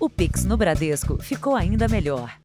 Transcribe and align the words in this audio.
O 0.00 0.08
Pix 0.08 0.44
no 0.44 0.56
Bradesco 0.56 1.20
ficou 1.20 1.56
ainda 1.56 1.88
melhor. 1.88 2.38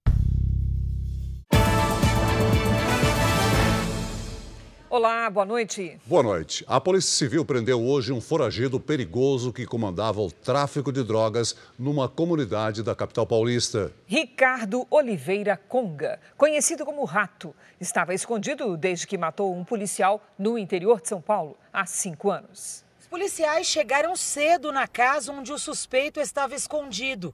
Olá, 4.90 5.30
boa 5.30 5.46
noite. 5.46 6.00
Boa 6.04 6.24
noite. 6.24 6.66
A 6.68 6.82
Polícia 6.82 7.12
Civil 7.12 7.46
prendeu 7.46 7.80
hoje 7.80 8.12
um 8.12 8.20
foragido 8.20 8.80
perigoso 8.80 9.54
que 9.54 9.68
comandava 9.68 10.20
o 10.20 10.32
tráfico 10.32 10.92
de 10.92 11.04
drogas 11.04 11.56
numa 11.78 12.10
comunidade 12.10 12.82
da 12.82 12.96
capital 12.96 13.28
paulista. 13.28 13.92
Ricardo 14.08 14.88
Oliveira 14.90 15.56
Conga, 15.56 16.20
conhecido 16.36 16.84
como 16.84 17.06
Rato, 17.06 17.56
estava 17.80 18.16
escondido 18.16 18.76
desde 18.76 19.06
que 19.06 19.16
matou 19.16 19.56
um 19.56 19.64
policial 19.64 20.24
no 20.40 20.58
interior 20.58 21.00
de 21.00 21.10
São 21.10 21.22
Paulo 21.22 21.56
há 21.72 21.86
cinco 21.86 22.32
anos. 22.32 22.84
Os 23.14 23.20
policiais 23.20 23.68
chegaram 23.68 24.16
cedo 24.16 24.72
na 24.72 24.88
casa 24.88 25.32
onde 25.32 25.54
o 25.54 25.60
suspeito 25.60 26.20
estava 26.20 26.56
escondido. 26.56 27.32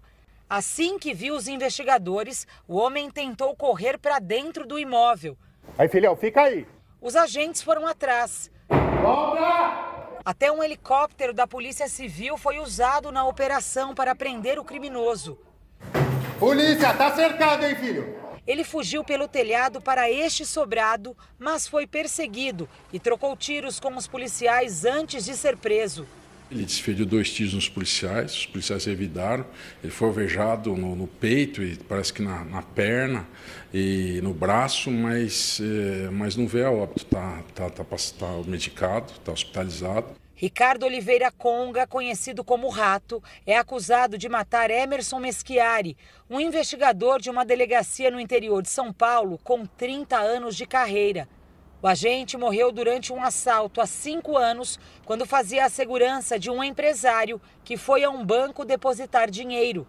Assim 0.50 1.00
que 1.00 1.14
viu 1.14 1.34
os 1.34 1.48
investigadores, 1.48 2.46
o 2.68 2.76
homem 2.76 3.10
tentou 3.10 3.56
correr 3.56 3.98
para 3.98 4.20
dentro 4.20 4.68
do 4.68 4.78
imóvel. 4.78 5.38
Aí, 5.78 5.88
filhão, 5.88 6.18
fica 6.18 6.42
aí. 6.42 6.68
Os 7.00 7.16
agentes 7.16 7.62
foram 7.62 7.88
atrás. 7.88 8.52
Volta! 9.02 10.20
Até 10.26 10.52
um 10.52 10.62
helicóptero 10.62 11.34
da 11.34 11.48
Polícia 11.48 11.88
Civil 11.88 12.38
foi 12.38 12.60
usado 12.60 13.10
na 13.10 13.26
operação 13.26 13.96
para 13.96 14.14
prender 14.14 14.60
o 14.60 14.66
criminoso. 14.66 15.40
Polícia, 16.38 16.94
tá 16.94 17.16
cercado, 17.16 17.66
hein, 17.66 17.76
filho? 17.78 18.20
Ele 18.50 18.64
fugiu 18.64 19.04
pelo 19.04 19.28
telhado 19.28 19.80
para 19.80 20.10
este 20.10 20.44
sobrado, 20.44 21.16
mas 21.38 21.68
foi 21.68 21.86
perseguido 21.86 22.68
e 22.92 23.00
trocou 23.00 23.38
tiros 23.38 23.80
com 23.80 23.96
os 23.96 24.08
policiais 24.08 24.86
antes 24.86 25.24
de 25.24 25.36
ser 25.36 25.56
preso. 25.56 26.08
Ele 26.50 26.66
desferiu 26.66 27.06
dois 27.06 27.32
tiros 27.32 27.54
nos 27.54 27.70
policiais, 27.70 28.34
os 28.34 28.46
policiais 28.48 28.86
revidaram. 28.86 29.46
Ele 29.84 29.92
foi 29.92 30.08
alvejado 30.08 30.76
no, 30.76 30.96
no 30.96 31.06
peito 31.06 31.62
e 31.62 31.76
parece 31.78 32.12
que 32.12 32.24
na, 32.24 32.44
na, 32.44 32.64
perna 32.64 33.28
e 33.72 34.20
no 34.24 34.34
braço, 34.34 34.90
mas, 34.90 35.62
é, 35.62 36.10
mas 36.10 36.36
não 36.36 36.48
veio 36.48 36.66
a 36.66 36.72
óbito. 36.72 37.04
Está 37.04 37.44
tá, 37.54 37.70
tá, 37.70 37.84
tá 37.84 38.28
medicado, 38.48 39.14
está 39.14 39.32
hospitalizado. 39.32 40.08
Ricardo 40.42 40.86
Oliveira 40.86 41.30
Conga, 41.30 41.86
conhecido 41.86 42.46
como 42.46 42.70
Rato, 42.70 43.22
é 43.46 43.58
acusado 43.58 44.18
de 44.18 44.30
matar 44.30 44.72
Emerson 44.72 45.20
Meschiari, 45.20 45.98
um 46.30 46.40
investigador 46.40 47.20
de 47.20 47.30
uma 47.30 47.44
delegacia 47.44 48.10
no 48.10 48.22
interior 48.22 48.62
de 48.62 48.70
São 48.70 48.94
Paulo 48.94 49.38
com 49.44 49.66
30 49.66 50.18
anos 50.18 50.56
de 50.56 50.66
carreira. 50.66 51.28
O 51.82 51.88
agente 51.90 52.38
morreu 52.38 52.72
durante 52.72 53.12
um 53.12 53.22
assalto 53.22 53.82
há 53.82 53.86
cinco 53.86 54.38
anos, 54.38 54.80
quando 55.04 55.26
fazia 55.26 55.66
a 55.66 55.70
segurança 55.70 56.40
de 56.40 56.50
um 56.50 56.64
empresário 56.64 57.42
que 57.62 57.76
foi 57.76 58.06
a 58.06 58.10
um 58.10 58.26
banco 58.26 58.64
depositar 58.64 59.30
dinheiro. 59.30 59.86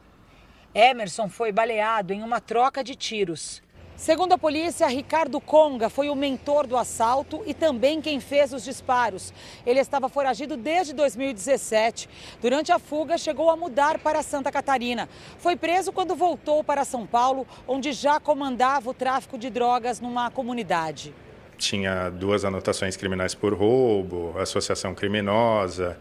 Emerson 0.75 1.29
foi 1.29 1.53
baleado 1.53 2.13
em 2.13 2.25
uma 2.25 2.41
troca 2.41 2.83
de 2.83 2.97
tiros. 2.97 3.63
Segundo 4.01 4.33
a 4.33 4.39
polícia, 4.39 4.87
Ricardo 4.87 5.39
Conga 5.43 5.91
foi 5.91 6.09
o 6.09 6.15
mentor 6.15 6.67
do 6.67 6.75
assalto 6.75 7.43
e 7.45 7.53
também 7.53 8.01
quem 8.01 8.19
fez 8.19 8.51
os 8.51 8.65
disparos. 8.65 9.31
Ele 9.67 9.79
estava 9.79 10.09
foragido 10.09 10.57
desde 10.57 10.95
2017. 10.95 12.09
Durante 12.41 12.73
a 12.73 12.79
fuga, 12.79 13.19
chegou 13.19 13.51
a 13.51 13.57
mudar 13.59 13.99
para 13.99 14.23
Santa 14.23 14.51
Catarina. 14.51 15.07
Foi 15.37 15.55
preso 15.55 15.93
quando 15.93 16.17
voltou 16.17 16.65
para 16.65 16.83
São 16.83 17.07
Paulo, 17.07 17.47
onde 17.69 17.93
já 17.93 18.19
comandava 18.19 18.89
o 18.89 18.95
tráfico 18.95 19.37
de 19.37 19.51
drogas 19.51 20.01
numa 20.01 20.31
comunidade 20.31 21.15
tinha 21.59 22.09
duas 22.09 22.43
anotações 22.43 22.97
criminais 22.97 23.35
por 23.35 23.53
roubo, 23.53 24.35
associação 24.39 24.95
criminosa, 24.95 25.99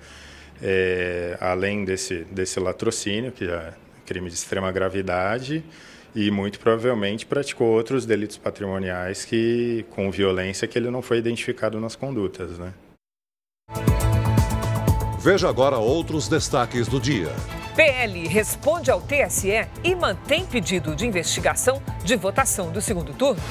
é, 0.64 1.38
além 1.42 1.84
desse, 1.84 2.24
desse 2.32 2.62
latrocínio, 2.62 3.30
que 3.34 3.44
é 3.44 3.74
crime 4.06 4.30
de 4.30 4.36
extrema 4.36 4.72
gravidade, 4.72 5.62
e 6.16 6.32
muito 6.32 6.60
provavelmente 6.60 7.26
praticou 7.26 7.68
outros 7.68 8.06
delitos 8.06 8.38
patrimoniais 8.38 9.26
que 9.26 9.86
com 9.92 10.10
violência 10.12 10.68
que 10.68 10.78
ele 10.78 10.90
não 10.90 11.02
foi 11.02 11.18
identificado 11.18 11.80
nas 11.80 11.96
condutas, 11.96 12.58
né? 12.58 12.74
Veja 15.22 15.50
agora 15.50 15.78
outros 15.78 16.28
destaques 16.28 16.88
do 16.88 17.00
dia. 17.00 17.30
PL 17.76 18.28
responde 18.28 18.90
ao 18.90 19.02
TSE 19.02 19.68
e 19.84 19.96
mantém 19.96 20.46
pedido 20.46 20.96
de 20.96 21.06
investigação 21.06 21.82
de 22.04 22.16
votação 22.16 22.72
do 22.72 22.82
segundo 22.82 23.14
turno. 23.14 23.42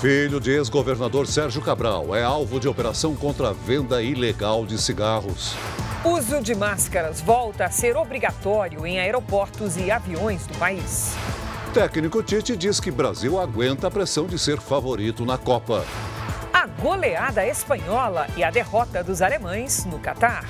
Filho 0.00 0.40
de 0.40 0.52
ex-governador 0.52 1.26
Sérgio 1.26 1.60
Cabral 1.60 2.16
é 2.16 2.22
alvo 2.22 2.58
de 2.58 2.66
operação 2.66 3.14
contra 3.14 3.50
a 3.50 3.52
venda 3.52 4.02
ilegal 4.02 4.64
de 4.64 4.80
cigarros. 4.80 5.54
Uso 6.04 6.40
de 6.40 6.54
máscaras 6.54 7.20
volta 7.20 7.66
a 7.66 7.70
ser 7.70 7.96
obrigatório 7.96 8.86
em 8.86 8.98
aeroportos 8.98 9.76
e 9.76 9.90
aviões 9.90 10.46
do 10.46 10.56
país. 10.56 11.14
Técnico 11.72 12.20
Tite 12.20 12.56
diz 12.56 12.80
que 12.80 12.90
Brasil 12.90 13.38
aguenta 13.38 13.86
a 13.86 13.90
pressão 13.92 14.26
de 14.26 14.36
ser 14.36 14.60
favorito 14.60 15.24
na 15.24 15.38
Copa. 15.38 15.84
A 16.52 16.66
goleada 16.66 17.46
espanhola 17.46 18.26
e 18.36 18.42
a 18.42 18.50
derrota 18.50 19.04
dos 19.04 19.22
alemães 19.22 19.84
no 19.84 20.00
Catar. 20.00 20.44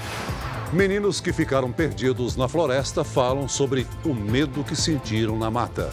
Meninos 0.73 1.21
que 1.21 1.31
ficaram 1.31 1.71
perdidos 1.71 2.37
na 2.37 2.49
floresta 2.49 3.05
falam 3.05 3.47
sobre 3.47 3.87
o 4.03 4.15
medo 4.15 4.65
que 4.65 4.75
sentiram 4.75 5.37
na 5.37 5.51
mata. 5.51 5.91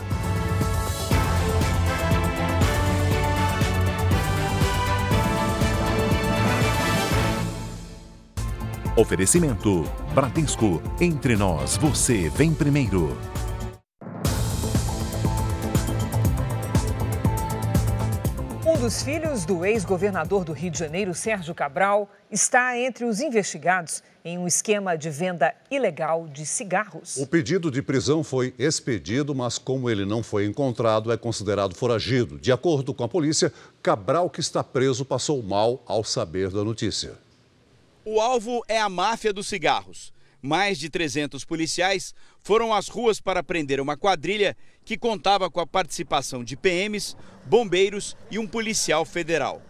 Oferecimento: 8.96 9.84
Bradesco. 10.16 10.82
Entre 11.02 11.36
nós, 11.36 11.76
você 11.76 12.30
vem 12.30 12.54
primeiro. 12.54 13.18
Dos 18.88 19.04
filhos 19.04 19.44
do 19.44 19.66
ex-governador 19.66 20.46
do 20.46 20.54
Rio 20.54 20.72
de 20.72 20.80
Janeiro, 20.80 21.14
Sérgio 21.14 21.54
Cabral, 21.54 22.10
está 22.32 22.80
entre 22.80 23.04
os 23.04 23.20
investigados 23.20 24.02
em 24.24 24.38
um 24.38 24.48
esquema 24.48 24.98
de 24.98 25.10
venda 25.10 25.54
ilegal 25.70 26.26
de 26.26 26.46
cigarros. 26.46 27.18
O 27.18 27.28
pedido 27.28 27.70
de 27.70 27.82
prisão 27.82 28.24
foi 28.24 28.54
expedido, 28.58 29.36
mas 29.36 29.58
como 29.58 29.90
ele 29.90 30.06
não 30.06 30.24
foi 30.24 30.46
encontrado, 30.46 31.12
é 31.12 31.18
considerado 31.18 31.76
foragido. 31.76 32.40
De 32.40 32.50
acordo 32.50 32.94
com 32.94 33.04
a 33.04 33.10
polícia, 33.10 33.52
Cabral, 33.84 34.30
que 34.30 34.40
está 34.40 34.64
preso, 34.64 35.04
passou 35.04 35.44
mal 35.44 35.84
ao 35.86 36.02
saber 36.02 36.50
da 36.50 36.64
notícia. 36.64 37.16
O 38.06 38.22
alvo 38.22 38.64
é 38.70 38.80
a 38.80 38.88
máfia 38.88 39.34
dos 39.34 39.48
cigarros. 39.48 40.14
Mais 40.42 40.78
de 40.78 40.90
300 40.90 41.44
policiais 41.44 42.14
foram 42.42 42.74
às 42.74 42.88
ruas 42.88 43.20
para 43.20 43.44
prender 43.44 43.80
uma 43.80 43.98
quadrilha 43.98 44.56
que 44.86 44.98
contava 44.98 45.50
com 45.50 45.60
a 45.60 45.68
participação 45.68 46.44
de 46.44 46.56
PMs, 46.56 47.16
bombeiros 47.46 48.16
e 48.30 48.38
um 48.38 48.48
policial 48.48 49.04
federal. 49.04 49.62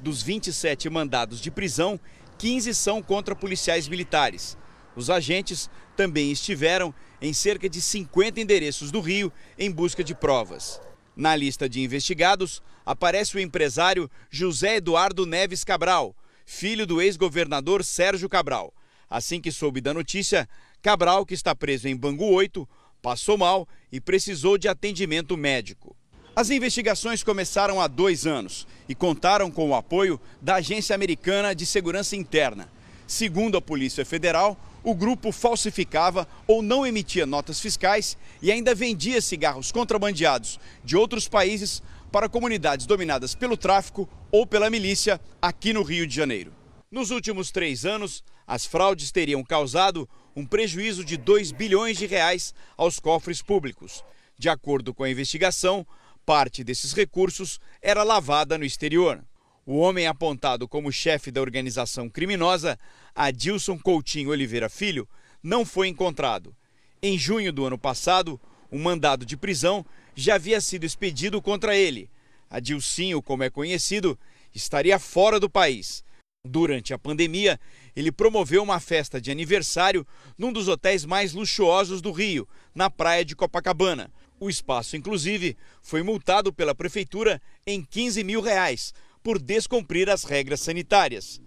Dos 0.00 0.22
27 0.22 0.90
mandados 0.90 1.40
de 1.40 1.50
prisão, 1.50 1.98
15 2.38 2.74
são 2.74 3.02
contra 3.02 3.34
policiais 3.34 3.88
militares. 3.88 4.58
Os 4.94 5.08
agentes 5.08 5.70
também 5.96 6.30
estiveram 6.30 6.94
em 7.20 7.32
cerca 7.32 7.68
de 7.68 7.80
50 7.80 8.40
endereços 8.40 8.90
do 8.90 9.00
Rio 9.00 9.32
em 9.58 9.70
busca 9.70 10.04
de 10.04 10.14
provas. 10.14 10.80
Na 11.14 11.34
lista 11.34 11.68
de 11.68 11.80
investigados 11.80 12.62
aparece 12.84 13.36
o 13.36 13.40
empresário 13.40 14.10
José 14.30 14.76
Eduardo 14.76 15.24
Neves 15.24 15.64
Cabral 15.64 16.14
filho 16.46 16.86
do 16.86 17.02
ex-governador 17.02 17.84
Sérgio 17.84 18.28
Cabral. 18.28 18.72
Assim 19.08 19.40
que 19.40 19.52
soube 19.52 19.80
da 19.80 19.94
notícia, 19.94 20.48
Cabral, 20.82 21.24
que 21.24 21.34
está 21.34 21.54
preso 21.54 21.88
em 21.88 21.96
Bangu 21.96 22.26
8, 22.26 22.68
passou 23.00 23.38
mal 23.38 23.68
e 23.90 24.00
precisou 24.00 24.58
de 24.58 24.68
atendimento 24.68 25.36
médico. 25.36 25.96
As 26.34 26.50
investigações 26.50 27.22
começaram 27.22 27.80
há 27.80 27.86
dois 27.86 28.26
anos 28.26 28.66
e 28.88 28.94
contaram 28.94 29.50
com 29.50 29.70
o 29.70 29.74
apoio 29.74 30.20
da 30.42 30.56
Agência 30.56 30.94
Americana 30.94 31.54
de 31.54 31.64
Segurança 31.64 32.16
Interna. 32.16 32.68
Segundo 33.06 33.56
a 33.56 33.62
Polícia 33.62 34.04
Federal, 34.04 34.58
o 34.82 34.94
grupo 34.94 35.32
falsificava 35.32 36.28
ou 36.46 36.60
não 36.60 36.86
emitia 36.86 37.24
notas 37.24 37.60
fiscais 37.60 38.18
e 38.42 38.52
ainda 38.52 38.74
vendia 38.74 39.20
cigarros 39.20 39.72
contrabandeados 39.72 40.60
de 40.84 40.96
outros 40.96 41.26
países 41.26 41.82
para 42.12 42.28
comunidades 42.28 42.86
dominadas 42.86 43.34
pelo 43.34 43.56
tráfico 43.56 44.08
ou 44.30 44.46
pela 44.46 44.68
milícia 44.68 45.20
aqui 45.40 45.72
no 45.72 45.82
Rio 45.82 46.06
de 46.06 46.14
Janeiro. 46.14 46.52
Nos 46.90 47.10
últimos 47.10 47.50
três 47.50 47.84
anos, 47.84 48.22
as 48.46 48.64
fraudes 48.64 49.10
teriam 49.10 49.42
causado 49.42 50.08
um 50.34 50.44
prejuízo 50.44 51.04
de 51.04 51.16
2 51.16 51.52
bilhões 51.52 51.96
de 51.96 52.06
reais 52.06 52.54
aos 52.76 53.00
cofres 53.00 53.42
públicos. 53.42 54.04
De 54.38 54.48
acordo 54.48 54.92
com 54.92 55.02
a 55.02 55.10
investigação, 55.10 55.86
parte 56.24 56.62
desses 56.62 56.92
recursos 56.92 57.58
era 57.80 58.02
lavada 58.02 58.58
no 58.58 58.64
exterior. 58.64 59.24
O 59.64 59.78
homem 59.78 60.06
apontado 60.06 60.68
como 60.68 60.92
chefe 60.92 61.30
da 61.30 61.40
organização 61.40 62.08
criminosa, 62.08 62.78
Adilson 63.14 63.78
Coutinho 63.78 64.30
Oliveira 64.30 64.68
Filho, 64.68 65.08
não 65.42 65.64
foi 65.64 65.88
encontrado. 65.88 66.54
Em 67.02 67.18
junho 67.18 67.52
do 67.52 67.64
ano 67.64 67.78
passado, 67.78 68.40
um 68.70 68.80
mandado 68.80 69.24
de 69.24 69.36
prisão 69.36 69.84
já 70.14 70.36
havia 70.36 70.60
sido 70.60 70.84
expedido 70.84 71.40
contra 71.40 71.76
ele. 71.76 72.10
Adilcinho, 72.48 73.22
como 73.22 73.42
é 73.42 73.50
conhecido, 73.50 74.18
estaria 74.54 74.98
fora 74.98 75.40
do 75.40 75.50
país. 75.50 76.04
Durante 76.44 76.94
a 76.94 76.98
pandemia, 76.98 77.58
ele 77.96 78.12
promoveu 78.12 78.62
uma 78.62 78.78
festa 78.78 79.18
de 79.18 79.30
aniversário 79.30 80.06
num 80.36 80.52
dos 80.52 80.68
hotéis 80.68 81.06
mais 81.06 81.32
luxuosos 81.32 82.02
do 82.02 82.12
Rio, 82.12 82.46
na 82.74 82.90
praia 82.90 83.24
de 83.24 83.34
Copacabana. 83.34 84.12
O 84.38 84.50
espaço, 84.50 84.96
inclusive, 84.96 85.56
foi 85.80 86.02
multado 86.02 86.52
pela 86.52 86.74
prefeitura 86.74 87.40
em 87.66 87.82
15 87.82 88.22
mil 88.22 88.42
reais 88.42 88.92
por 89.22 89.40
descumprir 89.40 90.10
as 90.10 90.24
regras 90.24 90.60
sanitárias. 90.60 91.40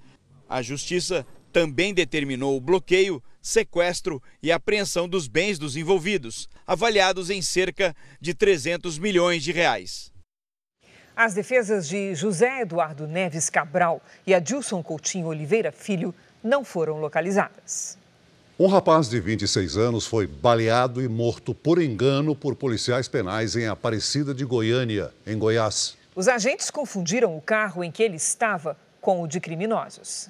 A 0.49 0.63
justiça 0.63 1.23
também 1.53 1.93
determinou 1.93 2.57
o 2.57 2.61
bloqueio, 2.61 3.21
sequestro 3.39 4.21
e 4.41 4.51
apreensão 4.51 5.07
dos 5.07 5.27
bens 5.27 5.59
dos 5.59 5.75
envolvidos, 5.75 6.49
avaliados 6.65 7.29
em 7.29 7.43
cerca 7.43 7.95
de 8.19 8.33
300 8.33 8.97
milhões 8.97 9.43
de 9.43 9.51
reais. 9.51 10.11
As 11.15 11.33
defesas 11.33 11.87
de 11.87 12.15
José 12.15 12.61
Eduardo 12.61 13.05
Neves 13.05 13.49
Cabral 13.49 14.01
e 14.25 14.33
Adilson 14.33 14.81
Coutinho 14.81 15.27
Oliveira 15.27 15.71
Filho 15.71 16.15
não 16.43 16.63
foram 16.63 16.99
localizadas. 16.99 17.97
Um 18.59 18.67
rapaz 18.67 19.09
de 19.09 19.19
26 19.19 19.77
anos 19.77 20.05
foi 20.05 20.27
baleado 20.27 21.01
e 21.01 21.07
morto 21.07 21.53
por 21.53 21.81
engano 21.81 22.35
por 22.35 22.55
policiais 22.55 23.07
penais 23.07 23.55
em 23.55 23.67
Aparecida 23.67 24.33
de 24.33 24.43
Goiânia, 24.43 25.13
em 25.25 25.37
Goiás. 25.37 25.97
Os 26.13 26.27
agentes 26.27 26.69
confundiram 26.69 27.37
o 27.37 27.41
carro 27.41 27.83
em 27.83 27.91
que 27.91 28.03
ele 28.03 28.17
estava 28.17 28.75
com 28.99 29.21
o 29.21 29.27
de 29.27 29.39
criminosos. 29.39 30.27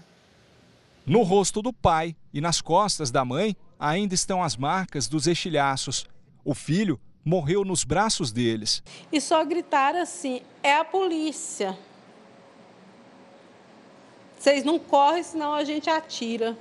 No 1.06 1.24
rosto 1.24 1.62
do 1.64 1.74
pai 1.74 2.16
e 2.32 2.40
nas 2.40 2.62
costas 2.62 3.10
da 3.10 3.26
mãe 3.26 3.58
ainda 3.80 4.14
estão 4.14 4.44
as 4.44 4.56
marcas 4.56 5.08
dos 5.08 5.26
estilhaços. 5.26 6.06
O 6.46 6.54
filho 6.54 7.00
morreu 7.26 7.66
nos 7.66 7.84
braços 7.84 8.32
deles. 8.32 8.84
E 9.12 9.20
só 9.20 9.44
gritaram 9.44 10.02
assim: 10.02 10.42
é 10.62 10.76
a 10.76 10.86
polícia. 10.86 11.76
Vocês 14.40 14.64
não 14.64 14.80
correm, 14.80 15.22
senão 15.22 15.54
a 15.54 15.66
gente 15.66 15.90
atira. 15.90 16.58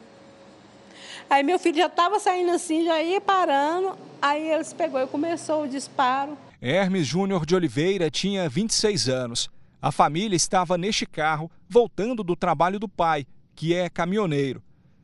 Aí 1.30 1.44
meu 1.44 1.60
filho 1.60 1.76
já 1.76 1.86
estava 1.86 2.18
saindo 2.18 2.50
assim, 2.50 2.84
já 2.84 3.00
ia 3.00 3.20
parando. 3.20 3.96
Aí 4.20 4.50
eles 4.50 4.72
pegou 4.72 5.00
e 5.00 5.06
começou 5.06 5.62
o 5.62 5.68
disparo. 5.68 6.36
Hermes 6.60 7.06
Júnior 7.06 7.46
de 7.46 7.54
Oliveira 7.54 8.10
tinha 8.10 8.48
26 8.48 9.08
anos. 9.08 9.48
A 9.80 9.92
família 9.92 10.34
estava 10.34 10.76
neste 10.76 11.06
carro, 11.06 11.48
voltando 11.68 12.24
do 12.24 12.34
trabalho 12.34 12.80
do 12.80 12.88
pai, 12.88 13.24
que 13.54 13.72
é 13.72 13.88
caminhoneiro. 13.88 14.60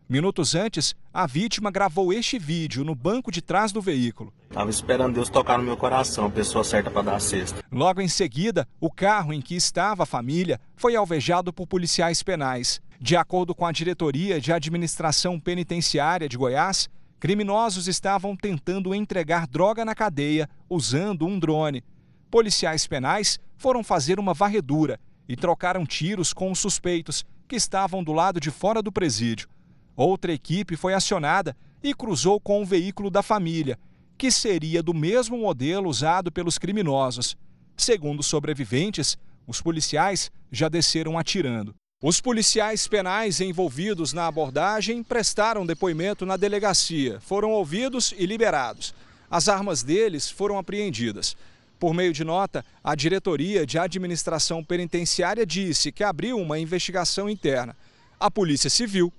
Minutos 0.07 0.55
antes, 0.55 0.95
a 1.15 1.27
vítima 1.27 1.71
gravou 1.71 2.13
este 2.13 2.39
vídeo 2.39 2.85
no 2.85 2.95
banco 2.95 3.33
de 3.33 3.41
trás 3.41 3.73
do 3.73 3.81
veículo. 3.81 4.35
Tava 4.51 4.69
esperando 4.69 5.15
Deus 5.15 5.31
tocar 5.31 5.57
no 5.57 5.65
meu 5.65 5.79
coração, 5.79 6.31
pessoa 6.31 6.63
certa 6.63 6.91
para 6.91 7.01
dar 7.01 7.17
a 7.17 7.21
cesta. 7.21 7.65
Logo 7.73 8.03
em 8.03 8.09
seguida, 8.09 8.69
o 8.79 8.91
carro 8.91 9.33
em 9.33 9.41
que 9.41 9.57
estava 9.57 10.03
a 10.03 10.07
família 10.07 10.61
foi 10.77 10.95
alvejado 10.95 11.55
por 11.55 11.67
policiais 11.67 12.23
penais. 12.23 12.83
De 13.01 13.17
acordo 13.17 13.55
com 13.55 13.65
a 13.65 13.73
Diretoria 13.73 14.39
de 14.39 14.53
Administração 14.53 15.41
Penitenciária 15.41 16.29
de 16.29 16.37
Goiás, 16.37 16.91
criminosos 17.19 17.89
estavam 17.89 18.37
tentando 18.37 18.95
entregar 18.95 19.47
droga 19.47 19.87
na 19.87 19.95
cadeia 19.95 20.51
usando 20.69 21.27
um 21.27 21.39
drone. 21.39 21.83
Policiais 22.31 22.87
penais 22.87 23.41
foram 23.57 23.83
fazer 23.83 24.21
uma 24.21 24.35
varredura 24.35 25.01
e 25.27 25.35
trocaram 25.35 25.87
tiros 25.87 26.35
com 26.35 26.53
os 26.53 26.59
suspeitos, 26.59 27.25
que 27.49 27.57
estavam 27.57 28.05
do 28.05 28.13
lado 28.13 28.39
de 28.39 28.51
fora 28.51 28.83
do 28.83 28.93
presídio. 28.93 29.49
Outra 29.97 30.33
equipe 30.33 30.77
foi 30.77 30.95
acionada 30.95 31.57
e 31.83 31.95
cruzou 31.95 32.41
com 32.41 32.63
o 32.63 32.67
veículo 32.67 33.11
da 33.11 33.23
família, 33.23 33.79
que 34.17 34.31
seria 34.31 34.83
do 34.83 34.95
mesmo 34.95 35.39
modelo 35.39 35.89
usado 35.89 36.33
pelos 36.33 36.59
criminosos. 36.59 37.37
Segundo 37.77 38.23
sobreviventes, 38.23 39.19
os 39.47 39.61
policiais 39.61 40.31
já 40.51 40.69
desceram 40.69 41.19
atirando. 41.19 41.75
Os 42.03 42.21
policiais 42.21 42.87
penais 42.87 43.41
envolvidos 43.41 44.13
na 44.13 44.27
abordagem 44.27 45.03
prestaram 45.03 45.65
depoimento 45.65 46.27
na 46.27 46.37
delegacia, 46.37 47.19
foram 47.21 47.51
ouvidos 47.53 48.15
e 48.17 48.27
liberados. 48.27 48.95
As 49.31 49.49
armas 49.49 49.83
deles 49.83 50.31
foram 50.31 50.59
apreendidas. 50.59 51.37
Por 51.79 51.95
meio 51.95 52.13
de 52.13 52.23
nota, 52.23 52.65
a 52.83 52.95
Diretoria 52.95 53.67
de 53.67 53.79
Administração 53.79 54.63
Penitenciária 54.63 55.47
disse 55.47 55.91
que 55.91 56.05
abriu 56.05 56.39
uma 56.39 56.59
investigação 56.59 57.29
interna. 57.29 57.77
A 58.19 58.31
Polícia 58.31 58.71
Civil 58.71 59.13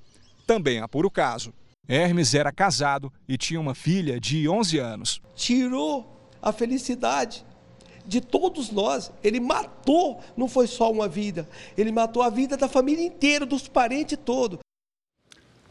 também 0.46 0.80
apura 0.80 1.08
o 1.08 1.12
caso. 1.12 1.54
Hermes 1.88 2.34
era 2.34 2.52
casado 2.52 3.12
e 3.28 3.38
tinha 3.38 3.60
uma 3.60 3.76
filha 3.76 4.20
de 4.20 4.48
11 4.50 4.78
anos. 4.80 5.22
Tirou 5.36 6.32
a 6.42 6.52
felicidade 6.52 7.46
de 8.06 8.22
todos 8.22 8.72
nós. 8.72 9.12
Ele 9.24 9.40
matou, 9.40 10.20
não 10.36 10.48
foi 10.48 10.68
só 10.68 10.92
uma 10.92 11.08
vida, 11.08 11.48
ele 11.78 11.92
matou 11.92 12.22
a 12.24 12.30
vida 12.30 12.56
da 12.58 12.68
família 12.68 13.06
inteira, 13.06 13.46
dos 13.46 13.68
parentes 13.68 14.18
todos. 14.24 14.60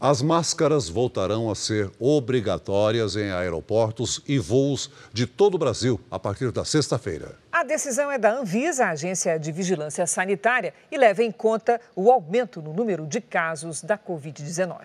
As 0.07 0.21
máscaras 0.21 0.87
voltarão 0.87 1.49
a 1.49 1.55
ser 1.55 1.89
obrigatórias 1.99 3.15
em 3.15 3.31
aeroportos 3.31 4.21
e 4.27 4.37
voos 4.37 4.91
de 5.11 5.25
todo 5.25 5.55
o 5.55 5.57
Brasil 5.57 5.99
a 6.11 6.19
partir 6.19 6.51
da 6.51 6.63
sexta-feira. 6.63 7.39
A 7.51 7.63
decisão 7.63 8.11
é 8.11 8.19
da 8.19 8.31
Anvisa, 8.31 8.85
a 8.85 8.89
Agência 8.91 9.39
de 9.39 9.51
Vigilância 9.51 10.05
Sanitária, 10.05 10.75
e 10.91 10.97
leva 10.99 11.23
em 11.23 11.31
conta 11.31 11.81
o 11.95 12.11
aumento 12.11 12.61
no 12.61 12.71
número 12.71 13.07
de 13.07 13.19
casos 13.19 13.81
da 13.81 13.97
Covid-19. 13.97 14.77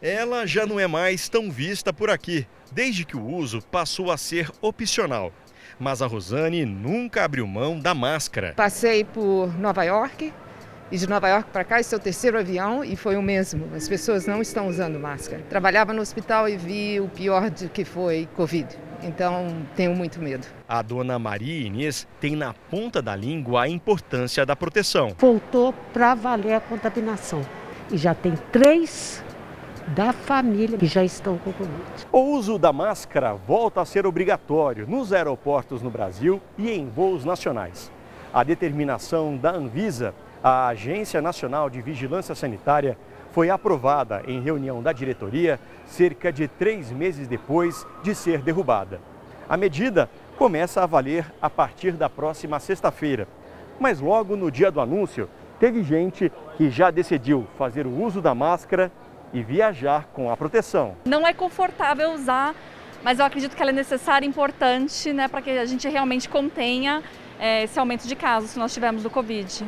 Ela 0.00 0.46
já 0.46 0.64
não 0.64 0.80
é 0.80 0.86
mais 0.86 1.28
tão 1.28 1.50
vista 1.50 1.92
por 1.92 2.08
aqui, 2.08 2.46
desde 2.72 3.04
que 3.04 3.14
o 3.14 3.22
uso 3.22 3.60
passou 3.60 4.10
a 4.10 4.16
ser 4.16 4.50
opcional. 4.62 5.34
Mas 5.78 6.00
a 6.00 6.06
Rosane 6.06 6.64
nunca 6.64 7.24
abriu 7.24 7.46
mão 7.46 7.78
da 7.78 7.94
máscara. 7.94 8.54
Passei 8.56 9.04
por 9.04 9.54
Nova 9.58 9.84
York, 9.84 10.32
e 10.90 10.96
de 10.96 11.06
Nova 11.06 11.28
York 11.28 11.50
para 11.50 11.64
cá, 11.64 11.80
esse 11.80 11.94
é 11.94 11.98
o 11.98 12.00
terceiro 12.00 12.38
avião 12.38 12.82
e 12.82 12.96
foi 12.96 13.16
o 13.16 13.22
mesmo. 13.22 13.68
As 13.74 13.88
pessoas 13.88 14.26
não 14.26 14.40
estão 14.40 14.68
usando 14.68 14.98
máscara. 14.98 15.42
Trabalhava 15.48 15.92
no 15.92 16.00
hospital 16.00 16.48
e 16.48 16.56
vi 16.56 16.98
o 17.00 17.08
pior 17.08 17.50
de 17.50 17.68
que 17.68 17.84
foi 17.84 18.28
Covid. 18.34 18.66
Então, 19.02 19.54
tenho 19.76 19.94
muito 19.94 20.18
medo. 20.18 20.46
A 20.66 20.82
dona 20.82 21.18
Maria 21.18 21.66
Inês 21.66 22.08
tem 22.20 22.34
na 22.34 22.52
ponta 22.52 23.00
da 23.00 23.14
língua 23.14 23.62
a 23.62 23.68
importância 23.68 24.44
da 24.44 24.56
proteção. 24.56 25.14
Voltou 25.18 25.72
para 25.92 26.14
valer 26.14 26.54
a 26.54 26.60
contaminação. 26.60 27.42
E 27.90 27.96
já 27.96 28.14
tem 28.14 28.34
três 28.50 29.22
da 29.88 30.12
família 30.12 30.76
que 30.76 30.86
já 30.86 31.04
estão 31.04 31.38
com 31.38 31.52
Covid. 31.52 31.82
O 32.10 32.18
uso 32.18 32.58
da 32.58 32.72
máscara 32.72 33.34
volta 33.34 33.82
a 33.82 33.84
ser 33.84 34.06
obrigatório 34.06 34.86
nos 34.86 35.12
aeroportos 35.12 35.80
no 35.80 35.90
Brasil 35.90 36.40
e 36.56 36.70
em 36.70 36.88
voos 36.88 37.24
nacionais. 37.24 37.90
A 38.32 38.42
determinação 38.42 39.36
da 39.36 39.50
Anvisa 39.50 40.14
a 40.42 40.68
Agência 40.68 41.20
Nacional 41.20 41.68
de 41.68 41.80
Vigilância 41.80 42.34
Sanitária 42.34 42.96
foi 43.32 43.50
aprovada 43.50 44.22
em 44.26 44.40
reunião 44.40 44.82
da 44.82 44.92
diretoria 44.92 45.60
cerca 45.86 46.32
de 46.32 46.48
três 46.48 46.90
meses 46.90 47.28
depois 47.28 47.86
de 48.02 48.14
ser 48.14 48.40
derrubada. 48.40 49.00
A 49.48 49.56
medida 49.56 50.08
começa 50.36 50.82
a 50.82 50.86
valer 50.86 51.26
a 51.40 51.50
partir 51.50 51.92
da 51.92 52.08
próxima 52.08 52.60
sexta-feira, 52.60 53.26
mas 53.80 54.00
logo 54.00 54.36
no 54.36 54.50
dia 54.50 54.70
do 54.70 54.80
anúncio, 54.80 55.28
teve 55.58 55.82
gente 55.82 56.32
que 56.56 56.70
já 56.70 56.90
decidiu 56.90 57.46
fazer 57.56 57.86
o 57.86 58.02
uso 58.02 58.20
da 58.20 58.34
máscara 58.34 58.90
e 59.32 59.42
viajar 59.42 60.08
com 60.12 60.30
a 60.30 60.36
proteção. 60.36 60.96
Não 61.04 61.26
é 61.26 61.32
confortável 61.32 62.12
usar, 62.12 62.54
mas 63.02 63.18
eu 63.18 63.24
acredito 63.24 63.56
que 63.56 63.62
ela 63.62 63.70
é 63.70 63.74
necessária 63.74 64.24
e 64.24 64.28
importante 64.28 65.12
né, 65.12 65.28
para 65.28 65.42
que 65.42 65.50
a 65.50 65.66
gente 65.66 65.88
realmente 65.88 66.28
contenha 66.28 67.02
é, 67.38 67.64
esse 67.64 67.78
aumento 67.78 68.06
de 68.06 68.16
casos 68.16 68.52
que 68.52 68.58
nós 68.58 68.72
tivemos 68.72 69.02
do 69.02 69.10
Covid. 69.10 69.64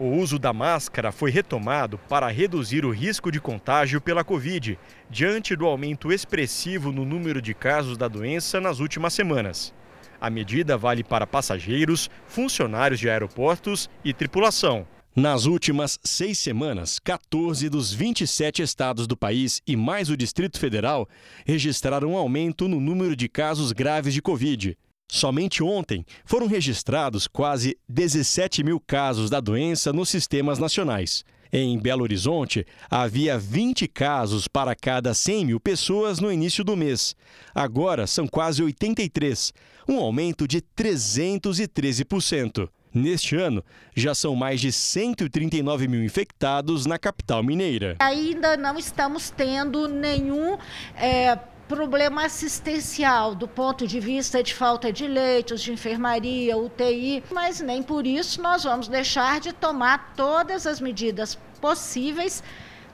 O 0.00 0.16
uso 0.16 0.38
da 0.38 0.50
máscara 0.50 1.12
foi 1.12 1.30
retomado 1.30 1.98
para 2.08 2.26
reduzir 2.28 2.86
o 2.86 2.90
risco 2.90 3.30
de 3.30 3.38
contágio 3.38 4.00
pela 4.00 4.24
Covid, 4.24 4.78
diante 5.10 5.54
do 5.54 5.66
aumento 5.66 6.10
expressivo 6.10 6.90
no 6.90 7.04
número 7.04 7.42
de 7.42 7.52
casos 7.52 7.98
da 7.98 8.08
doença 8.08 8.62
nas 8.62 8.80
últimas 8.80 9.12
semanas. 9.12 9.74
A 10.18 10.30
medida 10.30 10.78
vale 10.78 11.04
para 11.04 11.26
passageiros, 11.26 12.08
funcionários 12.26 12.98
de 12.98 13.10
aeroportos 13.10 13.90
e 14.02 14.14
tripulação. 14.14 14.86
Nas 15.14 15.44
últimas 15.44 15.98
seis 16.02 16.38
semanas, 16.38 16.98
14 16.98 17.68
dos 17.68 17.92
27 17.92 18.62
estados 18.62 19.06
do 19.06 19.18
país 19.18 19.60
e 19.66 19.76
mais 19.76 20.08
o 20.08 20.16
Distrito 20.16 20.58
Federal 20.58 21.06
registraram 21.44 22.12
um 22.12 22.16
aumento 22.16 22.66
no 22.66 22.80
número 22.80 23.14
de 23.14 23.28
casos 23.28 23.70
graves 23.70 24.14
de 24.14 24.22
Covid. 24.22 24.78
Somente 25.10 25.60
ontem 25.60 26.06
foram 26.24 26.46
registrados 26.46 27.26
quase 27.26 27.76
17 27.88 28.62
mil 28.62 28.78
casos 28.78 29.28
da 29.28 29.40
doença 29.40 29.92
nos 29.92 30.08
sistemas 30.08 30.60
nacionais. 30.60 31.24
Em 31.52 31.76
Belo 31.80 32.04
Horizonte, 32.04 32.64
havia 32.88 33.36
20 33.36 33.88
casos 33.88 34.46
para 34.46 34.72
cada 34.76 35.12
100 35.12 35.46
mil 35.46 35.58
pessoas 35.58 36.20
no 36.20 36.30
início 36.30 36.62
do 36.62 36.76
mês. 36.76 37.16
Agora 37.52 38.06
são 38.06 38.28
quase 38.28 38.62
83, 38.62 39.52
um 39.88 39.98
aumento 39.98 40.46
de 40.46 40.62
313%. 40.62 42.68
Neste 42.94 43.34
ano, 43.36 43.64
já 43.94 44.14
são 44.14 44.36
mais 44.36 44.60
de 44.60 44.70
139 44.70 45.88
mil 45.88 46.04
infectados 46.04 46.86
na 46.86 46.98
capital 46.98 47.42
mineira. 47.42 47.96
Ainda 47.98 48.56
não 48.56 48.78
estamos 48.78 49.30
tendo 49.30 49.88
nenhum. 49.88 50.56
É 50.96 51.36
problema 51.70 52.24
assistencial 52.24 53.32
do 53.32 53.46
ponto 53.46 53.86
de 53.86 54.00
vista 54.00 54.42
de 54.42 54.52
falta 54.52 54.92
de 54.92 55.06
leitos, 55.06 55.62
de 55.62 55.72
enfermaria, 55.72 56.58
UTI, 56.58 57.22
mas 57.30 57.60
nem 57.60 57.80
por 57.80 58.08
isso 58.08 58.42
nós 58.42 58.64
vamos 58.64 58.88
deixar 58.88 59.38
de 59.38 59.52
tomar 59.52 60.12
todas 60.16 60.66
as 60.66 60.80
medidas 60.80 61.38
possíveis 61.60 62.42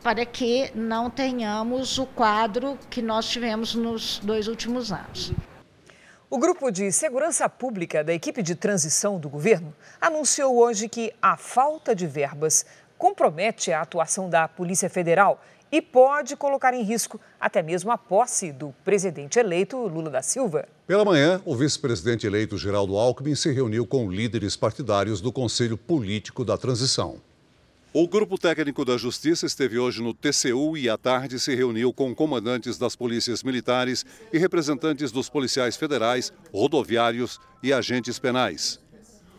para 0.02 0.26
que 0.26 0.70
não 0.74 1.08
tenhamos 1.08 1.96
o 1.96 2.04
quadro 2.04 2.78
que 2.90 3.00
nós 3.00 3.26
tivemos 3.26 3.74
nos 3.74 4.18
dois 4.18 4.46
últimos 4.46 4.92
anos. 4.92 5.32
O 6.28 6.36
grupo 6.36 6.70
de 6.70 6.92
segurança 6.92 7.48
pública 7.48 8.04
da 8.04 8.12
equipe 8.12 8.42
de 8.42 8.54
transição 8.54 9.18
do 9.18 9.30
governo 9.30 9.74
anunciou 9.98 10.54
hoje 10.54 10.86
que 10.86 11.14
a 11.22 11.38
falta 11.38 11.94
de 11.94 12.06
verbas 12.06 12.66
compromete 12.98 13.72
a 13.72 13.80
atuação 13.80 14.28
da 14.28 14.46
Polícia 14.46 14.90
Federal 14.90 15.40
e 15.76 15.82
pode 15.82 16.34
colocar 16.36 16.72
em 16.72 16.82
risco 16.82 17.20
até 17.38 17.62
mesmo 17.62 17.90
a 17.90 17.98
posse 17.98 18.50
do 18.50 18.74
presidente 18.82 19.38
eleito 19.38 19.76
Lula 19.76 20.08
da 20.08 20.22
Silva. 20.22 20.66
Pela 20.86 21.04
manhã, 21.04 21.42
o 21.44 21.54
vice-presidente 21.54 22.26
eleito 22.26 22.56
Geraldo 22.56 22.96
Alckmin 22.96 23.34
se 23.34 23.52
reuniu 23.52 23.86
com 23.86 24.10
líderes 24.10 24.56
partidários 24.56 25.20
do 25.20 25.30
Conselho 25.30 25.76
Político 25.76 26.46
da 26.46 26.56
Transição. 26.56 27.20
O 27.92 28.08
grupo 28.08 28.38
técnico 28.38 28.86
da 28.86 28.96
Justiça 28.96 29.44
esteve 29.44 29.78
hoje 29.78 30.02
no 30.02 30.14
TCU 30.14 30.78
e 30.78 30.88
à 30.88 30.96
tarde 30.96 31.38
se 31.38 31.54
reuniu 31.54 31.92
com 31.92 32.14
comandantes 32.14 32.78
das 32.78 32.96
polícias 32.96 33.42
militares 33.42 34.06
e 34.32 34.38
representantes 34.38 35.12
dos 35.12 35.28
policiais 35.28 35.76
federais, 35.76 36.32
rodoviários 36.54 37.38
e 37.62 37.70
agentes 37.70 38.18
penais. 38.18 38.80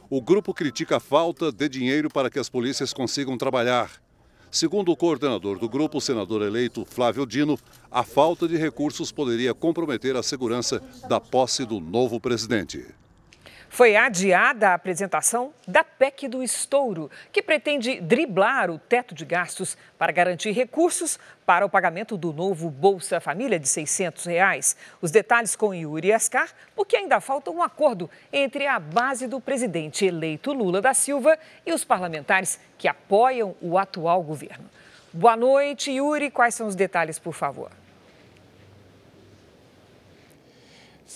O 0.08 0.22
grupo 0.22 0.54
critica 0.54 0.98
a 0.98 1.00
falta 1.00 1.52
de 1.52 1.68
dinheiro 1.68 2.12
para 2.12 2.30
que 2.30 2.38
as 2.38 2.48
polícias 2.48 2.94
consigam 2.94 3.40
trabalhar. 3.40 4.07
Segundo 4.50 4.92
o 4.92 4.96
coordenador 4.96 5.60
do 5.60 5.68
grupo, 5.68 5.98
o 5.98 6.02
senador 6.02 6.42
eleito 6.42 6.86
Flávio 6.86 7.26
Dino, 7.26 7.60
a 7.92 8.04
falta 8.04 8.48
de 8.48 8.58
recursos 8.58 9.12
poderia 9.12 9.54
comprometer 9.54 10.16
a 10.16 10.24
segurança 10.24 10.82
da 11.08 11.20
posse 11.20 11.66
do 11.66 11.80
novo 11.80 12.20
presidente. 12.20 12.86
Foi 13.70 13.96
adiada 13.96 14.70
a 14.70 14.74
apresentação 14.74 15.54
da 15.68 15.84
PEC 15.84 16.28
do 16.28 16.42
estouro, 16.42 17.12
que 17.32 17.42
pretende 17.42 18.00
driblar 18.00 18.72
o 18.72 18.80
teto 18.80 19.14
de 19.14 19.26
gastos 19.26 19.78
para 19.98 20.12
garantir 20.12 20.52
recursos 20.52 21.20
para 21.46 21.66
o 21.66 21.70
pagamento 21.70 22.18
do 22.18 22.34
novo 22.34 22.70
Bolsa 22.70 23.20
Família 23.20 23.60
de 23.60 23.68
600 23.68 24.26
reais. 24.26 24.76
Os 25.02 25.12
detalhes 25.12 25.56
com 25.56 25.74
Yuri 25.74 26.14
Ascar, 26.14 26.50
porque 26.76 26.96
ainda 26.96 27.20
falta 27.20 27.52
um 27.52 27.62
acordo 27.62 28.10
entre 28.32 28.66
a 28.66 28.80
base 28.80 29.28
do 29.28 29.40
presidente 29.40 30.06
eleito 30.06 30.54
Lula 30.54 30.82
da 30.82 30.94
Silva 30.94 31.38
e 31.66 31.74
os 31.74 31.84
parlamentares 31.84 32.60
que 32.78 32.88
apoiam 32.88 33.56
o 33.62 33.78
atual 33.78 34.24
governo. 34.24 34.66
Boa 35.14 35.36
noite, 35.36 35.92
Yuri. 35.92 36.32
Quais 36.32 36.56
são 36.56 36.68
os 36.68 36.76
detalhes, 36.76 37.20
por 37.20 37.34
favor? 37.34 37.70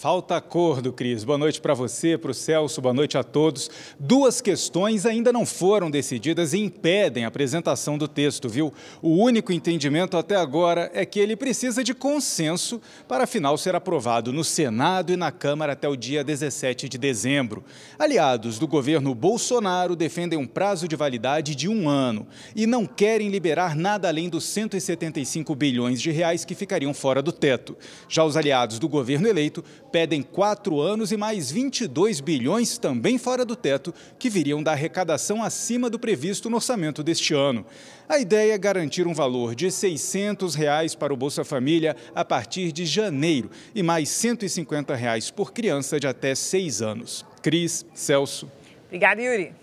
Falta 0.02 0.36
acordo, 0.36 0.92
Cris. 0.92 1.24
Boa 1.24 1.38
noite 1.38 1.62
para 1.62 1.76
você, 1.76 2.18
para 2.18 2.32
o 2.32 2.34
Celso, 2.34 2.82
boa 2.82 2.92
noite 2.92 3.20
a 3.20 3.24
todos. 3.24 3.70
Duas 4.00 4.42
questões 4.42 5.06
ainda 5.06 5.32
não 5.32 5.46
foram 5.46 5.92
decididas 5.92 6.54
e 6.54 6.58
impedem 6.58 7.24
a 7.24 7.28
apresentação 7.28 8.00
do 8.00 8.08
texto, 8.08 8.50
viu? 8.50 8.74
O 9.00 9.10
único 9.10 9.54
entendimento 9.54 10.18
até 10.18 10.36
agora 10.36 10.90
é 10.96 11.06
que 11.06 11.20
ele 11.20 11.36
precisa 11.36 11.84
de 11.84 11.94
consenso 11.94 12.82
para 13.08 13.26
afinal 13.26 13.56
ser 13.60 13.76
aprovado 13.76 14.34
no 14.34 14.44
Senado 14.44 15.14
e 15.14 15.16
na 15.16 15.32
Câmara 15.32 15.74
até 15.74 15.88
o 15.88 15.96
dia 15.96 16.24
17 16.24 16.90
de 16.90 16.98
dezembro. 16.98 17.64
Aliados 18.00 18.58
do 18.58 18.68
governo 18.68 19.14
Bolsonaro 19.14 19.96
defendem 19.96 20.40
um 20.40 20.48
prazo 20.48 20.88
de 20.88 20.96
validade 20.96 21.54
de 21.54 21.70
um 21.70 21.88
ano 21.88 22.26
e 22.56 22.66
não 22.66 22.88
querem 22.88 23.30
liberar 23.30 23.76
nada 23.76 24.08
além 24.08 24.30
dos 24.30 24.46
175 24.46 25.54
bilhões 25.54 26.02
de 26.02 26.10
reais 26.10 26.44
que 26.44 26.56
ficariam 26.56 26.92
fora 26.92 27.22
do 27.22 27.32
teto. 27.32 27.78
Já 28.10 28.24
os 28.24 28.36
aliados 28.36 28.80
do 28.80 28.90
governo 28.90 29.28
eleito 29.28 29.64
pedem 29.92 30.22
quatro 30.22 30.80
anos 30.80 31.12
e 31.12 31.18
mais 31.18 31.52
22 31.52 32.20
bilhões 32.20 32.78
também 32.78 33.18
fora 33.18 33.44
do 33.44 33.56
teto, 33.56 33.94
que 34.18 34.30
viriam 34.30 34.64
da 34.64 34.72
arrecadação 34.72 35.44
acima 35.44 35.90
do 35.90 36.00
previsto 36.00 36.50
no 36.50 36.56
orçamento 36.56 37.04
deste 37.04 37.34
ano. 37.34 37.66
A 38.08 38.20
ideia 38.20 38.54
é 38.54 38.58
garantir 38.58 39.08
um 39.08 39.14
valor 39.14 39.54
de 39.54 39.72
600 39.72 40.56
reais 40.56 40.96
para 40.96 41.14
o 41.14 41.18
Bolsa 41.18 41.44
Família 41.44 41.96
a 42.16 42.26
partir 42.26 42.72
de 42.72 42.86
janeiro 42.86 43.50
e 43.76 43.84
mais 43.84 44.10
150 44.10 44.96
reais 44.96 45.30
por 45.30 45.54
criança 45.54 46.00
de 46.00 46.08
até 46.08 46.34
seis 46.36 46.82
anos. 46.82 47.26
Cris, 47.42 47.86
Celso. 47.94 48.50
Obrigada, 48.88 49.22
Yuri. 49.22 49.54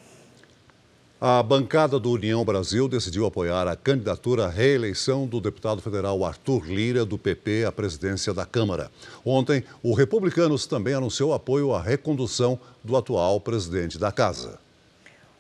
A 1.20 1.42
bancada 1.42 1.98
do 1.98 2.12
União 2.12 2.44
Brasil 2.44 2.88
decidiu 2.88 3.26
apoiar 3.26 3.66
a 3.66 3.74
candidatura 3.74 4.46
à 4.46 4.48
reeleição 4.48 5.26
do 5.26 5.40
deputado 5.40 5.82
federal 5.82 6.24
Arthur 6.24 6.64
Lira, 6.64 7.04
do 7.04 7.18
PP, 7.18 7.64
à 7.64 7.72
presidência 7.72 8.32
da 8.32 8.46
Câmara. 8.46 8.88
Ontem, 9.24 9.64
o 9.82 9.94
Republicanos 9.94 10.64
também 10.64 10.94
anunciou 10.94 11.34
apoio 11.34 11.74
à 11.74 11.82
recondução 11.82 12.56
do 12.84 12.96
atual 12.96 13.40
presidente 13.40 13.98
da 13.98 14.12
Casa. 14.12 14.60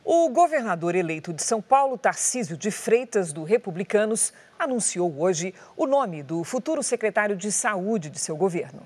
O 0.04 0.28
governador 0.30 0.96
eleito 0.96 1.32
de 1.32 1.44
São 1.44 1.62
Paulo, 1.62 1.96
Tarcísio 1.96 2.56
de 2.56 2.72
Freitas, 2.72 3.32
do 3.32 3.44
Republicanos, 3.44 4.32
anunciou 4.58 5.20
hoje 5.20 5.54
o 5.76 5.86
nome 5.86 6.24
do 6.24 6.42
futuro 6.42 6.82
secretário 6.82 7.36
de 7.36 7.52
Saúde 7.52 8.10
de 8.10 8.18
seu 8.18 8.36
governo. 8.36 8.82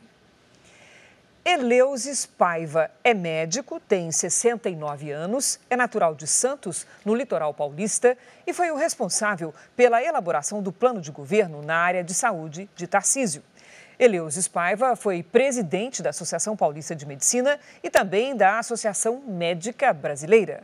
Eleusis 1.45 2.25
Paiva 2.25 2.89
é 3.03 3.13
médico, 3.13 3.81
tem 3.81 4.13
69 4.13 5.11
anos, 5.11 5.59
é 5.69 5.75
natural 5.75 6.15
de 6.15 6.25
Santos, 6.25 6.87
no 7.05 7.17
litoral 7.17 7.53
paulista, 7.53 8.17
e 8.47 8.53
foi 8.53 8.71
o 8.71 8.77
responsável 8.77 9.53
pela 9.75 10.01
elaboração 10.01 10.63
do 10.63 10.71
plano 10.71 11.01
de 11.01 11.11
governo 11.11 11.61
na 11.61 11.75
área 11.75 12.05
de 12.05 12.15
saúde 12.15 12.71
de 12.77 12.87
Tarcísio. 12.87 13.43
Eleusis 13.99 14.47
Paiva 14.47 14.95
foi 14.95 15.21
presidente 15.21 16.01
da 16.01 16.11
Associação 16.11 16.57
Paulista 16.57 16.95
de 16.95 17.05
Medicina 17.05 17.59
e 17.83 17.91
também 17.91 18.37
da 18.37 18.61
Associação 18.61 19.21
Médica 19.27 19.93
Brasileira. 19.93 20.63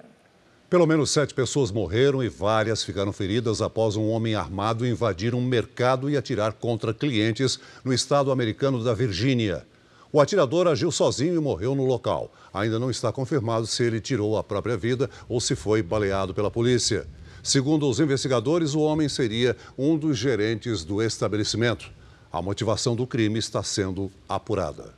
Pelo 0.71 0.87
menos 0.87 1.11
sete 1.11 1.35
pessoas 1.35 1.73
morreram 1.73 2.23
e 2.23 2.29
várias 2.29 2.85
ficaram 2.85 3.13
feridas 3.13 3.61
após 3.61 3.97
um 3.97 4.09
homem 4.11 4.37
armado 4.37 4.87
invadir 4.87 5.35
um 5.35 5.43
mercado 5.43 6.09
e 6.09 6.17
atirar 6.17 6.53
contra 6.53 6.95
clientes 6.95 7.59
no 7.83 7.93
estado 7.93 8.31
americano 8.31 8.85
da 8.85 8.95
Virgínia. 8.95 9.67
O 10.11 10.21
atirador 10.21 10.67
agiu 10.67 10.91
sozinho 10.91 11.35
e 11.35 11.39
morreu 11.39 11.75
no 11.75 11.85
local. 11.85 12.33
Ainda 12.53 12.79
não 12.79 12.91
está 12.91 13.13
confirmado 13.13 13.67
se 13.67 13.83
ele 13.83 14.01
tirou 14.01 14.39
a 14.39 14.45
própria 14.45 14.77
vida 14.77 15.11
ou 15.29 15.39
se 15.39 15.55
foi 15.55 15.83
baleado 15.83 16.33
pela 16.33 16.51
polícia. 16.51 17.07
Segundo 17.43 17.89
os 17.89 18.01
investigadores, 18.01 18.75
o 18.75 18.81
homem 18.81 19.09
seria 19.09 19.57
um 19.77 19.99
dos 19.99 20.17
gerentes 20.17 20.83
do 20.83 21.03
estabelecimento. 21.03 21.91
A 22.33 22.41
motivação 22.41 22.97
do 22.97 23.07
crime 23.07 23.39
está 23.39 23.63
sendo 23.63 24.11
apurada. 24.29 24.95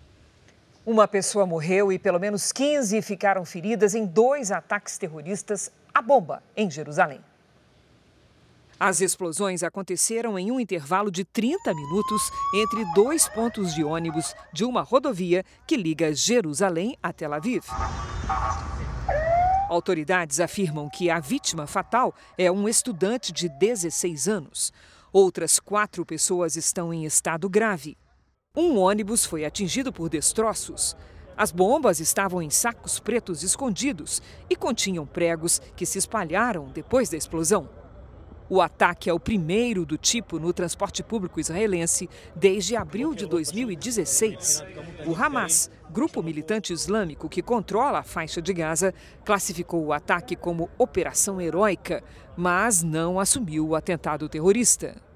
Uma 0.87 1.07
pessoa 1.07 1.45
morreu 1.45 1.93
e 1.93 1.99
pelo 1.99 2.19
menos 2.19 2.53
15 2.53 3.03
ficaram 3.03 3.45
feridas 3.45 3.95
em 3.95 4.07
dois 4.07 4.51
ataques 4.51 4.97
terroristas 4.97 5.71
à 5.93 6.01
bomba 6.01 6.43
em 6.57 6.71
Jerusalém. 6.71 7.21
As 8.83 9.03
explosões 9.03 9.63
aconteceram 9.63 10.39
em 10.39 10.51
um 10.51 10.59
intervalo 10.59 11.11
de 11.11 11.23
30 11.23 11.75
minutos 11.75 12.23
entre 12.55 12.83
dois 12.95 13.29
pontos 13.29 13.75
de 13.75 13.85
ônibus 13.85 14.35
de 14.55 14.65
uma 14.65 14.81
rodovia 14.81 15.45
que 15.67 15.77
liga 15.77 16.15
Jerusalém 16.15 16.97
a 17.03 17.13
Tel 17.13 17.35
Aviv. 17.35 17.63
Autoridades 19.69 20.41
afirmam 20.41 20.89
que 20.89 21.11
a 21.11 21.21
vítima 21.21 21.67
fatal 21.67 22.15
é 22.39 22.51
um 22.51 22.67
estudante 22.67 23.33
de 23.33 23.51
16 23.51 24.27
anos. 24.27 24.73
Outras 25.13 25.61
quatro 25.61 26.07
pessoas 26.07 26.57
estão 26.57 26.91
em 26.91 27.05
estado 27.05 27.51
grave. 27.51 27.99
Um 28.57 28.79
ônibus 28.79 29.27
foi 29.27 29.45
atingido 29.45 29.93
por 29.93 30.09
destroços. 30.09 30.97
As 31.37 31.53
bombas 31.53 32.01
estavam 32.01 32.41
em 32.41 32.49
sacos 32.49 32.99
pretos 32.99 33.43
escondidos 33.43 34.23
e 34.49 34.57
continham 34.57 35.07
pregos 35.07 35.61
que 35.77 35.85
se 35.85 35.99
espalharam 35.99 36.69
depois 36.73 37.11
da 37.11 37.19
explosão. 37.19 37.80
O 38.53 38.61
ataque 38.61 39.09
é 39.09 39.13
o 39.13 39.21
primeiro 39.21 39.87
do 39.87 39.97
tipo 39.97 40.41
no 40.41 40.53
transporte 40.53 41.05
público 41.05 41.39
israelense 41.39 42.11
desde 42.35 42.75
abril 42.75 43.15
de 43.15 43.25
2016. 43.25 44.65
O 45.07 45.15
Hamas, 45.15 45.71
grupo 45.89 46.21
militante 46.21 46.73
islâmico 46.73 47.29
que 47.29 47.43
controla 47.43 48.01
a 48.01 48.03
faixa 48.03 48.43
de 48.43 48.53
Gaza, 48.53 48.93
classificou 49.25 49.85
o 49.85 49.93
ataque 49.93 50.35
como 50.35 50.69
operação 50.77 51.41
heróica, 51.41 52.03
mas 52.37 52.83
não 52.83 53.21
assumiu 53.21 53.69
o 53.69 53.77
atentado 53.77 54.29
terrorista. 54.29 55.10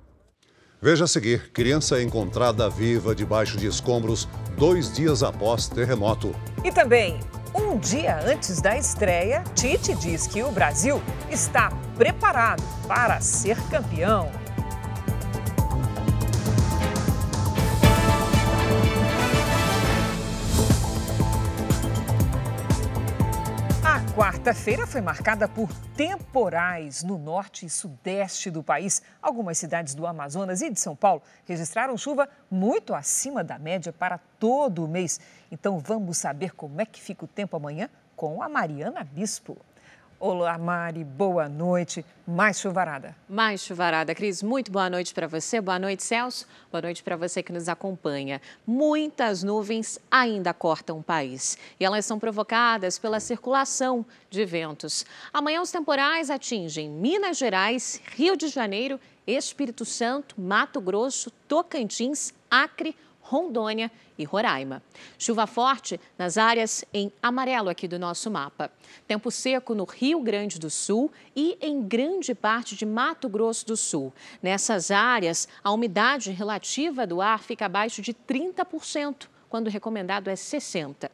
Veja 0.84 1.04
a 1.04 1.08
seguir: 1.08 1.50
criança 1.50 2.02
encontrada 2.02 2.68
viva 2.68 3.14
debaixo 3.14 3.56
de 3.56 3.66
escombros 3.66 4.28
dois 4.54 4.92
dias 4.92 5.22
após 5.22 5.66
terremoto. 5.66 6.36
E 6.62 6.70
também, 6.70 7.18
um 7.54 7.78
dia 7.78 8.20
antes 8.22 8.60
da 8.60 8.76
estreia, 8.76 9.42
Tite 9.54 9.94
diz 9.94 10.26
que 10.26 10.42
o 10.42 10.52
Brasil 10.52 11.00
está 11.30 11.70
preparado 11.96 12.62
para 12.86 13.18
ser 13.22 13.56
campeão. 13.70 14.30
A 23.94 24.00
quarta-feira 24.12 24.88
foi 24.88 25.00
marcada 25.00 25.46
por 25.46 25.72
temporais 25.96 27.04
no 27.04 27.16
norte 27.16 27.64
e 27.64 27.70
sudeste 27.70 28.50
do 28.50 28.60
país. 28.60 29.00
Algumas 29.22 29.56
cidades 29.56 29.94
do 29.94 30.04
Amazonas 30.04 30.62
e 30.62 30.68
de 30.68 30.80
São 30.80 30.96
Paulo 30.96 31.22
registraram 31.46 31.96
chuva 31.96 32.28
muito 32.50 32.92
acima 32.92 33.44
da 33.44 33.56
média 33.56 33.92
para 33.92 34.18
todo 34.18 34.84
o 34.84 34.88
mês. 34.88 35.20
Então 35.48 35.78
vamos 35.78 36.18
saber 36.18 36.56
como 36.56 36.80
é 36.80 36.84
que 36.84 37.00
fica 37.00 37.24
o 37.24 37.28
tempo 37.28 37.56
amanhã 37.56 37.88
com 38.16 38.42
a 38.42 38.48
Mariana 38.48 39.04
Bispo. 39.04 39.56
Olá, 40.26 40.56
Mari, 40.56 41.04
boa 41.04 41.50
noite. 41.50 42.02
Mais 42.26 42.58
chuvarada. 42.58 43.14
Mais 43.28 43.60
chuvarada, 43.60 44.14
Cris. 44.14 44.42
Muito 44.42 44.72
boa 44.72 44.88
noite 44.88 45.12
para 45.12 45.26
você. 45.26 45.60
Boa 45.60 45.78
noite, 45.78 46.02
Celso. 46.02 46.46
Boa 46.72 46.80
noite 46.80 47.02
para 47.02 47.14
você 47.14 47.42
que 47.42 47.52
nos 47.52 47.68
acompanha. 47.68 48.40
Muitas 48.66 49.42
nuvens 49.42 49.98
ainda 50.10 50.54
cortam 50.54 50.98
o 50.98 51.02
país 51.02 51.58
e 51.78 51.84
elas 51.84 52.06
são 52.06 52.18
provocadas 52.18 52.98
pela 52.98 53.20
circulação 53.20 54.06
de 54.30 54.46
ventos. 54.46 55.04
Amanhã, 55.30 55.60
os 55.60 55.70
temporais 55.70 56.30
atingem 56.30 56.88
Minas 56.88 57.36
Gerais, 57.36 58.00
Rio 58.16 58.34
de 58.34 58.48
Janeiro, 58.48 58.98
Espírito 59.26 59.84
Santo, 59.84 60.40
Mato 60.40 60.80
Grosso, 60.80 61.30
Tocantins, 61.46 62.32
Acre, 62.50 62.96
Rondônia 63.24 63.90
e 64.18 64.24
Roraima. 64.24 64.82
Chuva 65.18 65.46
forte 65.46 65.98
nas 66.18 66.36
áreas 66.36 66.84
em 66.92 67.10
amarelo 67.22 67.70
aqui 67.70 67.88
do 67.88 67.98
nosso 67.98 68.30
mapa. 68.30 68.70
Tempo 69.08 69.30
seco 69.30 69.74
no 69.74 69.84
Rio 69.84 70.20
Grande 70.20 70.58
do 70.58 70.68
Sul 70.68 71.10
e 71.34 71.56
em 71.60 71.82
grande 71.82 72.34
parte 72.34 72.76
de 72.76 72.84
Mato 72.84 73.28
Grosso 73.28 73.66
do 73.66 73.78
Sul. 73.78 74.12
Nessas 74.42 74.90
áreas, 74.90 75.48
a 75.62 75.72
umidade 75.72 76.30
relativa 76.30 77.06
do 77.06 77.22
ar 77.22 77.42
fica 77.42 77.64
abaixo 77.64 78.02
de 78.02 78.12
30%, 78.12 79.26
quando 79.48 79.68
o 79.68 79.70
recomendado 79.70 80.28
é 80.28 80.34
60%. 80.34 81.10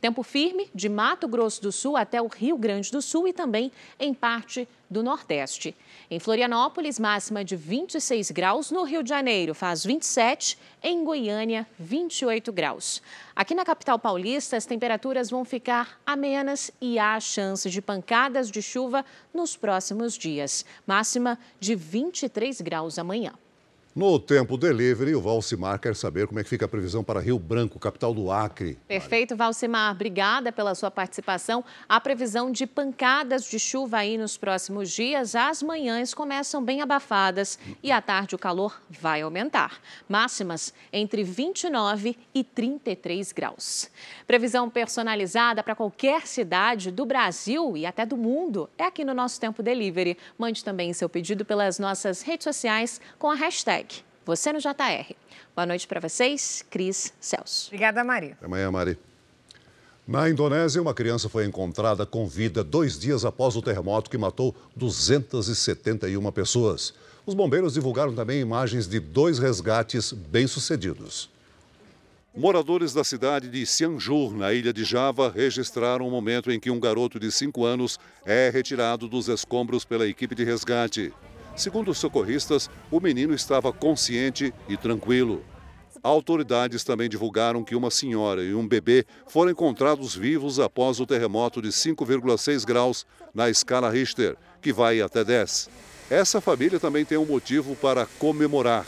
Tempo 0.00 0.22
firme 0.22 0.70
de 0.74 0.88
Mato 0.88 1.28
Grosso 1.28 1.60
do 1.60 1.70
Sul 1.70 1.94
até 1.94 2.22
o 2.22 2.26
Rio 2.26 2.56
Grande 2.56 2.90
do 2.90 3.02
Sul 3.02 3.28
e 3.28 3.34
também 3.34 3.70
em 3.98 4.14
parte 4.14 4.66
do 4.90 5.02
Nordeste. 5.02 5.76
Em 6.10 6.18
Florianópolis, 6.18 6.98
máxima 6.98 7.44
de 7.44 7.54
26 7.54 8.32
graus. 8.32 8.70
No 8.70 8.82
Rio 8.82 9.02
de 9.02 9.08
Janeiro, 9.10 9.54
faz 9.54 9.84
27. 9.84 10.58
Em 10.82 11.04
Goiânia, 11.04 11.66
28 11.78 12.52
graus. 12.52 13.00
Aqui 13.36 13.54
na 13.54 13.64
capital 13.64 13.98
paulista, 13.98 14.56
as 14.56 14.66
temperaturas 14.66 15.30
vão 15.30 15.44
ficar 15.44 16.00
amenas 16.04 16.70
e 16.80 16.98
há 16.98 17.20
chance 17.20 17.70
de 17.70 17.80
pancadas 17.80 18.50
de 18.50 18.60
chuva 18.60 19.04
nos 19.32 19.56
próximos 19.56 20.18
dias. 20.18 20.64
Máxima 20.86 21.38
de 21.60 21.74
23 21.76 22.60
graus 22.60 22.98
amanhã. 22.98 23.32
No 23.92 24.20
Tempo 24.20 24.56
Delivery, 24.56 25.16
o 25.16 25.20
Valcimar 25.20 25.80
quer 25.80 25.96
saber 25.96 26.28
como 26.28 26.38
é 26.38 26.44
que 26.44 26.48
fica 26.48 26.64
a 26.64 26.68
previsão 26.68 27.02
para 27.02 27.18
Rio 27.18 27.40
Branco, 27.40 27.76
capital 27.76 28.14
do 28.14 28.30
Acre. 28.30 28.78
Perfeito, 28.86 29.34
Valcimar. 29.34 29.90
Obrigada 29.90 30.52
pela 30.52 30.76
sua 30.76 30.92
participação. 30.92 31.64
A 31.88 32.00
previsão 32.00 32.52
de 32.52 32.68
pancadas 32.68 33.50
de 33.50 33.58
chuva 33.58 33.98
aí 33.98 34.16
nos 34.16 34.36
próximos 34.36 34.92
dias. 34.92 35.34
As 35.34 35.60
manhãs 35.60 36.14
começam 36.14 36.64
bem 36.64 36.80
abafadas 36.80 37.58
e 37.82 37.90
à 37.90 38.00
tarde 38.00 38.36
o 38.36 38.38
calor 38.38 38.80
vai 38.88 39.22
aumentar. 39.22 39.80
Máximas 40.08 40.72
entre 40.92 41.24
29 41.24 42.16
e 42.32 42.44
33 42.44 43.32
graus. 43.32 43.90
Previsão 44.24 44.70
personalizada 44.70 45.64
para 45.64 45.74
qualquer 45.74 46.28
cidade 46.28 46.92
do 46.92 47.04
Brasil 47.04 47.76
e 47.76 47.84
até 47.84 48.06
do 48.06 48.16
mundo 48.16 48.70
é 48.78 48.84
aqui 48.84 49.04
no 49.04 49.14
nosso 49.14 49.40
Tempo 49.40 49.64
Delivery. 49.64 50.16
Mande 50.38 50.62
também 50.62 50.92
seu 50.92 51.08
pedido 51.08 51.44
pelas 51.44 51.80
nossas 51.80 52.22
redes 52.22 52.44
sociais 52.44 53.00
com 53.18 53.28
a 53.28 53.34
hashtag 53.34 53.80
você 54.24 54.52
no 54.52 54.58
JR. 54.58 55.14
Boa 55.54 55.66
noite 55.66 55.86
para 55.86 56.00
vocês, 56.00 56.64
Cris 56.70 57.12
Celso. 57.20 57.68
Obrigada, 57.68 58.04
Mari. 58.04 58.32
Até 58.32 58.46
amanhã, 58.46 58.70
Mari. 58.70 58.98
Na 60.06 60.28
Indonésia, 60.28 60.82
uma 60.82 60.94
criança 60.94 61.28
foi 61.28 61.44
encontrada 61.46 62.04
com 62.04 62.26
vida 62.26 62.64
dois 62.64 62.98
dias 62.98 63.24
após 63.24 63.54
o 63.54 63.62
terremoto 63.62 64.10
que 64.10 64.18
matou 64.18 64.54
271 64.74 66.32
pessoas. 66.32 66.92
Os 67.24 67.34
bombeiros 67.34 67.74
divulgaram 67.74 68.14
também 68.14 68.40
imagens 68.40 68.88
de 68.88 68.98
dois 68.98 69.38
resgates 69.38 70.12
bem-sucedidos. 70.12 71.30
Moradores 72.36 72.92
da 72.92 73.04
cidade 73.04 73.48
de 73.48 73.66
Cianjur, 73.66 74.32
na 74.32 74.52
ilha 74.52 74.72
de 74.72 74.84
Java, 74.84 75.32
registraram 75.34 76.06
o 76.06 76.10
momento 76.10 76.50
em 76.50 76.58
que 76.58 76.70
um 76.70 76.80
garoto 76.80 77.18
de 77.18 77.30
5 77.30 77.64
anos 77.64 77.98
é 78.24 78.50
retirado 78.50 79.08
dos 79.08 79.28
escombros 79.28 79.84
pela 79.84 80.06
equipe 80.06 80.34
de 80.34 80.44
resgate. 80.44 81.12
Segundo 81.56 81.90
os 81.90 81.98
socorristas, 81.98 82.70
o 82.90 83.00
menino 83.00 83.34
estava 83.34 83.72
consciente 83.72 84.54
e 84.68 84.76
tranquilo. 84.76 85.44
Autoridades 86.02 86.82
também 86.82 87.10
divulgaram 87.10 87.62
que 87.62 87.76
uma 87.76 87.90
senhora 87.90 88.42
e 88.42 88.54
um 88.54 88.66
bebê 88.66 89.04
foram 89.28 89.50
encontrados 89.50 90.16
vivos 90.16 90.58
após 90.58 90.98
o 90.98 91.04
terremoto 91.04 91.60
de 91.60 91.68
5,6 91.68 92.64
graus 92.64 93.06
na 93.34 93.50
escala 93.50 93.90
Richter, 93.90 94.36
que 94.62 94.72
vai 94.72 95.02
até 95.02 95.22
10. 95.22 95.68
Essa 96.08 96.40
família 96.40 96.80
também 96.80 97.04
tem 97.04 97.18
um 97.18 97.26
motivo 97.26 97.76
para 97.76 98.06
comemorar. 98.18 98.86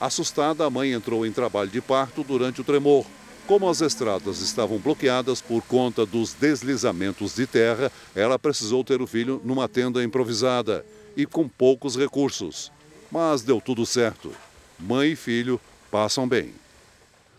Assustada, 0.00 0.64
a 0.64 0.70
mãe 0.70 0.92
entrou 0.92 1.26
em 1.26 1.32
trabalho 1.32 1.70
de 1.70 1.82
parto 1.82 2.24
durante 2.24 2.62
o 2.62 2.64
tremor. 2.64 3.04
Como 3.46 3.68
as 3.68 3.82
estradas 3.82 4.40
estavam 4.40 4.78
bloqueadas 4.78 5.42
por 5.42 5.62
conta 5.62 6.06
dos 6.06 6.32
deslizamentos 6.32 7.34
de 7.34 7.46
terra, 7.46 7.92
ela 8.14 8.38
precisou 8.38 8.82
ter 8.82 9.02
o 9.02 9.06
filho 9.06 9.38
numa 9.44 9.68
tenda 9.68 10.02
improvisada 10.02 10.84
e 11.16 11.26
com 11.26 11.48
poucos 11.48 11.96
recursos. 11.96 12.70
Mas 13.10 13.42
deu 13.42 13.60
tudo 13.60 13.86
certo. 13.86 14.32
Mãe 14.78 15.12
e 15.12 15.16
filho 15.16 15.60
passam 15.90 16.28
bem. 16.28 16.52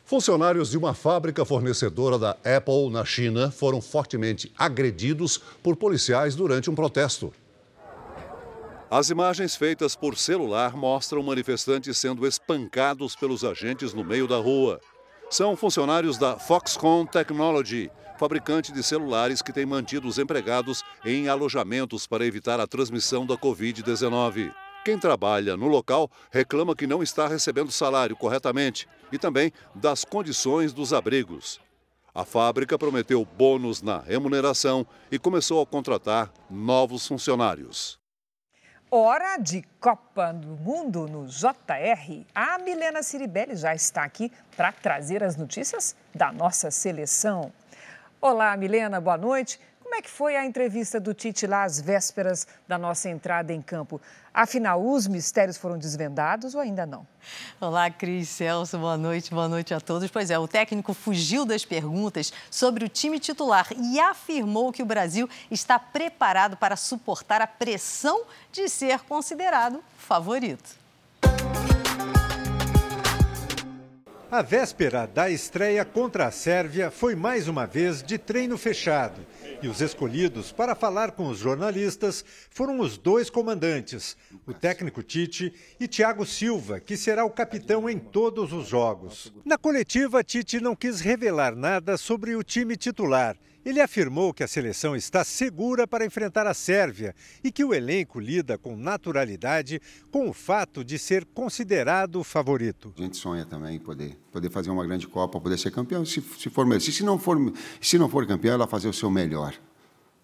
Funcionários 0.05 0.69
de 0.69 0.77
uma 0.77 0.93
fábrica 0.93 1.43
fornecedora 1.43 2.19
da 2.19 2.37
Apple 2.45 2.91
na 2.91 3.03
China 3.03 3.49
foram 3.49 3.81
fortemente 3.81 4.51
agredidos 4.55 5.39
por 5.63 5.75
policiais 5.75 6.35
durante 6.35 6.69
um 6.69 6.75
protesto. 6.75 7.33
As 8.89 9.09
imagens 9.09 9.55
feitas 9.55 9.95
por 9.95 10.15
celular 10.15 10.77
mostram 10.77 11.23
manifestantes 11.23 11.97
sendo 11.97 12.25
espancados 12.27 13.15
pelos 13.15 13.43
agentes 13.43 13.93
no 13.93 14.03
meio 14.03 14.27
da 14.27 14.37
rua. 14.37 14.79
São 15.29 15.55
funcionários 15.55 16.19
da 16.19 16.37
Foxconn 16.37 17.07
Technology, 17.07 17.89
fabricante 18.17 18.71
de 18.71 18.81
celulares 18.81 19.41
que 19.41 19.53
tem 19.53 19.65
mantido 19.65 20.07
os 20.07 20.17
empregados 20.17 20.83
em 21.03 21.27
alojamentos 21.27 22.07
para 22.07 22.25
evitar 22.25 22.59
a 22.59 22.67
transmissão 22.67 23.25
da 23.25 23.35
Covid-19. 23.35 24.53
Quem 24.83 24.99
trabalha 24.99 25.57
no 25.57 25.67
local 25.67 26.09
reclama 26.31 26.75
que 26.75 26.85
não 26.85 27.01
está 27.01 27.27
recebendo 27.27 27.71
salário 27.71 28.15
corretamente 28.15 28.87
e 29.11 29.17
também 29.17 29.51
das 29.73 30.05
condições 30.05 30.73
dos 30.73 30.93
abrigos. 30.93 31.59
A 32.13 32.23
fábrica 32.23 32.77
prometeu 32.77 33.25
bônus 33.25 33.81
na 33.81 33.99
remuneração 33.99 34.85
e 35.11 35.19
começou 35.19 35.61
a 35.61 35.65
contratar 35.65 36.31
novos 36.49 37.05
funcionários. 37.05 37.99
Hora 38.89 39.37
de 39.37 39.61
Copa 39.79 40.31
do 40.31 40.55
Mundo 40.55 41.07
no 41.07 41.25
JR. 41.25 42.23
A 42.33 42.57
Milena 42.59 43.03
Ciribelli 43.03 43.55
já 43.55 43.75
está 43.75 44.03
aqui 44.03 44.31
para 44.55 44.71
trazer 44.71 45.23
as 45.23 45.35
notícias 45.35 45.95
da 46.13 46.31
nossa 46.31 46.71
seleção. 46.71 47.51
Olá, 48.27 48.57
Milena, 48.57 48.99
boa 48.99 49.19
noite. 49.19 49.59
Como 49.83 49.93
é 49.93 50.01
que 50.01 50.09
foi 50.09 50.35
a 50.35 50.43
entrevista 50.43 50.99
do 50.99 51.13
Tite 51.13 51.45
lá 51.45 51.63
às 51.63 51.79
vésperas 51.79 52.47
da 52.67 52.75
nossa 52.75 53.07
entrada 53.07 53.53
em 53.53 53.61
campo? 53.61 54.01
Afinal, 54.33 54.83
os 54.83 55.05
mistérios 55.05 55.57
foram 55.57 55.77
desvendados 55.77 56.55
ou 56.55 56.61
ainda 56.61 56.87
não? 56.87 57.05
Olá, 57.61 57.87
Cris 57.91 58.27
Celso, 58.29 58.79
boa 58.79 58.97
noite, 58.97 59.29
boa 59.29 59.47
noite 59.47 59.75
a 59.75 59.79
todos. 59.79 60.09
Pois 60.09 60.31
é, 60.31 60.39
o 60.39 60.47
técnico 60.47 60.91
fugiu 60.91 61.45
das 61.45 61.65
perguntas 61.65 62.33
sobre 62.49 62.83
o 62.83 62.89
time 62.89 63.19
titular 63.19 63.67
e 63.79 63.99
afirmou 63.99 64.73
que 64.73 64.81
o 64.81 64.87
Brasil 64.87 65.29
está 65.51 65.77
preparado 65.77 66.57
para 66.57 66.75
suportar 66.75 67.43
a 67.43 67.47
pressão 67.47 68.23
de 68.51 68.67
ser 68.67 69.01
considerado 69.01 69.83
favorito. 69.99 70.83
A 74.35 74.41
véspera 74.41 75.07
da 75.07 75.29
estreia 75.29 75.85
contra 75.85 76.27
a 76.27 76.31
Sérvia 76.31 76.91
foi 76.91 77.15
mais 77.15 77.47
uma 77.47 77.65
vez 77.65 78.03
de 78.03 78.17
treino 78.17 78.57
fechado. 78.57 79.25
E 79.63 79.67
os 79.69 79.79
escolhidos 79.79 80.51
para 80.51 80.75
falar 80.75 81.11
com 81.11 81.29
os 81.29 81.37
jornalistas 81.37 82.25
foram 82.49 82.81
os 82.81 82.97
dois 82.97 83.29
comandantes, 83.29 84.17
o 84.45 84.53
técnico 84.53 85.01
Tite 85.01 85.53
e 85.79 85.87
Thiago 85.87 86.25
Silva, 86.25 86.81
que 86.81 86.97
será 86.97 87.23
o 87.23 87.29
capitão 87.29 87.89
em 87.89 87.97
todos 87.97 88.51
os 88.51 88.67
jogos. 88.67 89.31
Na 89.45 89.57
coletiva, 89.57 90.21
Tite 90.21 90.59
não 90.59 90.75
quis 90.75 90.99
revelar 90.99 91.55
nada 91.55 91.95
sobre 91.95 92.35
o 92.35 92.43
time 92.43 92.75
titular 92.75 93.37
ele 93.65 93.81
afirmou 93.81 94.33
que 94.33 94.43
a 94.43 94.47
seleção 94.47 94.95
está 94.95 95.23
segura 95.23 95.87
para 95.87 96.05
enfrentar 96.05 96.45
a 96.45 96.53
Sérvia 96.53 97.15
e 97.43 97.51
que 97.51 97.65
o 97.65 97.73
elenco 97.73 98.19
lida 98.19 98.57
com 98.57 98.77
naturalidade 98.77 99.81
com 100.11 100.29
o 100.29 100.33
fato 100.33 100.83
de 100.83 100.99
ser 100.99 101.25
considerado 101.25 102.23
favorito. 102.23 102.93
A 102.97 103.01
gente 103.01 103.17
sonha 103.17 103.45
também 103.45 103.79
poder, 103.79 104.17
poder 104.31 104.51
fazer 104.51 104.69
uma 104.69 104.85
grande 104.85 105.07
Copa, 105.07 105.39
poder 105.39 105.57
ser 105.57 105.71
campeão, 105.71 106.05
se, 106.05 106.21
se 106.21 106.49
for 106.49 106.65
se, 106.79 106.91
se 106.91 107.03
não 107.03 107.17
for 107.17 107.37
se 107.81 107.97
não 107.97 108.07
for 108.07 108.27
campeão, 108.27 108.53
ela 108.53 108.67
fazer 108.67 108.87
o 108.87 108.93
seu 108.93 109.09
melhor, 109.09 109.55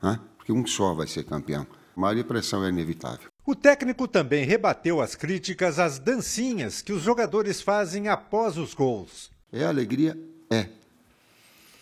né? 0.01 0.19
porque 0.37 0.51
um 0.51 0.65
só 0.67 0.93
vai 0.93 1.07
ser 1.07 1.23
campeão. 1.23 1.65
A 1.95 2.23
pressão 2.23 2.63
é 2.65 2.69
inevitável. 2.69 3.29
O 3.45 3.55
técnico 3.55 4.07
também 4.07 4.45
rebateu 4.45 5.01
as 5.01 5.15
críticas 5.15 5.77
às 5.77 5.99
dancinhas 5.99 6.81
que 6.81 6.93
os 6.93 7.03
jogadores 7.03 7.61
fazem 7.61 8.07
após 8.07 8.57
os 8.57 8.73
gols. 8.73 9.31
É 9.51 9.65
alegria? 9.65 10.17
É. 10.49 10.69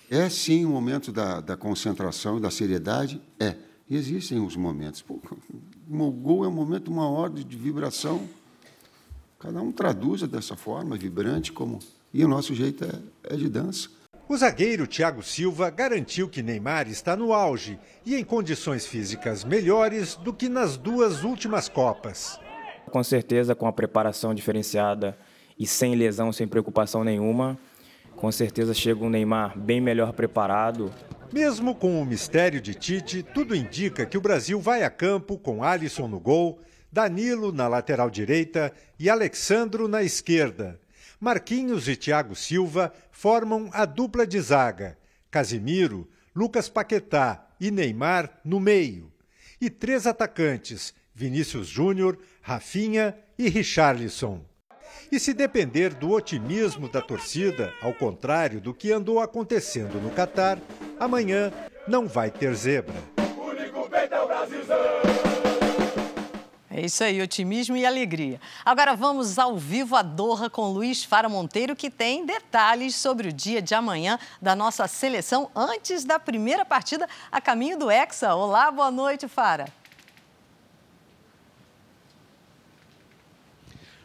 É 0.09 0.27
sim 0.27 0.65
um 0.65 0.71
momento 0.71 1.11
da, 1.11 1.39
da 1.39 1.55
concentração, 1.55 2.41
da 2.41 2.49
seriedade? 2.49 3.21
É. 3.39 3.55
E 3.87 3.95
existem 3.95 4.39
os 4.39 4.55
momentos. 4.55 5.03
Pô, 5.03 5.21
o 5.87 6.11
gol 6.11 6.43
é 6.43 6.47
um 6.47 6.51
momento, 6.51 6.89
uma 6.89 7.07
ordem 7.07 7.45
de 7.45 7.55
vibração. 7.55 8.27
Cada 9.37 9.61
um 9.61 9.71
traduz 9.71 10.23
dessa 10.23 10.55
forma, 10.55 10.97
vibrante, 10.97 11.51
como. 11.51 11.77
E 12.11 12.25
o 12.25 12.27
nosso 12.27 12.55
jeito 12.55 12.85
é, 12.85 13.35
é 13.35 13.37
de 13.37 13.47
dança. 13.47 13.87
O 14.27 14.35
zagueiro 14.35 14.87
Thiago 14.87 15.21
Silva 15.21 15.69
garantiu 15.69 16.27
que 16.27 16.41
Neymar 16.41 16.87
está 16.87 17.15
no 17.15 17.31
auge 17.31 17.79
e 18.03 18.15
em 18.15 18.23
condições 18.23 18.87
físicas 18.87 19.43
melhores 19.43 20.15
do 20.15 20.33
que 20.33 20.49
nas 20.49 20.75
duas 20.75 21.23
últimas 21.23 21.69
Copas. 21.69 22.39
Com 22.91 23.03
certeza, 23.03 23.53
com 23.53 23.67
a 23.67 23.73
preparação 23.73 24.33
diferenciada 24.33 25.15
e 25.57 25.67
sem 25.67 25.95
lesão, 25.95 26.31
sem 26.31 26.47
preocupação 26.47 27.03
nenhuma, 27.03 27.57
com 28.19 28.31
certeza 28.33 28.73
chega 28.73 29.01
um 29.01 29.09
Neymar 29.09 29.57
bem 29.57 29.79
melhor 29.79 30.11
preparado. 30.11 30.93
Mesmo 31.31 31.73
com 31.73 32.01
o 32.01 32.05
mistério 32.05 32.59
de 32.59 32.73
Tite, 32.73 33.23
tudo 33.23 33.55
indica 33.55 34.05
que 34.05 34.17
o 34.17 34.21
Brasil 34.21 34.59
vai 34.59 34.83
a 34.83 34.89
campo 34.89 35.37
com 35.37 35.63
Alisson 35.63 36.07
no 36.09 36.19
gol, 36.19 36.59
Danilo 36.91 37.53
na 37.53 37.67
lateral 37.69 38.09
direita 38.09 38.73
e 38.99 39.09
Alexandro 39.09 39.87
na 39.87 40.03
esquerda. 40.03 40.77
Marquinhos 41.17 41.87
e 41.87 41.95
Thiago 41.95 42.35
Silva 42.35 42.91
formam 43.09 43.69
a 43.71 43.85
dupla 43.85 44.27
de 44.27 44.39
zaga. 44.41 44.97
Casimiro, 45.31 46.09
Lucas 46.35 46.67
Paquetá 46.67 47.47
e 47.59 47.71
Neymar 47.71 48.41
no 48.43 48.59
meio. 48.59 49.09
E 49.61 49.69
três 49.69 50.05
atacantes: 50.05 50.93
Vinícius 51.15 51.67
Júnior, 51.67 52.17
Rafinha 52.41 53.15
e 53.37 53.47
Richarlison. 53.47 54.48
E 55.11 55.19
se 55.19 55.33
depender 55.33 55.95
do 55.95 56.11
otimismo 56.11 56.87
da 56.87 57.01
torcida, 57.01 57.73
ao 57.81 57.91
contrário 57.93 58.61
do 58.61 58.75
que 58.75 58.91
andou 58.91 59.19
acontecendo 59.19 59.99
no 59.99 60.11
Catar, 60.11 60.59
amanhã 60.99 61.51
não 61.87 62.07
vai 62.07 62.29
ter 62.29 62.53
zebra. 62.53 62.93
É 66.69 66.81
isso 66.85 67.03
aí, 67.03 67.19
otimismo 67.21 67.75
e 67.75 67.85
alegria. 67.85 68.39
Agora 68.63 68.95
vamos 68.95 69.39
ao 69.39 69.57
vivo 69.57 69.95
a 69.95 70.03
Doha 70.03 70.47
com 70.47 70.71
Luiz 70.71 71.03
Fara 71.03 71.27
Monteiro, 71.27 71.75
que 71.75 71.89
tem 71.89 72.23
detalhes 72.25 72.95
sobre 72.95 73.29
o 73.29 73.33
dia 73.33 73.61
de 73.63 73.73
amanhã 73.73 74.19
da 74.39 74.55
nossa 74.55 74.87
seleção 74.87 75.49
antes 75.55 76.05
da 76.05 76.19
primeira 76.19 76.63
partida 76.63 77.09
a 77.31 77.41
caminho 77.41 77.79
do 77.79 77.89
Hexa. 77.89 78.35
Olá, 78.35 78.69
boa 78.69 78.91
noite, 78.91 79.27
Fara. 79.27 79.78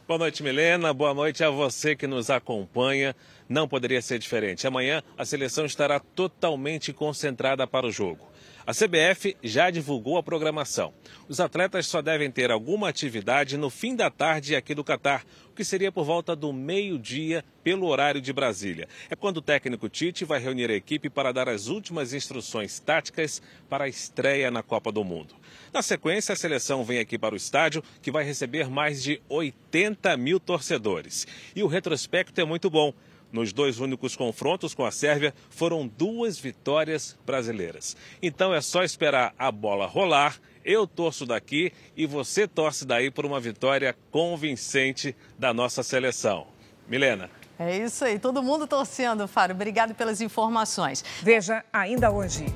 Boa 0.06 0.18
noite, 0.18 0.42
Milena. 0.42 0.92
Boa 0.92 1.14
noite 1.14 1.42
a 1.42 1.48
você 1.48 1.96
que 1.96 2.06
nos 2.06 2.28
acompanha. 2.28 3.16
Não 3.48 3.66
poderia 3.66 4.02
ser 4.02 4.18
diferente. 4.18 4.66
Amanhã 4.66 5.02
a 5.16 5.24
seleção 5.24 5.64
estará 5.64 5.98
totalmente 5.98 6.92
concentrada 6.92 7.66
para 7.66 7.86
o 7.86 7.90
jogo. 7.90 8.28
A 8.66 8.72
CBF 8.72 9.36
já 9.42 9.68
divulgou 9.68 10.16
a 10.16 10.22
programação. 10.22 10.94
Os 11.28 11.38
atletas 11.38 11.86
só 11.86 12.00
devem 12.00 12.30
ter 12.30 12.50
alguma 12.50 12.88
atividade 12.88 13.58
no 13.58 13.68
fim 13.68 13.94
da 13.94 14.10
tarde 14.10 14.56
aqui 14.56 14.74
do 14.74 14.82
Catar, 14.82 15.22
o 15.50 15.54
que 15.54 15.62
seria 15.62 15.92
por 15.92 16.04
volta 16.04 16.34
do 16.34 16.50
meio-dia 16.50 17.44
pelo 17.62 17.86
horário 17.86 18.22
de 18.22 18.32
Brasília. 18.32 18.88
É 19.10 19.14
quando 19.14 19.36
o 19.36 19.42
técnico 19.42 19.86
Tite 19.90 20.24
vai 20.24 20.40
reunir 20.40 20.70
a 20.70 20.74
equipe 20.74 21.10
para 21.10 21.30
dar 21.30 21.46
as 21.46 21.66
últimas 21.66 22.14
instruções 22.14 22.80
táticas 22.80 23.42
para 23.68 23.84
a 23.84 23.88
estreia 23.88 24.50
na 24.50 24.62
Copa 24.62 24.90
do 24.90 25.04
Mundo. 25.04 25.34
Na 25.70 25.82
sequência, 25.82 26.32
a 26.32 26.36
seleção 26.36 26.82
vem 26.84 27.00
aqui 27.00 27.18
para 27.18 27.34
o 27.34 27.36
estádio, 27.36 27.84
que 28.00 28.10
vai 28.10 28.24
receber 28.24 28.70
mais 28.70 29.02
de 29.02 29.20
80 29.28 30.16
mil 30.16 30.40
torcedores. 30.40 31.26
E 31.54 31.62
o 31.62 31.66
retrospecto 31.66 32.40
é 32.40 32.44
muito 32.46 32.70
bom. 32.70 32.94
Nos 33.34 33.52
dois 33.52 33.80
únicos 33.80 34.14
confrontos 34.14 34.74
com 34.74 34.84
a 34.86 34.92
Sérvia, 34.92 35.34
foram 35.50 35.88
duas 35.88 36.38
vitórias 36.38 37.18
brasileiras. 37.26 37.96
Então 38.22 38.54
é 38.54 38.60
só 38.60 38.84
esperar 38.84 39.34
a 39.36 39.50
bola 39.50 39.86
rolar. 39.86 40.36
Eu 40.64 40.86
torço 40.86 41.26
daqui 41.26 41.72
e 41.96 42.06
você 42.06 42.46
torce 42.46 42.84
daí 42.86 43.10
por 43.10 43.26
uma 43.26 43.40
vitória 43.40 43.96
convincente 44.12 45.16
da 45.36 45.52
nossa 45.52 45.82
seleção. 45.82 46.46
Milena. 46.86 47.28
É 47.58 47.76
isso 47.76 48.04
aí, 48.04 48.20
todo 48.20 48.40
mundo 48.40 48.68
torcendo, 48.68 49.26
Faro. 49.26 49.52
Obrigado 49.52 49.96
pelas 49.96 50.20
informações. 50.20 51.04
Veja 51.20 51.64
ainda 51.72 52.12
hoje 52.12 52.46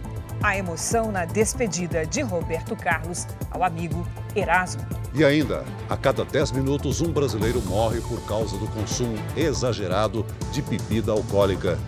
a 0.43 0.57
emoção 0.57 1.11
na 1.11 1.25
despedida 1.25 2.07
de 2.07 2.23
Roberto 2.23 2.77
Carlos 2.77 3.27
ao 3.51 3.63
amigo 3.65 4.07
Erasmo. 4.35 4.83
E 5.15 5.25
ainda, 5.25 5.65
a 5.89 5.97
cada 5.97 6.25
10 6.25 6.53
minutos, 6.53 7.01
um 7.01 7.11
brasileiro 7.11 7.61
morre 7.63 8.01
por 8.01 8.21
causa 8.27 8.57
do 8.57 8.69
consumo 8.69 9.17
exagerado 9.37 10.25
de 10.53 10.63
bebida 10.63 11.13
alcoólica. 11.13 11.79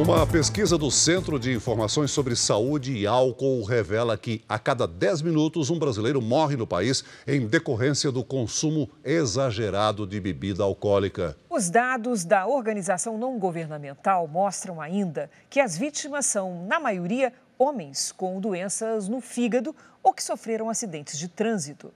Uma 0.00 0.26
pesquisa 0.26 0.78
do 0.78 0.90
Centro 0.90 1.38
de 1.38 1.52
Informações 1.52 2.10
sobre 2.10 2.34
Saúde 2.34 2.96
e 2.96 3.06
Álcool 3.06 3.62
revela 3.64 4.16
que 4.16 4.42
a 4.48 4.58
cada 4.58 4.88
10 4.88 5.20
minutos 5.20 5.68
um 5.68 5.78
brasileiro 5.78 6.22
morre 6.22 6.56
no 6.56 6.66
país 6.66 7.04
em 7.26 7.46
decorrência 7.46 8.10
do 8.10 8.24
consumo 8.24 8.88
exagerado 9.04 10.06
de 10.06 10.18
bebida 10.18 10.62
alcoólica. 10.62 11.36
Os 11.50 11.68
dados 11.68 12.24
da 12.24 12.46
organização 12.46 13.18
não 13.18 13.38
governamental 13.38 14.26
mostram 14.26 14.80
ainda 14.80 15.30
que 15.50 15.60
as 15.60 15.76
vítimas 15.76 16.24
são, 16.24 16.64
na 16.66 16.80
maioria, 16.80 17.30
homens 17.58 18.10
com 18.10 18.40
doenças 18.40 19.06
no 19.06 19.20
fígado 19.20 19.76
ou 20.02 20.14
que 20.14 20.22
sofreram 20.22 20.70
acidentes 20.70 21.18
de 21.18 21.28
trânsito. 21.28 21.92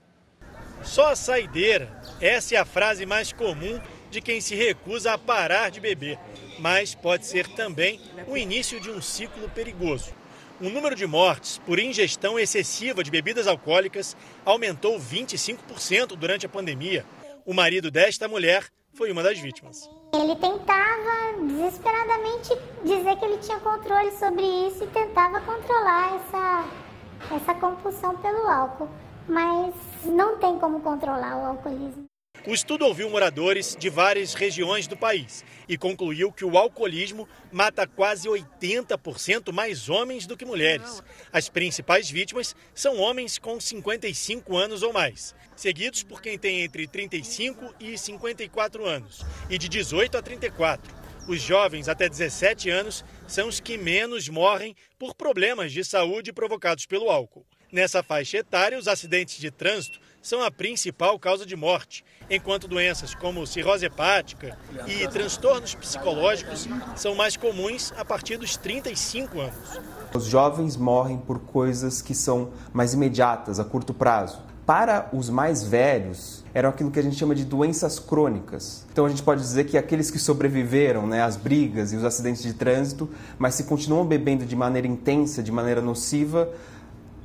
Só 0.83 1.13
a 1.13 1.17
saideira. 1.17 1.91
Essa 2.21 2.57
é 2.57 2.59
a 2.59 2.67
frase 2.67 3.07
mais 3.07 3.33
comum 3.33 3.81
de 4.11 4.21
quem 4.21 4.43
se 4.43 4.55
recusa 4.55 5.15
a 5.15 5.19
parar 5.19 5.71
de 5.71 5.81
beber, 5.81 6.19
mas 6.59 6.95
pode 6.95 7.27
ser 7.27 7.47
também 7.49 8.01
o 8.27 8.37
início 8.37 8.81
de 8.81 8.91
um 8.91 9.01
ciclo 9.01 9.49
perigoso. 9.51 10.13
O 10.61 10.69
número 10.69 10.95
de 10.95 11.07
mortes 11.07 11.59
por 11.59 11.79
ingestão 11.79 12.39
excessiva 12.39 13.03
de 13.03 13.11
bebidas 13.11 13.47
alcoólicas 13.47 14.17
aumentou 14.45 14.99
25% 14.99 16.17
durante 16.17 16.47
a 16.47 16.49
pandemia. 16.49 17.05
O 17.45 17.53
marido 17.53 17.91
desta 17.91 18.29
mulher 18.29 18.65
foi 18.95 19.11
uma 19.11 19.23
das 19.23 19.39
vítimas. 19.39 19.91
Ele 20.15 20.37
tentava 20.37 21.43
desesperadamente 21.43 22.51
dizer 22.85 23.17
que 23.17 23.25
ele 23.25 23.39
tinha 23.39 23.59
controle 23.59 24.13
sobre 24.13 24.45
isso 24.69 24.85
e 24.85 24.87
tentava 24.87 25.41
controlar 25.41 26.15
essa, 26.15 27.35
essa 27.35 27.55
compulsão 27.55 28.17
pelo 28.19 28.47
álcool, 28.49 28.89
mas 29.29 29.75
não 30.05 30.39
tem 30.39 30.59
como 30.61 30.81
controlar 30.81 31.37
o 31.37 31.47
alcoolismo. 31.47 32.07
O 32.47 32.53
estudo 32.53 32.85
ouviu 32.85 33.09
moradores 33.09 33.75
de 33.75 33.89
várias 33.89 34.35
regiões 34.35 34.87
do 34.87 34.95
país 34.95 35.43
e 35.67 35.79
concluiu 35.79 36.31
que 36.31 36.45
o 36.45 36.59
alcoolismo 36.59 37.27
mata 37.51 37.87
quase 37.87 38.29
80% 38.29 39.51
mais 39.51 39.89
homens 39.89 40.27
do 40.27 40.37
que 40.37 40.45
mulheres. 40.45 41.03
As 41.33 41.49
principais 41.49 42.11
vítimas 42.11 42.55
são 42.75 43.01
homens 43.01 43.39
com 43.39 43.59
55 43.59 44.59
anos 44.59 44.83
ou 44.83 44.93
mais, 44.93 45.35
seguidos 45.57 46.03
por 46.03 46.21
quem 46.21 46.39
tem 46.39 46.61
entre 46.61 46.87
35 46.87 47.75
e 47.81 47.97
54 47.97 48.85
anos 48.85 49.25
e 49.49 49.57
de 49.57 49.67
18 49.67 50.19
a 50.19 50.23
34. 50.23 50.95
Os 51.27 51.41
jovens 51.41 51.89
até 51.89 52.11
17 52.11 52.69
anos 52.69 53.03
são 53.27 53.49
os 53.49 53.59
que 53.59 53.79
menos 53.79 54.29
morrem 54.29 54.77
por 54.99 55.15
problemas 55.15 55.73
de 55.73 55.83
saúde 55.83 56.31
provocados 56.31 56.85
pelo 56.85 57.09
álcool. 57.09 57.47
Nessa 57.73 58.03
faixa 58.03 58.37
etária, 58.37 58.79
os 58.79 58.87
acidentes 58.87 59.39
de 59.39 59.51
trânsito 59.51 59.99
são 60.25 60.43
a 60.43 60.51
principal 60.51 61.19
causa 61.19 61.45
de 61.45 61.55
morte, 61.55 62.03
enquanto 62.31 62.67
doenças 62.67 63.15
como 63.15 63.47
cirrose 63.47 63.85
hepática 63.85 64.57
e 64.89 65.07
transtornos 65.07 65.75
psicológicos 65.75 66.67
são 66.97 67.15
mais 67.15 67.37
comuns 67.37 67.93
a 67.95 68.05
partir 68.07 68.39
dos 68.39 68.57
35 68.57 69.39
anos. 69.39 69.81
Os 70.15 70.25
jovens 70.25 70.79
morrem 70.79 71.19
por 71.19 71.41
coisas 71.41 72.01
que 72.01 72.15
são 72.15 72.53
mais 72.73 72.95
imediatas, 72.95 73.61
a 73.61 73.65
curto 73.65 73.93
prazo. 73.93 74.41
Para 74.65 75.11
os 75.13 75.29
mais 75.29 75.63
velhos, 75.63 76.43
eram 76.55 76.71
aquilo 76.71 76.91
que 76.91 76.99
a 76.99 77.03
gente 77.03 77.17
chama 77.17 77.35
de 77.35 77.45
doenças 77.45 77.99
crônicas. 77.99 78.87
Então 78.91 79.05
a 79.05 79.11
gente 79.11 79.23
pode 79.23 79.43
dizer 79.43 79.65
que 79.65 79.77
aqueles 79.77 80.11
que 80.11 80.19
sobreviveram 80.19 81.07
né, 81.07 81.23
às 81.23 81.37
brigas 81.37 81.93
e 81.93 81.97
os 81.97 82.05
acidentes 82.05 82.43
de 82.43 82.55
trânsito, 82.55 83.11
mas 83.37 83.57
se 83.57 83.65
continuam 83.65 84.07
bebendo 84.07 84.47
de 84.47 84.57
maneira 84.57 84.89
intensa, 84.89 85.43
de 85.43 85.53
maneira 85.53 85.83
nociva, 85.83 86.49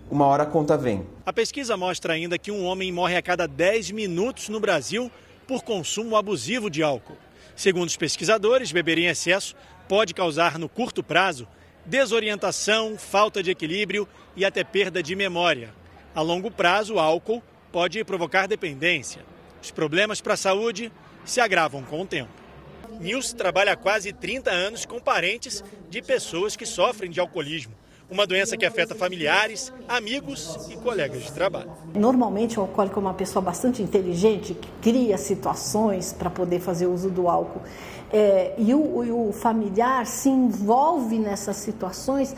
uma 0.10 0.26
hora 0.26 0.44
a 0.44 0.46
conta 0.46 0.78
vem. 0.78 1.06
A 1.26 1.32
pesquisa 1.32 1.78
mostra 1.78 2.14
ainda 2.14 2.38
que 2.38 2.52
um 2.52 2.66
homem 2.66 2.92
morre 2.92 3.16
a 3.16 3.22
cada 3.22 3.48
10 3.48 3.92
minutos 3.92 4.50
no 4.50 4.60
Brasil 4.60 5.12
por 5.48 5.64
consumo 5.64 6.16
abusivo 6.16 6.70
de 6.70 6.82
álcool. 6.82 7.18
Segundo 7.56 7.88
os 7.88 7.98
pesquisadores, 7.98 8.72
beber 8.72 8.98
em 8.98 9.08
excesso 9.08 9.56
pode 9.88 10.14
causar, 10.14 10.58
no 10.58 10.70
curto 10.70 11.04
prazo, 11.04 11.48
desorientação, 11.86 12.98
falta 12.98 13.44
de 13.44 13.52
equilíbrio 13.52 14.08
e 14.36 14.46
até 14.46 14.64
perda 14.64 15.02
de 15.04 15.16
memória. 15.16 15.74
A 16.16 16.22
longo 16.22 16.50
prazo, 16.50 16.96
o 16.96 17.00
álcool 17.00 17.44
pode 17.72 18.04
provocar 18.04 18.48
dependência. 18.48 19.24
Os 19.62 19.72
problemas 19.72 20.22
para 20.22 20.34
a 20.34 20.38
saúde 20.38 20.92
se 21.26 21.40
agravam 21.42 21.84
com 21.84 22.02
o 22.02 22.06
tempo. 22.06 22.32
Nils 23.00 23.34
trabalha 23.34 23.74
há 23.74 23.76
quase 23.76 24.12
30 24.12 24.50
anos 24.50 24.86
com 24.86 25.00
parentes 25.00 25.64
de 25.90 26.02
pessoas 26.02 26.56
que 26.56 26.66
sofrem 26.66 27.12
de 27.12 27.20
alcoolismo 27.20 27.79
uma 28.10 28.26
doença 28.26 28.58
que 28.58 28.66
afeta 28.66 28.96
familiares, 28.96 29.72
amigos 29.88 30.68
e 30.70 30.76
colegas 30.78 31.24
de 31.24 31.32
trabalho. 31.32 31.72
Normalmente 31.94 32.60
o 32.60 32.64
alcoólico 32.64 33.00
é 33.00 33.02
uma 33.02 33.14
pessoa 33.14 33.42
bastante 33.42 33.84
inteligente, 33.84 34.54
que 34.54 34.68
cria 34.82 35.18
situações 35.18 36.12
para 36.12 36.30
poder 36.30 36.60
fazer 36.60 36.88
uso 36.88 37.10
do 37.10 37.30
álcool. 37.30 37.62
É, 38.12 38.56
e, 38.58 38.74
o, 38.74 39.04
e 39.04 39.12
o 39.12 39.32
familiar 39.32 40.06
se 40.08 40.30
envolve 40.30 41.20
nessas 41.20 41.58
situações 41.58 42.36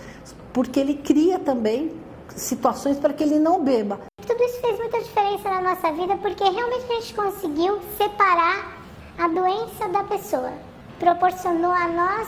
porque 0.51 0.79
ele 0.79 0.95
cria 0.95 1.39
também 1.39 1.91
situações 2.35 2.97
para 2.97 3.13
que 3.13 3.23
ele 3.23 3.39
não 3.39 3.63
beba. 3.63 3.99
tudo 4.27 4.43
isso 4.43 4.59
fez 4.59 4.77
muita 4.77 5.01
diferença 5.01 5.49
na 5.49 5.61
nossa 5.61 5.91
vida 5.93 6.17
porque 6.17 6.43
realmente 6.43 6.85
a 6.89 6.95
gente 6.95 7.13
conseguiu 7.13 7.79
separar 7.97 8.77
a 9.17 9.27
doença 9.29 9.87
da 9.89 10.03
pessoa. 10.03 10.51
Proporcionou 10.99 11.71
a 11.71 11.87
nós 11.87 12.27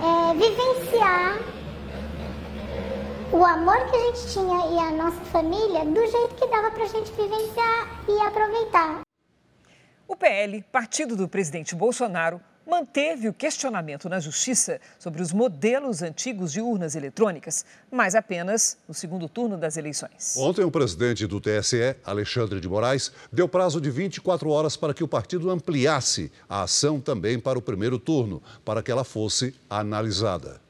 é, 0.00 0.34
vivenciar 0.34 1.53
o 3.34 3.44
amor 3.44 3.84
que 3.90 3.96
a 3.96 4.12
gente 4.12 4.32
tinha 4.32 4.66
e 4.70 4.78
a 4.78 4.92
nossa 4.92 5.20
família 5.24 5.84
do 5.84 6.00
jeito 6.08 6.36
que 6.36 6.46
dava 6.46 6.70
para 6.70 6.84
a 6.84 6.86
gente 6.86 7.10
vivenciar 7.10 8.04
e 8.08 8.20
aproveitar. 8.20 9.00
O 10.06 10.14
PL, 10.14 10.62
partido 10.70 11.16
do 11.16 11.26
presidente 11.26 11.74
Bolsonaro, 11.74 12.40
manteve 12.64 13.28
o 13.28 13.32
questionamento 13.32 14.08
na 14.08 14.20
Justiça 14.20 14.80
sobre 15.00 15.20
os 15.20 15.32
modelos 15.32 16.00
antigos 16.00 16.52
de 16.52 16.60
urnas 16.60 16.94
eletrônicas, 16.94 17.64
mas 17.90 18.14
apenas 18.14 18.78
no 18.86 18.94
segundo 18.94 19.28
turno 19.28 19.58
das 19.58 19.76
eleições. 19.76 20.36
Ontem, 20.36 20.64
o 20.64 20.70
presidente 20.70 21.26
do 21.26 21.40
TSE, 21.40 21.96
Alexandre 22.04 22.60
de 22.60 22.68
Moraes, 22.68 23.10
deu 23.32 23.48
prazo 23.48 23.80
de 23.80 23.90
24 23.90 24.48
horas 24.48 24.76
para 24.76 24.94
que 24.94 25.02
o 25.02 25.08
partido 25.08 25.50
ampliasse 25.50 26.30
a 26.48 26.62
ação 26.62 27.00
também 27.00 27.40
para 27.40 27.58
o 27.58 27.62
primeiro 27.62 27.98
turno, 27.98 28.40
para 28.64 28.80
que 28.80 28.92
ela 28.92 29.02
fosse 29.02 29.56
analisada. 29.68 30.63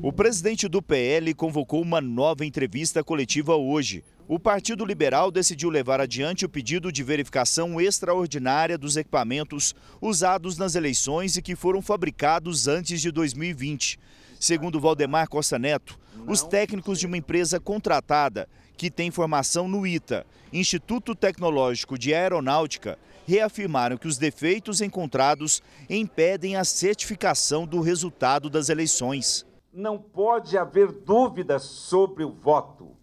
O 0.00 0.12
presidente 0.12 0.68
do 0.68 0.80
PL 0.80 1.34
convocou 1.34 1.82
uma 1.82 2.00
nova 2.00 2.46
entrevista 2.46 3.02
coletiva 3.02 3.56
hoje. 3.56 4.04
O 4.28 4.38
Partido 4.38 4.84
Liberal 4.84 5.28
decidiu 5.28 5.68
levar 5.70 6.00
adiante 6.00 6.44
o 6.44 6.48
pedido 6.48 6.92
de 6.92 7.02
verificação 7.02 7.80
extraordinária 7.80 8.78
dos 8.78 8.96
equipamentos 8.96 9.74
usados 10.00 10.56
nas 10.56 10.76
eleições 10.76 11.36
e 11.36 11.42
que 11.42 11.56
foram 11.56 11.82
fabricados 11.82 12.68
antes 12.68 13.00
de 13.00 13.10
2020. 13.10 13.98
Segundo 14.38 14.78
Valdemar 14.78 15.28
Costa 15.28 15.58
Neto, 15.58 15.98
os 16.28 16.44
técnicos 16.44 17.00
de 17.00 17.06
uma 17.06 17.16
empresa 17.16 17.58
contratada, 17.58 18.48
que 18.76 18.92
tem 18.92 19.10
formação 19.10 19.66
no 19.66 19.84
ITA, 19.84 20.24
Instituto 20.52 21.12
Tecnológico 21.12 21.98
de 21.98 22.14
Aeronáutica, 22.14 22.96
reafirmaram 23.26 23.98
que 23.98 24.06
os 24.06 24.16
defeitos 24.16 24.80
encontrados 24.80 25.60
impedem 25.90 26.54
a 26.54 26.62
certificação 26.62 27.66
do 27.66 27.80
resultado 27.80 28.48
das 28.48 28.68
eleições 28.68 29.47
não 29.78 29.96
pode 29.96 30.58
haver 30.58 30.90
dúvidas 30.90 31.62
sobre 31.62 32.24
o 32.24 32.32
voto. 32.32 32.96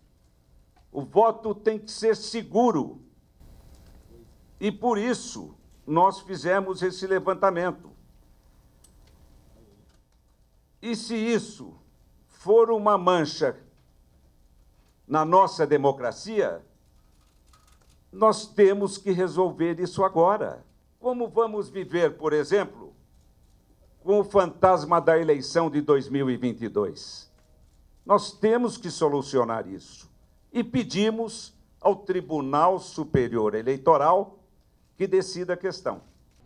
O 0.91 1.01
voto 1.01 1.55
tem 1.55 1.79
que 1.79 1.89
ser 1.89 2.17
seguro. 2.17 3.01
E 4.59 4.69
por 4.73 4.97
isso 4.97 5.55
nós 5.87 6.19
fizemos 6.19 6.83
esse 6.83 7.07
levantamento. 7.07 7.91
E 10.81 10.97
se 10.97 11.15
isso 11.15 11.79
for 12.27 12.69
uma 12.69 12.97
mancha 12.97 13.57
na 15.07 15.23
nossa 15.23 15.65
democracia, 15.65 16.61
nós 18.11 18.47
temos 18.47 18.97
que 18.97 19.11
resolver 19.11 19.79
isso 19.79 20.03
agora. 20.03 20.65
Como 20.99 21.29
vamos 21.29 21.69
viver, 21.69 22.17
por 22.17 22.33
exemplo, 22.33 22.84
com 24.05 24.19
o 24.19 24.23
fantasma 24.23 25.01
da 25.01 25.17
eleição 25.17 25.67
de 25.67 25.81
2022. 25.81 27.27
Nós 28.05 28.31
temos 28.31 28.77
que 28.77 28.91
solucionar 28.91 29.67
isso 29.67 30.07
e 30.53 30.63
pedimos 30.63 31.55
ao 31.81 31.95
Tribunal 31.95 32.77
Superior 32.79 33.55
Eleitoral 33.55 34.37
que 34.95 35.07
decida 35.07 35.53
a 35.53 35.57
questão. 35.57 36.01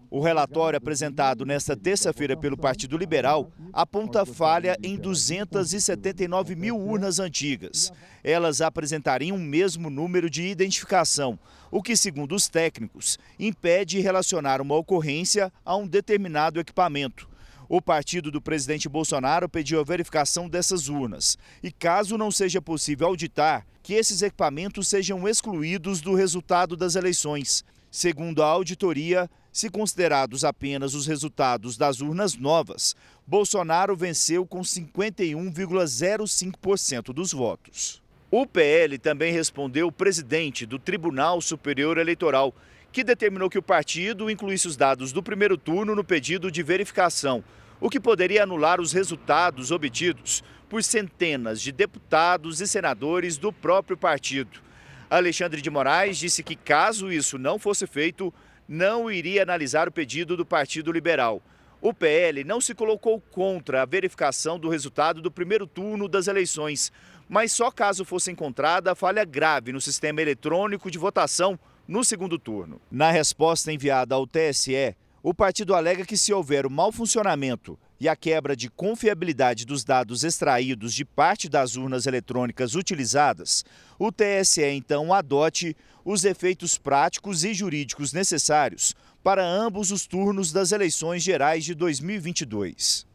O 0.09 0.21
relatório 0.21 0.77
apresentado 0.77 1.45
nesta 1.45 1.75
terça-feira 1.75 2.35
pelo 2.37 2.57
Partido 2.57 2.97
Liberal 2.97 3.51
aponta 3.73 4.25
falha 4.25 4.77
em 4.81 4.95
279 4.95 6.55
mil 6.55 6.79
urnas 6.79 7.19
antigas. 7.19 7.91
Elas 8.23 8.61
apresentariam 8.61 9.35
o 9.35 9.39
mesmo 9.39 9.89
número 9.89 10.29
de 10.29 10.47
identificação, 10.47 11.37
o 11.69 11.83
que, 11.83 11.97
segundo 11.97 12.33
os 12.33 12.47
técnicos, 12.47 13.19
impede 13.37 13.99
relacionar 13.99 14.61
uma 14.61 14.75
ocorrência 14.75 15.51
a 15.63 15.75
um 15.75 15.85
determinado 15.85 16.57
equipamento. 16.57 17.28
O 17.71 17.79
partido 17.79 18.32
do 18.32 18.41
presidente 18.41 18.89
Bolsonaro 18.89 19.47
pediu 19.47 19.79
a 19.79 19.84
verificação 19.84 20.49
dessas 20.49 20.89
urnas 20.89 21.38
e, 21.62 21.71
caso 21.71 22.17
não 22.17 22.32
seja 22.32 22.60
possível 22.60 23.05
auditar, 23.05 23.63
que 23.84 23.93
esses 23.93 24.23
equipamentos 24.23 24.88
sejam 24.88 25.27
excluídos 25.27 26.01
do 26.01 26.15
resultado 26.15 26.75
das 26.75 26.95
eleições. 26.95 27.63
Segundo 27.91 28.41
a 28.41 28.47
auditoria, 28.47 29.29
se 29.53 29.69
considerados 29.69 30.43
apenas 30.43 30.95
os 30.95 31.05
resultados 31.05 31.77
das 31.77 32.01
urnas 32.01 32.36
novas, 32.36 32.95
Bolsonaro 33.25 33.95
venceu 33.95 34.47
com 34.47 34.62
51,05% 34.62 37.13
dos 37.13 37.32
votos. 37.32 38.01
O 38.32 38.47
PL 38.47 38.97
também 38.97 39.32
respondeu 39.32 39.89
o 39.89 39.91
presidente 39.91 40.65
do 40.65 40.79
Tribunal 40.79 41.39
Superior 41.39 41.99
Eleitoral, 41.99 42.51
que 42.91 43.03
determinou 43.03 43.47
que 43.47 43.60
o 43.60 43.63
partido 43.63 44.27
incluísse 44.27 44.67
os 44.67 44.75
dados 44.75 45.12
do 45.12 45.21
primeiro 45.21 45.55
turno 45.55 45.93
no 45.93 46.03
pedido 46.03 46.49
de 46.49 46.63
verificação 46.63 47.43
o 47.79 47.89
que 47.89 47.99
poderia 47.99 48.43
anular 48.43 48.81
os 48.81 48.91
resultados 48.91 49.71
obtidos 49.71 50.43
por 50.67 50.83
centenas 50.83 51.61
de 51.61 51.71
deputados 51.71 52.61
e 52.61 52.67
senadores 52.67 53.37
do 53.37 53.51
próprio 53.51 53.97
partido. 53.97 54.61
Alexandre 55.09 55.61
de 55.61 55.69
Moraes 55.69 56.17
disse 56.17 56.43
que, 56.43 56.55
caso 56.55 57.11
isso 57.11 57.37
não 57.39 57.57
fosse 57.57 57.87
feito, 57.87 58.33
não 58.67 59.09
iria 59.09 59.41
analisar 59.41 59.87
o 59.87 59.91
pedido 59.91 60.37
do 60.37 60.45
Partido 60.45 60.91
Liberal. 60.91 61.41
O 61.81 61.93
PL 61.93 62.43
não 62.43 62.61
se 62.61 62.75
colocou 62.75 63.19
contra 63.19 63.81
a 63.81 63.85
verificação 63.85 64.59
do 64.59 64.69
resultado 64.69 65.21
do 65.21 65.31
primeiro 65.31 65.65
turno 65.65 66.07
das 66.07 66.27
eleições, 66.27 66.91
mas 67.27 67.51
só 67.53 67.71
caso 67.71 68.05
fosse 68.05 68.29
encontrada 68.29 68.93
falha 68.93 69.23
grave 69.23 69.71
no 69.71 69.79
sistema 69.79 70.21
eletrônico 70.21 70.91
de 70.91 70.97
votação 70.97 71.57
no 71.87 72.03
segundo 72.03 72.37
turno. 72.37 72.79
Na 72.91 73.09
resposta 73.09 73.71
enviada 73.71 74.13
ao 74.13 74.27
TSE, 74.27 74.95
o 75.21 75.34
partido 75.34 75.75
alega 75.75 76.05
que, 76.05 76.17
se 76.17 76.34
houver 76.34 76.65
o 76.65 76.69
mau 76.69 76.91
funcionamento 76.91 77.77
e 77.99 78.08
a 78.08 78.15
quebra 78.15 78.55
de 78.55 78.69
confiabilidade 78.69 79.65
dos 79.65 79.84
dados 79.84 80.23
extraídos 80.23 80.93
de 80.93 81.03
parte 81.03 81.49
das 81.49 81.75
urnas 81.75 82.05
eletrônicas 82.05 82.75
utilizadas, 82.75 83.65
o 83.97 84.12
TSE 84.12 84.63
então 84.63 85.13
adote 85.13 85.75
os 86.05 86.23
efeitos 86.23 86.77
práticos 86.77 87.43
e 87.43 87.53
jurídicos 87.53 88.13
necessários 88.13 88.95
para 89.21 89.45
ambos 89.45 89.91
os 89.91 90.08
turnos 90.08 90.51
das 90.51 90.71
eleições 90.71 91.21
gerais 91.21 91.65
de 91.65 91.75
2022. 91.75 93.08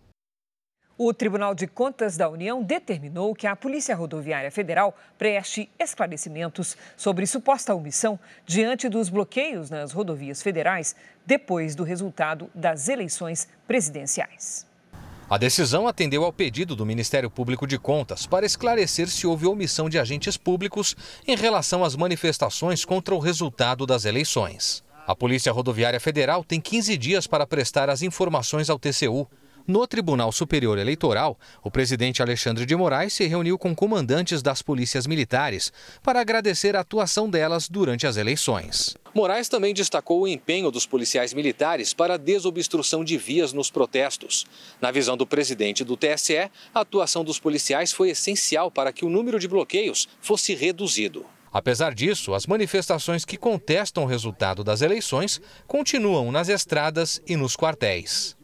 O 0.96 1.12
Tribunal 1.12 1.56
de 1.56 1.66
Contas 1.66 2.16
da 2.16 2.28
União 2.28 2.62
determinou 2.62 3.34
que 3.34 3.48
a 3.48 3.56
Polícia 3.56 3.96
Rodoviária 3.96 4.50
Federal 4.52 4.96
preste 5.18 5.68
esclarecimentos 5.76 6.76
sobre 6.96 7.26
suposta 7.26 7.74
omissão 7.74 8.16
diante 8.46 8.88
dos 8.88 9.08
bloqueios 9.08 9.70
nas 9.70 9.90
rodovias 9.90 10.40
federais 10.40 10.94
depois 11.26 11.74
do 11.74 11.82
resultado 11.82 12.48
das 12.54 12.88
eleições 12.88 13.48
presidenciais. 13.66 14.66
A 15.28 15.36
decisão 15.36 15.88
atendeu 15.88 16.22
ao 16.22 16.32
pedido 16.32 16.76
do 16.76 16.86
Ministério 16.86 17.28
Público 17.28 17.66
de 17.66 17.76
Contas 17.76 18.24
para 18.24 18.46
esclarecer 18.46 19.08
se 19.08 19.26
houve 19.26 19.46
omissão 19.46 19.88
de 19.88 19.98
agentes 19.98 20.36
públicos 20.36 20.94
em 21.26 21.34
relação 21.34 21.82
às 21.82 21.96
manifestações 21.96 22.84
contra 22.84 23.16
o 23.16 23.18
resultado 23.18 23.84
das 23.84 24.04
eleições. 24.04 24.84
A 25.04 25.14
Polícia 25.16 25.50
Rodoviária 25.50 25.98
Federal 25.98 26.44
tem 26.44 26.60
15 26.60 26.96
dias 26.96 27.26
para 27.26 27.46
prestar 27.46 27.90
as 27.90 28.00
informações 28.00 28.70
ao 28.70 28.78
TCU. 28.78 29.28
No 29.66 29.86
Tribunal 29.86 30.30
Superior 30.30 30.76
Eleitoral, 30.76 31.38
o 31.62 31.70
presidente 31.70 32.20
Alexandre 32.20 32.66
de 32.66 32.76
Moraes 32.76 33.14
se 33.14 33.26
reuniu 33.26 33.56
com 33.56 33.74
comandantes 33.74 34.42
das 34.42 34.60
polícias 34.60 35.06
militares 35.06 35.72
para 36.02 36.20
agradecer 36.20 36.76
a 36.76 36.80
atuação 36.80 37.30
delas 37.30 37.66
durante 37.66 38.06
as 38.06 38.18
eleições. 38.18 38.94
Moraes 39.14 39.48
também 39.48 39.72
destacou 39.72 40.20
o 40.20 40.28
empenho 40.28 40.70
dos 40.70 40.84
policiais 40.84 41.32
militares 41.32 41.94
para 41.94 42.14
a 42.14 42.18
desobstrução 42.18 43.02
de 43.02 43.16
vias 43.16 43.54
nos 43.54 43.70
protestos. 43.70 44.44
Na 44.82 44.90
visão 44.90 45.16
do 45.16 45.26
presidente 45.26 45.82
do 45.82 45.96
TSE, 45.96 46.36
a 46.74 46.80
atuação 46.80 47.24
dos 47.24 47.38
policiais 47.38 47.90
foi 47.90 48.10
essencial 48.10 48.70
para 48.70 48.92
que 48.92 49.06
o 49.06 49.08
número 49.08 49.38
de 49.38 49.48
bloqueios 49.48 50.06
fosse 50.20 50.54
reduzido. 50.54 51.24
Apesar 51.50 51.94
disso, 51.94 52.34
as 52.34 52.46
manifestações 52.46 53.24
que 53.24 53.38
contestam 53.38 54.04
o 54.04 54.06
resultado 54.08 54.62
das 54.62 54.82
eleições 54.82 55.40
continuam 55.66 56.30
nas 56.30 56.50
estradas 56.50 57.22
e 57.26 57.34
nos 57.34 57.56
quartéis. 57.56 58.36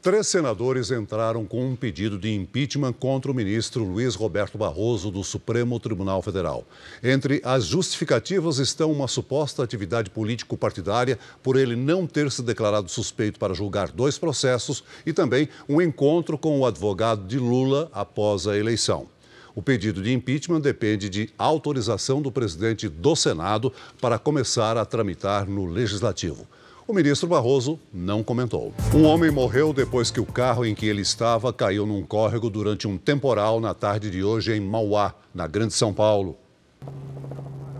Três 0.00 0.28
senadores 0.28 0.92
entraram 0.92 1.44
com 1.44 1.70
um 1.70 1.74
pedido 1.74 2.20
de 2.20 2.32
impeachment 2.32 2.92
contra 2.92 3.32
o 3.32 3.34
ministro 3.34 3.82
Luiz 3.82 4.14
Roberto 4.14 4.56
Barroso 4.56 5.10
do 5.10 5.24
Supremo 5.24 5.80
Tribunal 5.80 6.22
Federal. 6.22 6.64
Entre 7.02 7.42
as 7.44 7.64
justificativas 7.64 8.58
estão 8.58 8.92
uma 8.92 9.08
suposta 9.08 9.60
atividade 9.60 10.08
político-partidária 10.08 11.18
por 11.42 11.56
ele 11.56 11.74
não 11.74 12.06
ter 12.06 12.30
se 12.30 12.42
declarado 12.42 12.88
suspeito 12.88 13.40
para 13.40 13.54
julgar 13.54 13.90
dois 13.90 14.16
processos 14.16 14.84
e 15.04 15.12
também 15.12 15.48
um 15.68 15.82
encontro 15.82 16.38
com 16.38 16.60
o 16.60 16.64
advogado 16.64 17.26
de 17.26 17.40
Lula 17.40 17.90
após 17.92 18.46
a 18.46 18.56
eleição. 18.56 19.08
O 19.52 19.60
pedido 19.60 20.00
de 20.00 20.12
impeachment 20.12 20.60
depende 20.60 21.08
de 21.08 21.28
autorização 21.36 22.22
do 22.22 22.30
presidente 22.30 22.88
do 22.88 23.16
Senado 23.16 23.72
para 24.00 24.16
começar 24.16 24.76
a 24.76 24.84
tramitar 24.84 25.50
no 25.50 25.66
Legislativo. 25.66 26.46
O 26.88 26.94
ministro 26.94 27.28
Barroso 27.28 27.78
não 27.92 28.22
comentou. 28.22 28.72
Um 28.94 29.04
homem 29.04 29.30
morreu 29.30 29.74
depois 29.74 30.10
que 30.10 30.20
o 30.20 30.24
carro 30.24 30.64
em 30.64 30.74
que 30.74 30.86
ele 30.86 31.02
estava 31.02 31.52
caiu 31.52 31.84
num 31.84 32.02
córrego 32.02 32.48
durante 32.48 32.88
um 32.88 32.96
temporal 32.96 33.60
na 33.60 33.74
tarde 33.74 34.10
de 34.10 34.24
hoje 34.24 34.54
em 34.54 34.60
Mauá, 34.62 35.14
na 35.34 35.46
Grande 35.46 35.74
São 35.74 35.92
Paulo. 35.92 36.38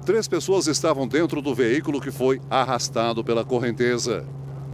Três 0.04 0.28
pessoas 0.28 0.66
estavam 0.66 1.08
dentro 1.08 1.40
do 1.40 1.54
veículo 1.54 2.02
que 2.02 2.10
foi 2.10 2.38
arrastado 2.50 3.24
pela 3.24 3.46
correnteza. 3.46 4.26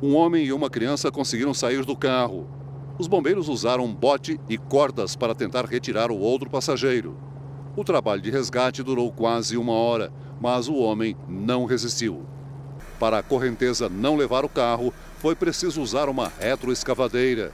Um 0.02 0.16
homem 0.16 0.46
e 0.46 0.52
uma 0.52 0.68
criança 0.68 1.12
conseguiram 1.12 1.54
sair 1.54 1.84
do 1.84 1.96
carro. 1.96 2.48
Os 2.98 3.06
bombeiros 3.06 3.48
usaram 3.48 3.86
bote 3.94 4.40
e 4.48 4.58
cordas 4.58 5.14
para 5.14 5.36
tentar 5.36 5.64
retirar 5.64 6.10
o 6.10 6.18
outro 6.18 6.50
passageiro. 6.50 7.16
O 7.76 7.84
trabalho 7.84 8.20
de 8.20 8.32
resgate 8.32 8.82
durou 8.82 9.12
quase 9.12 9.56
uma 9.56 9.74
hora, 9.74 10.12
mas 10.40 10.66
o 10.66 10.74
homem 10.74 11.16
não 11.28 11.66
resistiu. 11.66 12.33
Para 12.98 13.18
a 13.18 13.22
correnteza 13.22 13.88
não 13.88 14.16
levar 14.16 14.44
o 14.44 14.48
carro, 14.48 14.92
foi 15.18 15.34
preciso 15.34 15.80
usar 15.80 16.08
uma 16.08 16.32
retroescavadeira. 16.38 17.52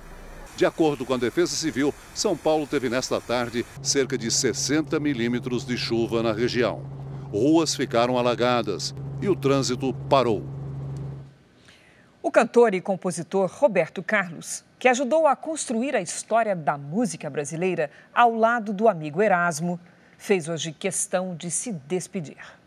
De 0.57 0.67
acordo 0.67 1.07
com 1.07 1.15
a 1.15 1.17
Defesa 1.17 1.55
Civil, 1.57 1.95
São 2.15 2.37
Paulo 2.37 2.67
teve 2.67 2.91
nesta 2.91 3.21
tarde 3.21 3.65
cerca 3.83 4.19
de 4.19 4.31
60 4.31 5.01
milímetros 5.01 5.65
de 5.65 5.77
chuva 5.77 6.23
na 6.23 6.33
região. 6.33 6.85
Ruas 7.33 7.75
ficaram 7.75 8.19
alagadas 8.19 8.95
e 9.23 9.29
o 9.29 9.37
trânsito 9.37 9.95
parou. 10.09 10.45
O 12.23 12.31
cantor 12.31 12.75
e 12.75 12.81
compositor 12.81 13.51
Roberto 13.51 14.03
Carlos, 14.03 14.63
que 14.79 14.89
ajudou 14.89 15.27
a 15.27 15.35
construir 15.35 15.97
a 15.97 16.03
história 16.03 16.55
da 16.55 16.77
música 16.77 17.31
brasileira 17.31 17.91
ao 18.15 18.35
lado 18.35 18.75
do 18.75 18.89
amigo 18.89 19.23
Erasmo, 19.23 19.81
fez 20.19 20.49
hoje 20.49 20.73
questão 20.73 21.35
de 21.35 21.51
se 21.51 21.73
despedir. 21.73 22.60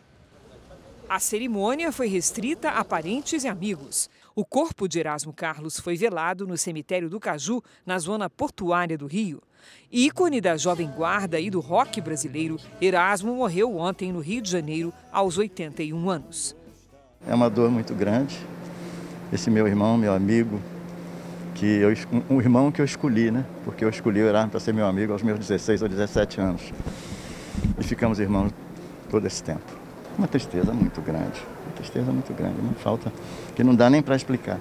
A 1.14 1.20
cerimônia 1.20 1.92
foi 1.92 2.08
restrita 2.08 2.72
a 2.72 2.84
parentes 2.84 3.44
e 3.44 3.48
amigos. 3.48 4.10
O 4.36 4.44
corpo 4.44 4.88
de 4.88 4.98
Erasmo 4.98 5.32
Carlos 5.32 5.80
foi 5.80 5.96
velado 5.96 6.48
no 6.48 6.58
cemitério 6.58 7.08
do 7.08 7.20
Caju, 7.20 7.62
na 7.86 8.00
zona 8.00 8.32
portuária 8.32 8.98
do 8.98 9.06
Rio. 9.06 9.40
Ícone 9.92 10.42
da 10.42 10.58
jovem 10.58 10.90
guarda 10.90 11.40
e 11.40 11.52
do 11.52 11.60
rock 11.60 12.02
brasileiro, 12.02 12.58
Erasmo 12.82 13.36
morreu 13.36 13.78
ontem 13.78 14.12
no 14.12 14.22
Rio 14.22 14.42
de 14.42 14.50
Janeiro, 14.50 14.92
aos 15.12 15.38
81 15.38 16.10
anos. 16.10 16.56
É 17.28 17.36
uma 17.36 17.48
dor 17.48 17.70
muito 17.70 17.94
grande. 17.94 18.36
Esse 19.32 19.52
meu 19.52 19.68
irmão, 19.68 19.96
meu 20.00 20.16
amigo, 20.16 20.60
que 21.54 21.68
eu, 21.68 21.94
um 22.28 22.42
irmão 22.42 22.72
que 22.72 22.82
eu 22.82 22.86
escolhi, 22.86 23.30
né? 23.30 23.46
Porque 23.64 23.86
eu 23.86 23.90
escolhi 23.90 24.20
o 24.20 24.28
Erasmo 24.28 24.50
para 24.50 24.60
ser 24.60 24.74
meu 24.74 24.88
amigo 24.88 25.14
aos 25.14 25.22
meus 25.22 25.38
16 25.38 25.84
ou 25.84 25.88
17 25.88 26.42
anos. 26.42 26.64
E 27.80 27.84
ficamos 27.84 28.20
irmãos 28.20 28.52
todo 29.12 29.28
esse 29.28 29.44
tempo. 29.44 29.83
Uma 30.18 30.28
tristeza 30.28 30.72
muito 30.74 31.02
grande, 31.02 31.42
uma 31.66 31.76
tristeza 31.76 32.12
muito 32.12 32.34
grande, 32.34 32.60
uma 32.60 32.74
falta 32.74 33.12
que 33.56 33.64
não 33.64 33.74
dá 33.74 33.90
nem 33.90 34.02
para 34.02 34.16
explicar. 34.16 34.60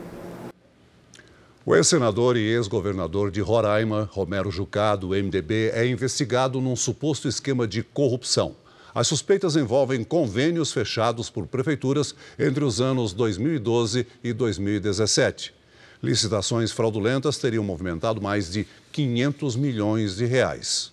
O 1.64 1.76
ex-senador 1.76 2.36
e 2.36 2.40
ex-governador 2.40 3.30
de 3.30 3.40
Roraima, 3.40 4.08
Romero 4.12 4.50
Jucá, 4.50 4.96
do 4.96 5.10
MDB, 5.10 5.70
é 5.74 5.86
investigado 5.86 6.60
num 6.60 6.74
suposto 6.74 7.28
esquema 7.28 7.68
de 7.68 7.82
corrupção. 7.82 8.56
As 8.94 9.06
suspeitas 9.06 9.56
envolvem 9.56 10.04
convênios 10.04 10.72
fechados 10.72 11.30
por 11.30 11.46
prefeituras 11.46 12.14
entre 12.38 12.64
os 12.64 12.80
anos 12.80 13.12
2012 13.12 14.06
e 14.24 14.32
2017. 14.32 15.54
Licitações 16.02 16.72
fraudulentas 16.72 17.38
teriam 17.38 17.62
movimentado 17.62 18.20
mais 18.20 18.50
de 18.50 18.66
500 18.90 19.56
milhões 19.56 20.16
de 20.16 20.26
reais. 20.26 20.91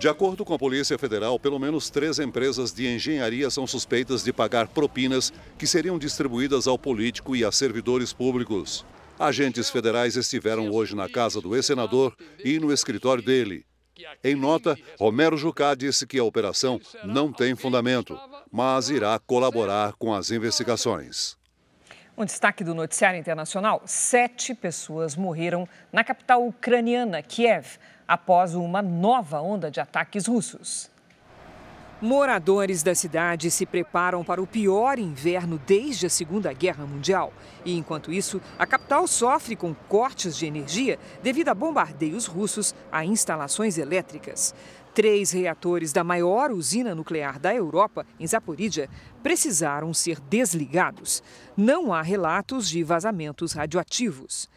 De 0.00 0.08
acordo 0.08 0.46
com 0.46 0.54
a 0.54 0.58
Polícia 0.58 0.98
Federal, 0.98 1.38
pelo 1.38 1.58
menos 1.58 1.90
três 1.90 2.18
empresas 2.18 2.72
de 2.72 2.88
engenharia 2.88 3.50
são 3.50 3.66
suspeitas 3.66 4.24
de 4.24 4.32
pagar 4.32 4.66
propinas 4.66 5.30
que 5.58 5.66
seriam 5.66 5.98
distribuídas 5.98 6.66
ao 6.66 6.78
político 6.78 7.36
e 7.36 7.44
a 7.44 7.52
servidores 7.52 8.10
públicos. 8.10 8.82
Agentes 9.18 9.68
federais 9.68 10.16
estiveram 10.16 10.70
hoje 10.70 10.96
na 10.96 11.06
casa 11.06 11.38
do 11.38 11.54
ex-senador 11.54 12.16
e 12.42 12.58
no 12.58 12.72
escritório 12.72 13.22
dele. 13.22 13.66
Em 14.24 14.34
nota, 14.34 14.74
Romero 14.98 15.36
Jucá 15.36 15.74
disse 15.74 16.06
que 16.06 16.18
a 16.18 16.24
operação 16.24 16.80
não 17.04 17.30
tem 17.30 17.54
fundamento, 17.54 18.18
mas 18.50 18.88
irá 18.88 19.18
colaborar 19.18 19.92
com 19.98 20.14
as 20.14 20.30
investigações. 20.30 21.38
Um 22.16 22.24
destaque 22.24 22.64
do 22.64 22.74
noticiário 22.74 23.20
internacional: 23.20 23.82
sete 23.84 24.54
pessoas 24.54 25.16
morreram 25.16 25.68
na 25.92 26.02
capital 26.02 26.46
ucraniana, 26.46 27.22
Kiev, 27.22 27.78
após 28.10 28.56
uma 28.56 28.82
nova 28.82 29.40
onda 29.40 29.70
de 29.70 29.78
ataques 29.78 30.26
russos. 30.26 30.90
Moradores 32.02 32.82
da 32.82 32.92
cidade 32.92 33.52
se 33.52 33.64
preparam 33.64 34.24
para 34.24 34.42
o 34.42 34.48
pior 34.48 34.98
inverno 34.98 35.60
desde 35.64 36.06
a 36.06 36.10
Segunda 36.10 36.52
Guerra 36.52 36.84
Mundial. 36.84 37.32
E, 37.64 37.76
enquanto 37.76 38.12
isso, 38.12 38.40
a 38.58 38.66
capital 38.66 39.06
sofre 39.06 39.54
com 39.54 39.72
cortes 39.88 40.36
de 40.36 40.44
energia 40.44 40.98
devido 41.22 41.50
a 41.50 41.54
bombardeios 41.54 42.26
russos 42.26 42.74
a 42.90 43.04
instalações 43.04 43.78
elétricas. 43.78 44.56
Três 44.92 45.30
reatores 45.30 45.92
da 45.92 46.02
maior 46.02 46.50
usina 46.50 46.96
nuclear 46.96 47.38
da 47.38 47.54
Europa, 47.54 48.04
em 48.18 48.26
Zaporídia, 48.26 48.90
precisaram 49.22 49.94
ser 49.94 50.18
desligados. 50.18 51.22
Não 51.56 51.92
há 51.92 52.02
relatos 52.02 52.68
de 52.68 52.82
vazamentos 52.82 53.52
radioativos. 53.52 54.50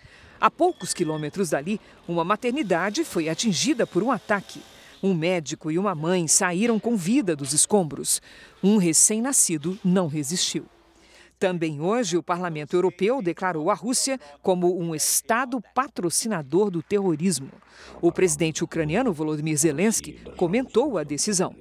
A 0.43 0.51
poucos 0.51 0.93
quilômetros 0.93 1.51
dali, 1.51 1.79
uma 2.05 2.25
maternidade 2.25 3.05
foi 3.05 3.29
atingida 3.29 3.87
por 3.87 4.03
um 4.03 4.11
ataque. 4.11 4.61
Um 5.01 5.13
médico 5.13 5.71
e 5.71 5.79
uma 5.79 5.95
mãe 5.95 6.27
saíram 6.27 6.77
com 6.81 6.97
vida 6.97 7.33
dos 7.33 7.53
escombros. 7.53 8.21
Um 8.61 8.75
recém-nascido 8.75 9.79
não 9.85 10.07
resistiu. 10.07 10.65
Também 11.39 11.79
hoje, 11.79 12.17
o 12.17 12.23
Parlamento 12.23 12.75
Europeu 12.75 13.21
declarou 13.21 13.71
a 13.71 13.73
Rússia 13.73 14.19
como 14.41 14.77
um 14.77 14.93
Estado 14.93 15.61
patrocinador 15.73 16.69
do 16.69 16.83
terrorismo. 16.83 17.49
O 18.01 18.11
presidente 18.11 18.65
ucraniano 18.65 19.13
Volodymyr 19.13 19.55
Zelensky 19.55 20.19
comentou 20.35 20.97
a 20.97 21.05
decisão. 21.05 21.55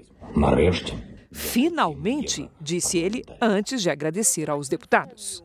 Finalmente, 1.31 2.51
disse 2.61 2.99
ele 2.99 3.23
antes 3.41 3.81
de 3.81 3.91
agradecer 3.91 4.51
aos 4.51 4.69
deputados. 4.69 5.45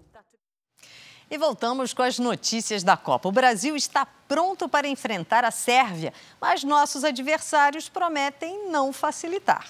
E 1.29 1.37
voltamos 1.37 1.93
com 1.93 2.03
as 2.03 2.17
notícias 2.17 2.83
da 2.83 2.95
Copa. 2.95 3.27
O 3.27 3.33
Brasil 3.33 3.75
está 3.75 4.05
pronto 4.05 4.69
para 4.69 4.87
enfrentar 4.87 5.43
a 5.43 5.51
Sérvia, 5.51 6.13
mas 6.39 6.63
nossos 6.63 7.03
adversários 7.03 7.89
prometem 7.89 8.69
não 8.69 8.93
facilitar. 8.93 9.67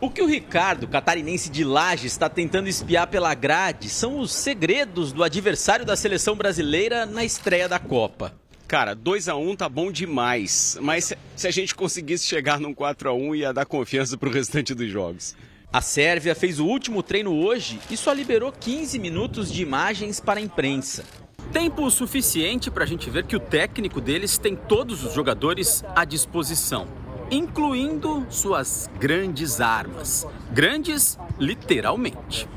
O 0.00 0.08
que 0.08 0.22
o 0.22 0.26
Ricardo, 0.26 0.86
catarinense 0.86 1.50
de 1.50 1.64
Laje, 1.64 2.06
está 2.06 2.28
tentando 2.28 2.68
espiar 2.68 3.08
pela 3.08 3.34
grade 3.34 3.90
são 3.90 4.18
os 4.20 4.32
segredos 4.32 5.12
do 5.12 5.24
adversário 5.24 5.84
da 5.84 5.96
seleção 5.96 6.36
brasileira 6.36 7.04
na 7.04 7.24
estreia 7.24 7.68
da 7.68 7.78
Copa. 7.78 8.32
Cara, 8.66 8.94
2 8.94 9.28
a 9.28 9.34
1 9.34 9.50
um 9.50 9.56
tá 9.56 9.68
bom 9.68 9.90
demais, 9.90 10.78
mas 10.80 11.12
se 11.36 11.48
a 11.48 11.50
gente 11.50 11.74
conseguisse 11.74 12.24
chegar 12.24 12.60
num 12.60 12.72
4 12.72 13.10
a 13.10 13.12
1 13.12 13.34
ia 13.34 13.52
dar 13.52 13.66
confiança 13.66 14.16
para 14.16 14.28
o 14.28 14.32
restante 14.32 14.72
dos 14.72 14.88
jogos. 14.88 15.34
A 15.72 15.80
Sérvia 15.80 16.34
fez 16.34 16.58
o 16.58 16.66
último 16.66 17.00
treino 17.00 17.32
hoje 17.32 17.78
e 17.88 17.96
só 17.96 18.12
liberou 18.12 18.50
15 18.50 18.98
minutos 18.98 19.52
de 19.52 19.62
imagens 19.62 20.18
para 20.18 20.40
a 20.40 20.42
imprensa. 20.42 21.04
Tempo 21.52 21.88
suficiente 21.92 22.68
para 22.72 22.82
a 22.82 22.86
gente 22.86 23.08
ver 23.08 23.24
que 23.24 23.36
o 23.36 23.40
técnico 23.40 24.00
deles 24.00 24.36
tem 24.36 24.56
todos 24.56 25.04
os 25.04 25.14
jogadores 25.14 25.84
à 25.94 26.04
disposição, 26.04 26.88
incluindo 27.30 28.26
suas 28.28 28.90
grandes 28.98 29.60
armas. 29.60 30.26
Grandes, 30.50 31.16
literalmente. 31.38 32.48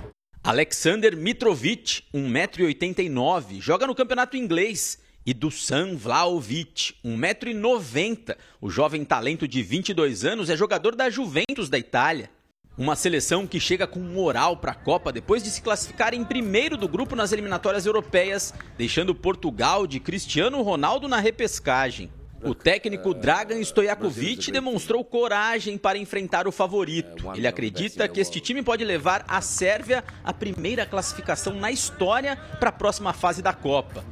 Alexander 0.43 1.15
Mitrovic, 1.15 2.05
1,89m, 2.11 3.61
joga 3.61 3.85
no 3.85 3.93
campeonato 3.93 4.35
inglês. 4.35 4.97
E 5.23 5.35
Dusan 5.35 5.95
Vlaovic, 5.95 6.95
1,90m. 7.05 8.35
O 8.59 8.71
jovem 8.71 9.05
talento 9.05 9.47
de 9.47 9.61
22 9.61 10.25
anos 10.25 10.49
é 10.49 10.57
jogador 10.57 10.95
da 10.95 11.11
Juventus 11.11 11.69
da 11.69 11.77
Itália. 11.77 12.29
Uma 12.75 12.95
seleção 12.95 13.45
que 13.45 13.59
chega 13.59 13.85
com 13.85 13.99
moral 13.99 14.57
para 14.57 14.71
a 14.71 14.75
Copa 14.75 15.11
depois 15.11 15.43
de 15.43 15.51
se 15.51 15.61
classificar 15.61 16.11
em 16.11 16.23
primeiro 16.23 16.75
do 16.75 16.87
grupo 16.87 17.15
nas 17.15 17.31
eliminatórias 17.31 17.85
europeias, 17.85 18.51
deixando 18.75 19.13
Portugal 19.13 19.85
de 19.85 19.99
Cristiano 19.99 20.59
Ronaldo 20.63 21.07
na 21.07 21.19
repescagem. 21.19 22.11
O 22.43 22.55
técnico 22.55 23.13
Dragan 23.13 23.61
Stojakovic 23.61 24.51
demonstrou 24.51 25.05
coragem 25.05 25.77
para 25.77 25.99
enfrentar 25.99 26.47
o 26.47 26.51
favorito. 26.51 27.31
Ele 27.35 27.45
acredita 27.45 28.07
que 28.07 28.19
este 28.19 28.41
time 28.41 28.63
pode 28.63 28.83
levar 28.83 29.23
a 29.27 29.39
Sérvia 29.39 30.03
à 30.23 30.33
primeira 30.33 30.83
classificação 30.83 31.53
na 31.53 31.71
história 31.71 32.35
para 32.59 32.69
a 32.69 32.73
próxima 32.73 33.13
fase 33.13 33.43
da 33.43 33.53
Copa. 33.53 34.03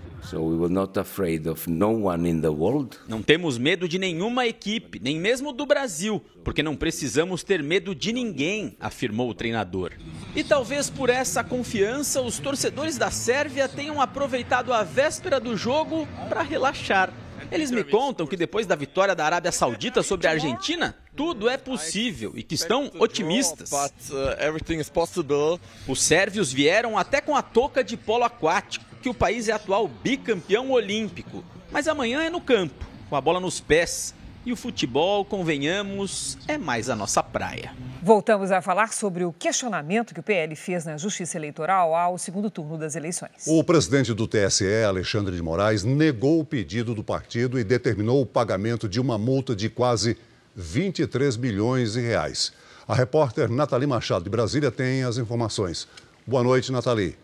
Não 3.07 3.21
temos 3.21 3.57
medo 3.57 3.87
de 3.87 3.97
nenhuma 3.97 4.45
equipe, 4.45 4.99
nem 4.99 5.19
mesmo 5.19 5.51
do 5.51 5.65
Brasil, 5.65 6.23
porque 6.43 6.63
não 6.63 6.75
precisamos 6.75 7.43
ter 7.43 7.61
medo 7.63 7.93
de 7.95 8.13
ninguém, 8.13 8.75
afirmou 8.79 9.29
o 9.29 9.33
treinador. 9.33 9.91
E 10.35 10.43
talvez 10.43 10.89
por 10.89 11.09
essa 11.09 11.43
confiança, 11.43 12.21
os 12.21 12.39
torcedores 12.39 12.97
da 12.97 13.11
Sérvia 13.11 13.67
tenham 13.67 13.99
aproveitado 13.99 14.71
a 14.71 14.83
véspera 14.83 15.39
do 15.39 15.57
jogo 15.57 16.07
para 16.29 16.41
relaxar. 16.41 17.11
Eles 17.51 17.69
me 17.69 17.83
contam 17.83 18.25
que 18.25 18.37
depois 18.37 18.65
da 18.65 18.75
vitória 18.75 19.13
da 19.13 19.25
Arábia 19.25 19.51
Saudita 19.51 20.01
sobre 20.01 20.27
a 20.27 20.31
Argentina, 20.31 20.95
tudo 21.15 21.49
é 21.49 21.57
possível 21.57 22.31
e 22.35 22.43
que 22.43 22.55
estão 22.55 22.89
otimistas. 22.97 23.71
Uh, 23.71 23.91
Os 25.87 26.01
sérvios 26.01 26.53
vieram 26.53 26.97
até 26.97 27.19
com 27.19 27.35
a 27.35 27.41
touca 27.41 27.83
de 27.83 27.97
polo 27.97 28.23
aquático 28.23 28.90
que 29.01 29.09
o 29.09 29.13
país 29.13 29.49
é 29.49 29.51
atual 29.51 29.87
bicampeão 29.87 30.71
olímpico. 30.71 31.43
Mas 31.71 31.87
amanhã 31.87 32.21
é 32.21 32.29
no 32.29 32.39
campo, 32.39 32.85
com 33.09 33.15
a 33.15 33.21
bola 33.21 33.39
nos 33.39 33.59
pés. 33.59 34.13
E 34.43 34.51
o 34.51 34.55
futebol, 34.55 35.23
convenhamos, 35.23 36.35
é 36.47 36.57
mais 36.57 36.89
a 36.89 36.95
nossa 36.95 37.21
praia. 37.21 37.73
Voltamos 38.01 38.51
a 38.51 38.59
falar 38.59 38.91
sobre 38.91 39.23
o 39.23 39.31
questionamento 39.31 40.15
que 40.15 40.19
o 40.19 40.23
PL 40.23 40.55
fez 40.55 40.83
na 40.83 40.97
Justiça 40.97 41.37
Eleitoral 41.37 41.93
ao 41.93 42.17
segundo 42.17 42.49
turno 42.49 42.75
das 42.75 42.95
eleições. 42.95 43.45
O 43.45 43.63
presidente 43.63 44.15
do 44.15 44.27
TSE, 44.27 44.83
Alexandre 44.83 45.35
de 45.35 45.43
Moraes, 45.43 45.83
negou 45.83 46.39
o 46.39 46.45
pedido 46.45 46.95
do 46.95 47.03
partido 47.03 47.59
e 47.59 47.63
determinou 47.63 48.19
o 48.19 48.25
pagamento 48.25 48.89
de 48.89 48.99
uma 48.99 49.15
multa 49.15 49.55
de 49.55 49.69
quase 49.69 50.17
23 50.55 51.37
milhões 51.37 51.93
de 51.93 52.01
reais. 52.01 52.51
A 52.87 52.95
repórter 52.95 53.47
Nathalie 53.47 53.87
Machado 53.87 54.23
de 54.23 54.29
Brasília 54.31 54.71
tem 54.71 55.03
as 55.03 55.17
informações. 55.19 55.87
Boa 56.25 56.41
noite, 56.41 56.71
Nathalie. 56.71 57.15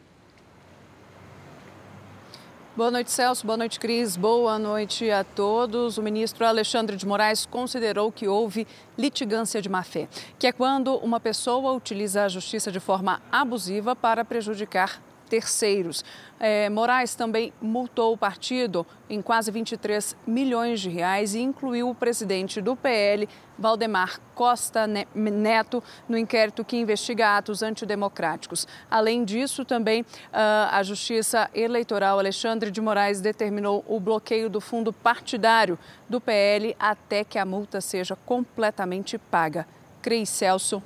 Boa 2.77 2.91
noite, 2.91 3.09
Celso. 3.09 3.43
Boa 3.43 3.57
noite, 3.57 3.79
Cris. 3.79 4.15
Boa 4.15 4.59
noite 4.59 5.09
a 5.09 5.23
todos. 5.23 5.97
O 5.97 6.03
ministro 6.03 6.45
Alexandre 6.45 6.95
de 6.95 7.07
Moraes 7.07 7.43
considerou 7.43 8.11
que 8.11 8.27
houve 8.27 8.67
litigância 8.95 9.59
de 9.59 9.67
má-fé, 9.67 10.07
que 10.37 10.45
é 10.45 10.51
quando 10.51 10.95
uma 10.97 11.19
pessoa 11.19 11.71
utiliza 11.71 12.23
a 12.23 12.29
justiça 12.29 12.71
de 12.71 12.79
forma 12.79 13.19
abusiva 13.31 13.95
para 13.95 14.23
prejudicar 14.23 15.01
terceiros. 15.29 16.03
É, 16.39 16.69
Moraes 16.69 17.15
também 17.15 17.51
multou 17.59 18.13
o 18.13 18.17
partido 18.17 18.85
em 19.09 19.21
quase 19.21 19.49
23 19.51 20.15
milhões 20.25 20.79
de 20.79 20.89
reais 20.89 21.33
e 21.33 21.39
incluiu 21.39 21.89
o 21.89 21.95
presidente 21.95 22.61
do 22.61 22.75
PL, 22.75 23.27
Valdemar 23.57 24.19
Costa 24.35 24.85
Neto, 25.15 25.83
no 26.07 26.17
inquérito 26.17 26.63
que 26.63 26.77
investiga 26.77 27.37
atos 27.37 27.63
antidemocráticos. 27.63 28.67
Além 28.89 29.25
disso, 29.25 29.65
também 29.65 30.05
ah, 30.31 30.69
a 30.73 30.83
Justiça 30.83 31.49
Eleitoral 31.55 32.19
Alexandre 32.19 32.69
de 32.69 32.79
Moraes 32.79 33.19
determinou 33.19 33.83
o 33.87 33.99
bloqueio 33.99 34.49
do 34.49 34.61
fundo 34.61 34.93
partidário 34.93 35.79
do 36.07 36.21
PL 36.21 36.75
até 36.79 37.23
que 37.23 37.39
a 37.39 37.45
multa 37.45 37.81
seja 37.81 38.15
completamente 38.25 39.17
paga. 39.17 39.65
Cris 40.01 40.29
Celso. 40.29 40.83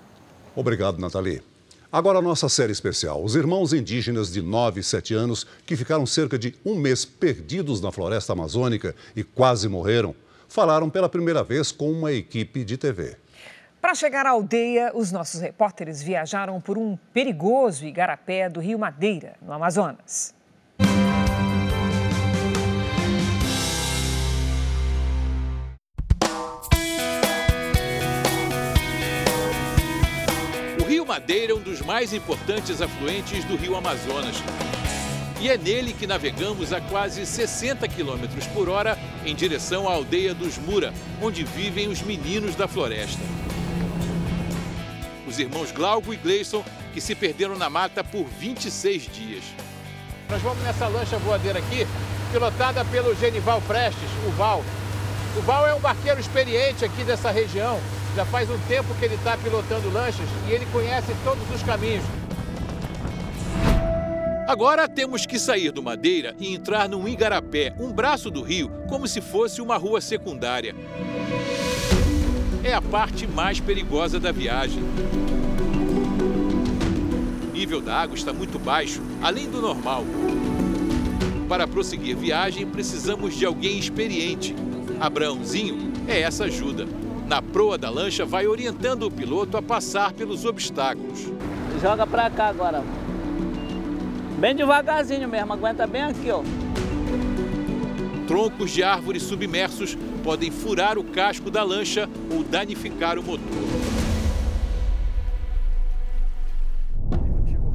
Obrigado, 0.56 0.98
Nathalie. 0.98 1.51
Agora 1.94 2.20
a 2.20 2.22
nossa 2.22 2.48
série 2.48 2.72
especial. 2.72 3.22
Os 3.22 3.36
irmãos 3.36 3.74
indígenas 3.74 4.32
de 4.32 4.42
9 4.42 4.80
e 4.80 4.84
7 4.84 5.14
anos 5.14 5.46
que 5.66 5.76
ficaram 5.76 6.06
cerca 6.06 6.40
de 6.40 6.56
um 6.66 6.76
mês 6.76 7.04
perdidos 7.04 7.82
na 7.82 7.92
floresta 7.92 8.32
amazônica 8.32 8.96
e 9.14 9.26
quase 9.26 9.68
morreram, 9.68 10.16
falaram 10.48 10.90
pela 10.90 11.10
primeira 11.10 11.44
vez 11.44 11.70
com 11.70 11.92
uma 11.92 12.14
equipe 12.14 12.64
de 12.64 12.78
TV. 12.78 13.18
Para 13.82 13.94
chegar 13.94 14.26
à 14.26 14.30
aldeia, 14.30 14.94
os 14.96 15.12
nossos 15.12 15.42
repórteres 15.42 16.02
viajaram 16.02 16.62
por 16.62 16.78
um 16.78 16.98
perigoso 17.12 17.86
igarapé 17.86 18.48
do 18.48 18.62
Rio 18.62 18.80
Madeira, 18.80 19.36
no 19.42 19.52
Amazonas. 19.52 20.34
Madeira 31.12 31.52
é 31.52 31.56
um 31.58 31.60
dos 31.60 31.82
mais 31.82 32.14
importantes 32.14 32.82
afluentes 32.82 33.44
do 33.44 33.58
rio 33.58 33.76
Amazonas. 33.76 34.38
E 35.42 35.50
é 35.50 35.58
nele 35.58 35.92
que 35.92 36.08
navegamos 36.08 36.72
a 36.72 36.80
quase 36.80 37.26
60 37.26 37.86
km 37.90 38.30
por 38.54 38.70
hora 38.70 38.98
em 39.26 39.36
direção 39.36 39.90
à 39.90 39.92
aldeia 39.92 40.34
dos 40.34 40.58
Mura, 40.58 40.94
onde 41.22 41.44
vivem 41.44 41.90
os 41.90 42.02
meninos 42.02 42.56
da 42.56 42.66
floresta. 42.66 43.20
Os 45.28 45.38
irmãos 45.38 45.74
Glauco 45.74 46.14
e 46.14 46.16
Gleison, 46.16 46.64
que 46.94 47.02
se 47.02 47.14
perderam 47.14 47.58
na 47.58 47.70
mata 47.70 48.06
por 48.06 48.24
26 48.24 49.10
dias. 49.14 49.44
Nós 50.30 50.42
vamos 50.42 50.64
nessa 50.64 50.88
lancha 50.88 51.18
voadeira 51.18 51.60
aqui, 51.60 51.86
pilotada 52.32 52.86
pelo 52.86 53.14
Genival 53.16 53.62
Prestes, 53.68 54.10
o 54.26 54.32
Val. 54.32 54.64
O 55.36 55.42
Val 55.42 55.68
é 55.68 55.76
um 55.76 55.80
barqueiro 55.82 56.22
experiente 56.22 56.86
aqui 56.86 57.04
dessa 57.04 57.32
região. 57.32 57.82
Já 58.16 58.26
faz 58.26 58.50
um 58.50 58.58
tempo 58.68 58.94
que 58.96 59.06
ele 59.06 59.16
está 59.16 59.38
pilotando 59.38 59.90
lanchas 59.90 60.28
e 60.50 60.52
ele 60.52 60.66
conhece 60.66 61.16
todos 61.24 61.44
os 61.56 61.64
caminhos. 61.64 62.04
Agora 64.46 64.90
temos 64.90 65.26
que 65.26 65.40
sair 65.40 65.72
do 65.72 65.82
Madeira 65.82 66.36
e 66.38 66.54
entrar 66.54 66.90
num 66.90 67.08
igarapé, 67.08 67.74
um 67.80 67.90
braço 67.90 68.30
do 68.30 68.42
rio, 68.42 68.70
como 68.90 69.08
se 69.08 69.22
fosse 69.22 69.62
uma 69.62 69.78
rua 69.78 70.02
secundária. 70.02 70.76
É 72.62 72.74
a 72.74 72.82
parte 72.82 73.26
mais 73.26 73.62
perigosa 73.62 74.20
da 74.20 74.32
viagem. 74.34 74.84
O 77.48 77.54
nível 77.54 77.80
da 77.80 77.96
água 77.96 78.16
está 78.16 78.34
muito 78.34 78.60
baixo, 78.60 79.02
além 79.22 79.50
do 79.50 79.62
normal. 79.62 80.04
Para 81.48 81.66
prosseguir 81.66 82.18
viagem, 82.18 82.68
precisamos 82.68 83.38
de 83.38 83.46
alguém 83.46 83.80
experiente. 83.80 84.54
Abraãozinho 85.00 85.94
é 86.10 86.20
essa 86.20 86.44
ajuda 86.44 86.86
na 87.32 87.42
proa 87.42 87.78
da 87.78 87.90
lancha 87.90 88.26
vai 88.26 88.46
orientando 88.46 89.04
o 89.04 89.10
piloto 89.10 89.56
a 89.56 89.62
passar 89.62 90.12
pelos 90.12 90.44
obstáculos. 90.44 91.32
Joga 91.82 92.06
para 92.06 92.30
cá 92.30 92.48
agora. 92.48 92.84
Bem 94.38 94.54
devagarzinho 94.54 95.30
mesmo, 95.30 95.54
aguenta 95.54 95.88
bem 95.88 96.02
aqui, 96.02 96.30
ó. 96.30 96.44
Troncos 98.28 98.72
de 98.72 98.84
árvores 98.84 99.24
submersos 99.24 99.98
podem 100.22 100.52
furar 100.52 100.98
o 100.98 101.06
casco 101.06 101.50
da 101.50 101.64
lancha 101.64 102.10
ou 102.30 102.44
danificar 102.44 103.18
o 103.18 103.24
motor. 103.24 103.48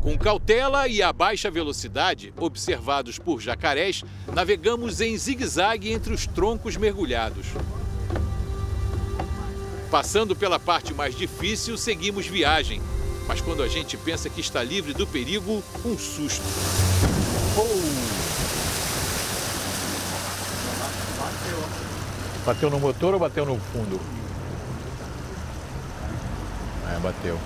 Com 0.03 0.19
cautela 0.19 0.87
e 0.87 1.03
a 1.03 1.15
baixa 1.15 1.51
velocidade, 1.51 2.31
observados 2.37 3.19
por 3.19 3.41
jacarés, 3.41 4.05
navegamos 4.35 5.01
em 5.01 5.17
zigue-zague 5.17 5.91
entre 5.91 6.13
os 6.13 6.27
troncos 6.27 6.77
mergulhados. 6.77 7.47
Passando 9.91 10.35
pela 10.35 10.59
parte 10.59 10.93
mais 10.93 11.15
difícil, 11.15 11.79
seguimos 11.79 12.27
viagem. 12.27 12.83
Mas 13.29 13.41
quando 13.41 13.63
a 13.63 13.69
gente 13.69 13.97
pensa 13.97 14.29
que 14.29 14.41
está 14.41 14.63
livre 14.63 14.93
do 14.93 15.07
perigo, 15.07 15.63
um 15.85 15.99
susto. 15.99 16.45
Oh. 17.57 18.27
Bateu 22.45 22.71
no 22.71 22.79
motor 22.79 23.15
ou 23.15 23.21
bateu 23.21 23.45
no 23.45 23.59
fundo? 23.59 24.01
É, 26.95 26.99
bateu. 27.01 27.39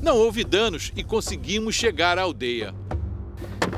Não 0.00 0.16
houve 0.16 0.44
danos 0.44 0.92
e 0.94 1.02
conseguimos 1.02 1.74
chegar 1.74 2.18
à 2.18 2.22
aldeia. 2.22 2.72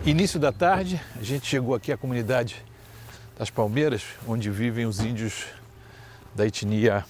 Início 0.05 0.39
da 0.39 0.53
tarde, 0.53 1.01
a 1.19 1.23
gente 1.23 1.47
chegou 1.47 1.75
aqui 1.75 1.91
à 1.93 1.97
comunidade 1.97 2.57
das 3.39 3.51
Palmeiras, 3.51 4.03
onde 4.27 4.51
vivem 4.51 4.85
os 4.85 5.01
índios 5.01 5.45
da 6.35 6.47
etnia 6.47 7.05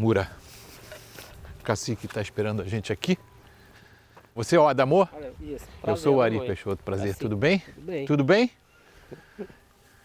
Mura. 0.00 0.30
O 1.60 1.62
cacique 1.62 2.06
está 2.06 2.22
esperando 2.22 2.62
a 2.62 2.64
gente 2.64 2.90
aqui. 2.90 3.18
Você 4.34 4.56
é 4.56 4.58
o 4.58 4.66
Adamor? 4.66 5.10
Isso, 5.38 5.66
Eu 5.86 5.94
sou 5.94 6.16
o 6.16 6.22
Ari 6.22 6.40
Peixoto, 6.40 6.82
prazer. 6.82 7.08
Cacique. 7.08 7.20
Tudo 7.20 7.36
bem? 7.36 7.58
Tudo 7.58 7.84
bem. 7.84 8.06
Tudo 8.06 8.24
bem? 8.24 8.50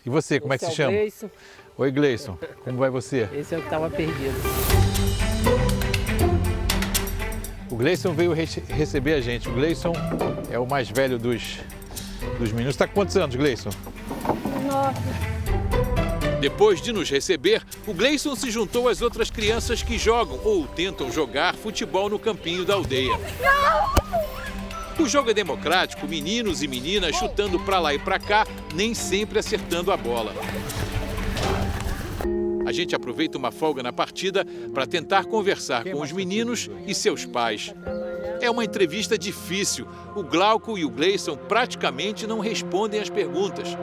E 0.06 0.10
você, 0.10 0.38
como 0.38 0.54
Esse 0.54 0.66
é 0.66 0.68
que 0.68 0.74
se 0.74 0.78
chama? 0.78 0.92
Gleison. 0.92 1.30
Oi, 1.78 1.92
Gleison. 1.92 2.38
Como 2.66 2.78
vai 2.78 2.90
você? 2.90 3.30
Esse 3.34 3.56
é 3.56 3.58
o 3.58 3.62
que 3.62 3.68
estava 3.68 3.90
perdido. 3.90 4.36
O 7.72 7.78
Gleison 7.78 8.14
veio 8.14 8.34
re 8.34 8.44
receber 8.68 9.14
a 9.14 9.22
gente. 9.22 9.48
O 9.48 9.54
Gleison 9.54 9.94
é 10.52 10.60
o 10.60 10.68
mais 10.68 10.90
velho 10.90 11.18
dos, 11.18 11.62
dos 12.38 12.52
meninos. 12.52 12.76
Está 12.76 12.86
com 12.86 12.96
quantos 12.96 13.16
anos, 13.16 13.34
Gleison? 13.34 13.70
Nove. 14.68 15.35
Depois 16.46 16.80
de 16.80 16.94
nos 16.94 17.10
receber, 17.10 17.64
o 17.88 17.92
Gleison 17.92 18.36
se 18.36 18.52
juntou 18.52 18.88
às 18.88 19.02
outras 19.02 19.32
crianças 19.32 19.82
que 19.82 19.98
jogam 19.98 20.40
ou 20.44 20.68
tentam 20.68 21.12
jogar 21.12 21.56
futebol 21.56 22.08
no 22.08 22.20
campinho 22.20 22.64
da 22.64 22.76
aldeia. 22.76 23.20
O 25.00 25.08
jogo 25.08 25.32
é 25.32 25.34
democrático, 25.34 26.08
meninos 26.08 26.62
e 26.62 26.68
meninas 26.68 27.16
chutando 27.16 27.60
para 27.60 27.80
lá 27.80 27.96
e 27.96 27.98
para 27.98 28.20
cá, 28.20 28.46
nem 28.76 28.94
sempre 28.94 29.40
acertando 29.40 29.92
a 29.92 29.98
bola. 29.98 30.36
A 32.64 32.72
gente 32.72 32.96
aproveita 32.96 33.40
uma 33.40 33.52
folga 33.52 33.82
na 33.82 33.92
partida 33.92 34.46
para 34.72 34.86
tentar 34.86 35.26
conversar 35.26 35.84
com 35.84 36.00
os 36.00 36.12
meninos 36.12 36.70
e 36.86 36.94
seus 36.94 37.26
pais. 37.26 37.74
É 38.40 38.52
uma 38.52 38.64
entrevista 38.64 39.18
difícil. 39.18 39.88
O 40.16 40.22
Glauco 40.22 40.78
e 40.78 40.86
o 40.86 40.92
Gleison 40.92 41.36
praticamente 41.36 42.28
não 42.28 42.38
respondem 42.38 43.02
às 43.02 43.10
perguntas. 43.10 43.76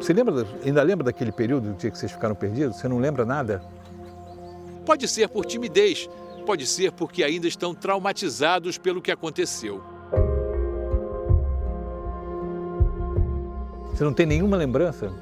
Você 0.00 0.12
lembra, 0.12 0.46
ainda 0.64 0.82
lembra 0.82 1.04
daquele 1.04 1.32
período 1.32 1.72
do 1.72 1.76
dia 1.76 1.90
que 1.90 1.98
vocês 1.98 2.12
ficaram 2.12 2.34
perdidos? 2.34 2.76
Você 2.76 2.88
não 2.88 2.98
lembra 2.98 3.24
nada? 3.24 3.62
Pode 4.86 5.08
ser 5.08 5.28
por 5.28 5.44
timidez, 5.44 6.08
pode 6.46 6.66
ser 6.66 6.92
porque 6.92 7.24
ainda 7.24 7.48
estão 7.48 7.74
traumatizados 7.74 8.78
pelo 8.78 9.02
que 9.02 9.10
aconteceu. 9.10 9.82
Você 13.92 14.04
não 14.04 14.12
tem 14.12 14.24
nenhuma 14.24 14.56
lembrança? 14.56 15.12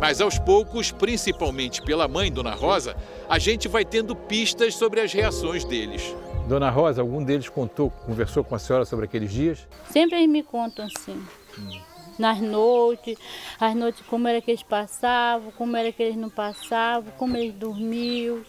Mas 0.00 0.20
aos 0.20 0.38
poucos, 0.38 0.92
principalmente 0.92 1.82
pela 1.82 2.06
mãe, 2.06 2.30
Dona 2.30 2.54
Rosa, 2.54 2.96
a 3.28 3.38
gente 3.38 3.68
vai 3.68 3.84
tendo 3.84 4.14
pistas 4.14 4.74
sobre 4.74 5.00
as 5.00 5.12
reações 5.12 5.64
deles. 5.64 6.14
Dona 6.48 6.70
Rosa, 6.70 7.00
algum 7.00 7.22
deles 7.22 7.48
contou, 7.48 7.90
conversou 7.90 8.42
com 8.44 8.54
a 8.54 8.58
senhora 8.58 8.84
sobre 8.84 9.04
aqueles 9.04 9.32
dias? 9.32 9.66
Sempre 9.90 10.18
eles 10.18 10.28
me 10.28 10.42
contam 10.42 10.86
assim. 10.86 11.20
Hum 11.58 11.91
nas 12.18 12.40
noites, 12.40 13.16
as 13.58 13.74
noites 13.74 14.02
como 14.06 14.28
era 14.28 14.40
que 14.40 14.50
eles 14.50 14.62
passavam, 14.62 15.50
como 15.52 15.76
era 15.76 15.92
que 15.92 16.02
eles 16.02 16.16
não 16.16 16.30
passavam, 16.30 17.12
como 17.16 17.36
eles 17.36 17.54
dormiam. 17.54 18.42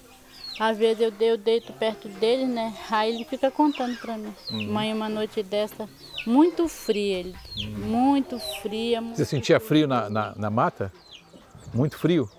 Às 0.59 0.77
vezes 0.77 1.01
eu, 1.01 1.13
eu 1.19 1.37
deito 1.37 1.73
perto 1.73 2.07
deles, 2.07 2.47
né? 2.47 2.73
Aí 2.89 3.15
ele 3.15 3.25
fica 3.25 3.49
contando 3.49 3.97
para 3.97 4.17
mim. 4.17 4.33
Uhum. 4.51 4.71
Mãe, 4.71 4.93
uma 4.93 5.09
noite 5.09 5.41
dessa, 5.41 5.89
muito 6.27 6.67
fria, 6.67 7.19
ele, 7.19 7.35
uhum. 7.57 7.79
muito 7.79 8.39
fria. 8.61 9.01
Você 9.01 9.25
sentia 9.25 9.59
frio 9.59 9.87
na, 9.87 10.09
na, 10.09 10.35
na 10.35 10.49
mata? 10.49 10.93
Muito 11.73 11.97
frio? 11.97 12.29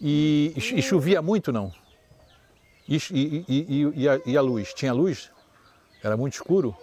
E, 0.00 0.52
e, 0.54 0.82
chovia 0.82 1.20
muito, 1.20 1.50
não? 1.50 1.72
E, 2.88 2.96
e, 3.10 3.92
e, 3.96 4.08
a, 4.08 4.20
e 4.24 4.36
a 4.36 4.40
luz? 4.40 4.72
Tinha 4.74 4.92
luz? 4.92 5.30
Era 6.02 6.16
muito 6.16 6.34
escuro? 6.34 6.76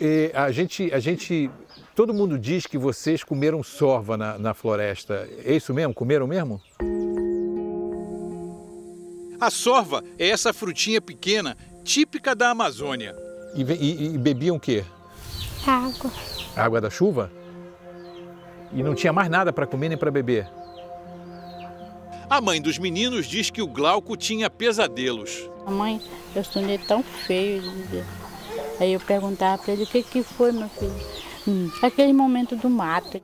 E 0.00 0.30
a 0.34 0.50
gente, 0.50 0.92
a 0.92 0.98
gente, 0.98 1.50
todo 1.94 2.12
mundo 2.12 2.38
diz 2.38 2.66
que 2.66 2.76
vocês 2.76 3.22
comeram 3.22 3.62
sorva 3.62 4.16
na, 4.16 4.38
na 4.38 4.54
floresta. 4.54 5.28
É 5.44 5.54
isso 5.54 5.72
mesmo? 5.72 5.94
Comeram 5.94 6.26
mesmo? 6.26 6.60
A 9.40 9.50
sorva 9.50 10.02
é 10.18 10.28
essa 10.28 10.52
frutinha 10.52 11.00
pequena, 11.00 11.56
típica 11.84 12.34
da 12.34 12.50
Amazônia. 12.50 13.14
E, 13.54 13.62
e, 13.62 14.14
e 14.14 14.18
bebiam 14.18 14.56
o 14.56 14.60
quê? 14.60 14.84
Água. 15.66 16.10
Água 16.56 16.80
da 16.80 16.90
chuva? 16.90 17.30
E 18.72 18.82
não 18.82 18.94
tinha 18.94 19.12
mais 19.12 19.28
nada 19.30 19.52
para 19.52 19.66
comer 19.66 19.88
nem 19.88 19.98
para 19.98 20.10
beber? 20.10 20.48
A 22.28 22.40
mãe 22.40 22.60
dos 22.60 22.78
meninos 22.78 23.26
diz 23.26 23.50
que 23.50 23.62
o 23.62 23.66
Glauco 23.66 24.16
tinha 24.16 24.50
pesadelos. 24.50 25.48
A 25.66 25.70
mãe, 25.70 26.00
eu 26.34 26.42
sonhei 26.42 26.78
tão 26.78 27.02
feio. 27.02 27.62
Aí 28.80 28.92
eu 28.92 29.00
perguntava 29.00 29.62
para 29.62 29.72
ele 29.72 29.84
o 29.84 29.86
que, 29.86 30.02
que 30.02 30.22
foi, 30.22 30.52
meu 30.52 30.68
filho. 30.68 30.94
Hum, 31.46 31.70
aquele 31.82 32.12
momento 32.12 32.56
do 32.56 32.70
mato. 32.70 33.20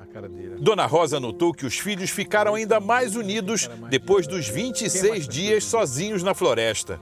Dona 0.59 0.87
Rosa 0.87 1.19
notou 1.19 1.55
que 1.55 1.65
os 1.65 1.79
filhos 1.79 2.11
ficaram 2.11 2.55
ainda 2.55 2.79
mais 2.79 3.17
unidos 3.17 3.69
depois 3.89 4.27
dos 4.27 4.47
26 4.47 5.27
dias 5.27 5.65
sozinhos 5.65 6.23
na 6.23 6.35
floresta. 6.35 7.01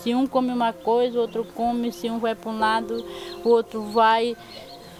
Se 0.00 0.14
um 0.14 0.26
come 0.26 0.52
uma 0.52 0.72
coisa, 0.72 1.18
o 1.18 1.22
outro 1.22 1.44
come, 1.54 1.90
se 1.90 2.08
um 2.08 2.18
vai 2.18 2.34
para 2.34 2.50
um 2.50 2.58
lado, 2.58 3.04
o 3.44 3.48
outro 3.48 3.82
vai. 3.84 4.36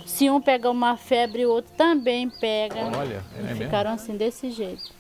Se 0.07 0.29
um 0.31 0.41
pega 0.41 0.71
uma 0.71 0.97
febre, 0.97 1.45
o 1.45 1.51
outro 1.51 1.71
também 1.77 2.31
pega. 2.31 2.91
Olha, 2.97 3.23
é 3.49 3.55
ficaram 3.55 3.93
assim 3.93 4.17
desse 4.17 4.51
jeito. 4.51 4.91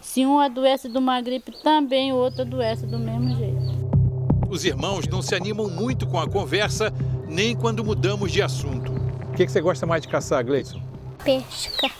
Se 0.00 0.24
um 0.24 0.38
adoece 0.38 0.88
de 0.88 0.98
uma 0.98 1.20
gripe, 1.20 1.52
também 1.62 2.12
o 2.12 2.16
outro 2.16 2.42
adoece 2.42 2.86
do 2.86 2.98
mesmo 2.98 3.36
jeito. 3.36 3.84
Os 4.48 4.64
irmãos 4.64 5.06
não 5.06 5.20
se 5.20 5.34
animam 5.34 5.68
muito 5.68 6.06
com 6.06 6.18
a 6.18 6.28
conversa, 6.28 6.92
nem 7.34 7.56
quando 7.56 7.84
mudamos 7.84 8.30
de 8.30 8.40
assunto. 8.40 8.92
O 8.92 9.32
que, 9.36 9.44
que 9.44 9.50
você 9.50 9.60
gosta 9.60 9.84
mais 9.84 10.02
de 10.02 10.08
caçar, 10.08 10.44
Gleison? 10.44 10.80
Pesca. 11.24 11.90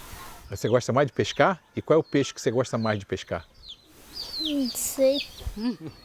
Você 0.49 0.68
gosta 0.68 0.93
mais 0.93 1.09
de 1.09 1.12
pescar? 1.12 1.61
E 1.74 1.82
qual 1.82 1.97
é 1.97 2.01
o 2.01 2.05
peixe 2.05 2.32
que 2.32 2.41
você 2.41 2.53
gosta 2.53 2.78
mais 2.78 3.01
de 3.01 3.05
pescar? 3.05 3.45
Não 4.41 4.70
sei. 4.70 5.18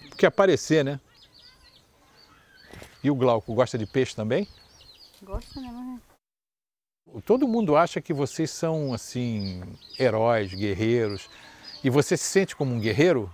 Porque 0.10 0.26
aparecer, 0.26 0.84
né? 0.84 1.00
E 3.04 3.12
o 3.12 3.16
Glauco 3.16 3.54
gosta 3.54 3.78
de 3.78 3.86
peixe 3.86 4.16
também? 4.16 4.48
Gosta, 5.22 5.62
né? 5.62 6.00
Todo 7.24 7.48
mundo 7.48 7.76
acha 7.76 8.02
que 8.02 8.14
vocês 8.14 8.50
são, 8.50 8.94
assim, 8.94 9.62
heróis, 10.00 10.52
guerreiros. 10.54 11.30
E 11.84 11.90
você 11.90 12.18
se 12.18 12.24
sente 12.24 12.56
como 12.56 12.74
um 12.74 12.80
guerreiro? 12.80 13.32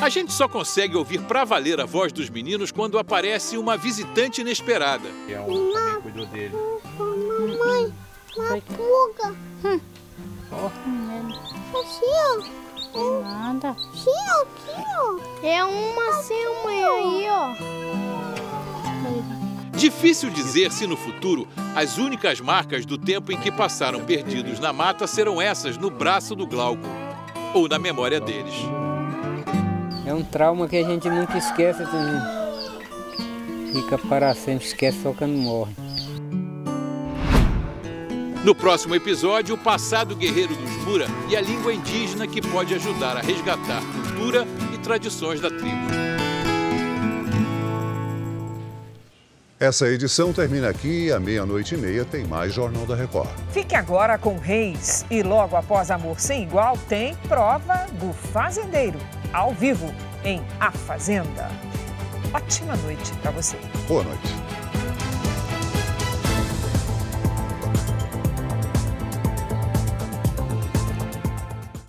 A 0.00 0.08
gente 0.08 0.32
só 0.32 0.48
consegue 0.48 0.96
ouvir 0.96 1.20
pra 1.22 1.44
valer 1.44 1.78
a 1.78 1.84
voz 1.84 2.10
dos 2.10 2.30
meninos 2.30 2.72
quando 2.72 2.98
aparece 2.98 3.58
uma 3.58 3.76
visitante 3.76 4.40
inesperada. 4.40 5.06
É 5.28 5.38
um 5.38 5.72
também 5.74 6.00
cuidou 6.00 6.26
dele. 6.26 6.54
Mamãe, 6.98 7.92
uma 8.36 8.60
pulga. 8.62 9.36
Hum. 9.64 9.80
Oh. 10.52 10.70
Assim, 11.78 12.06
ó. 12.94 13.20
Nada. 13.22 13.76
Sim, 13.94 14.10
aqui, 14.40 14.72
ó. 14.98 15.18
É 15.46 15.62
uma 15.64 16.08
assim, 16.08 16.34
aí, 16.34 17.26
ó. 17.28 17.54
Difícil 19.76 20.30
dizer 20.30 20.72
se 20.72 20.86
no 20.86 20.96
futuro 20.96 21.46
as 21.76 21.98
únicas 21.98 22.40
marcas 22.40 22.86
do 22.86 22.98
tempo 22.98 23.32
em 23.32 23.38
que 23.38 23.52
passaram 23.52 24.04
perdidos 24.04 24.58
na 24.58 24.72
mata 24.72 25.06
serão 25.06 25.40
essas 25.40 25.76
no 25.76 25.90
braço 25.90 26.34
do 26.34 26.46
Glauco 26.46 26.86
ou 27.54 27.68
na 27.68 27.78
memória 27.78 28.20
deles. 28.20 28.54
É 30.10 30.12
um 30.12 30.24
trauma 30.24 30.66
que 30.66 30.76
a 30.76 30.82
gente 30.82 31.08
nunca 31.08 31.38
esquece 31.38 31.84
também. 31.84 32.20
Fica 33.72 33.96
para 33.96 34.34
sempre, 34.34 34.66
esquece 34.66 35.00
só 35.04 35.12
quando 35.12 35.34
morre. 35.34 35.72
No 38.44 38.52
próximo 38.52 38.96
episódio, 38.96 39.54
o 39.54 39.58
passado 39.58 40.16
guerreiro 40.16 40.52
dos 40.56 40.84
Mura 40.84 41.06
e 41.28 41.36
a 41.36 41.40
língua 41.40 41.72
indígena 41.72 42.26
que 42.26 42.42
pode 42.42 42.74
ajudar 42.74 43.18
a 43.18 43.20
resgatar 43.20 43.80
cultura 43.92 44.44
e 44.74 44.78
tradições 44.78 45.40
da 45.40 45.48
tribo. 45.48 46.09
Essa 49.60 49.86
edição 49.88 50.32
termina 50.32 50.70
aqui 50.70 51.12
à 51.12 51.20
meia-noite 51.20 51.74
e 51.74 51.76
meia 51.78 52.02
tem 52.02 52.24
mais 52.24 52.50
Jornal 52.50 52.86
da 52.86 52.96
Record. 52.96 53.28
Fique 53.52 53.74
agora 53.74 54.16
com 54.16 54.38
Reis 54.38 55.04
e 55.10 55.22
logo 55.22 55.54
após 55.54 55.90
Amor 55.90 56.18
Sem 56.18 56.44
Igual 56.44 56.78
tem 56.88 57.14
prova 57.28 57.86
do 58.00 58.10
Fazendeiro 58.10 58.98
ao 59.34 59.52
vivo 59.52 59.94
em 60.24 60.40
A 60.58 60.72
Fazenda. 60.72 61.50
Ótima 62.32 62.74
noite 62.76 63.12
para 63.20 63.32
você. 63.32 63.58
Boa 63.86 64.02
noite. 64.02 64.59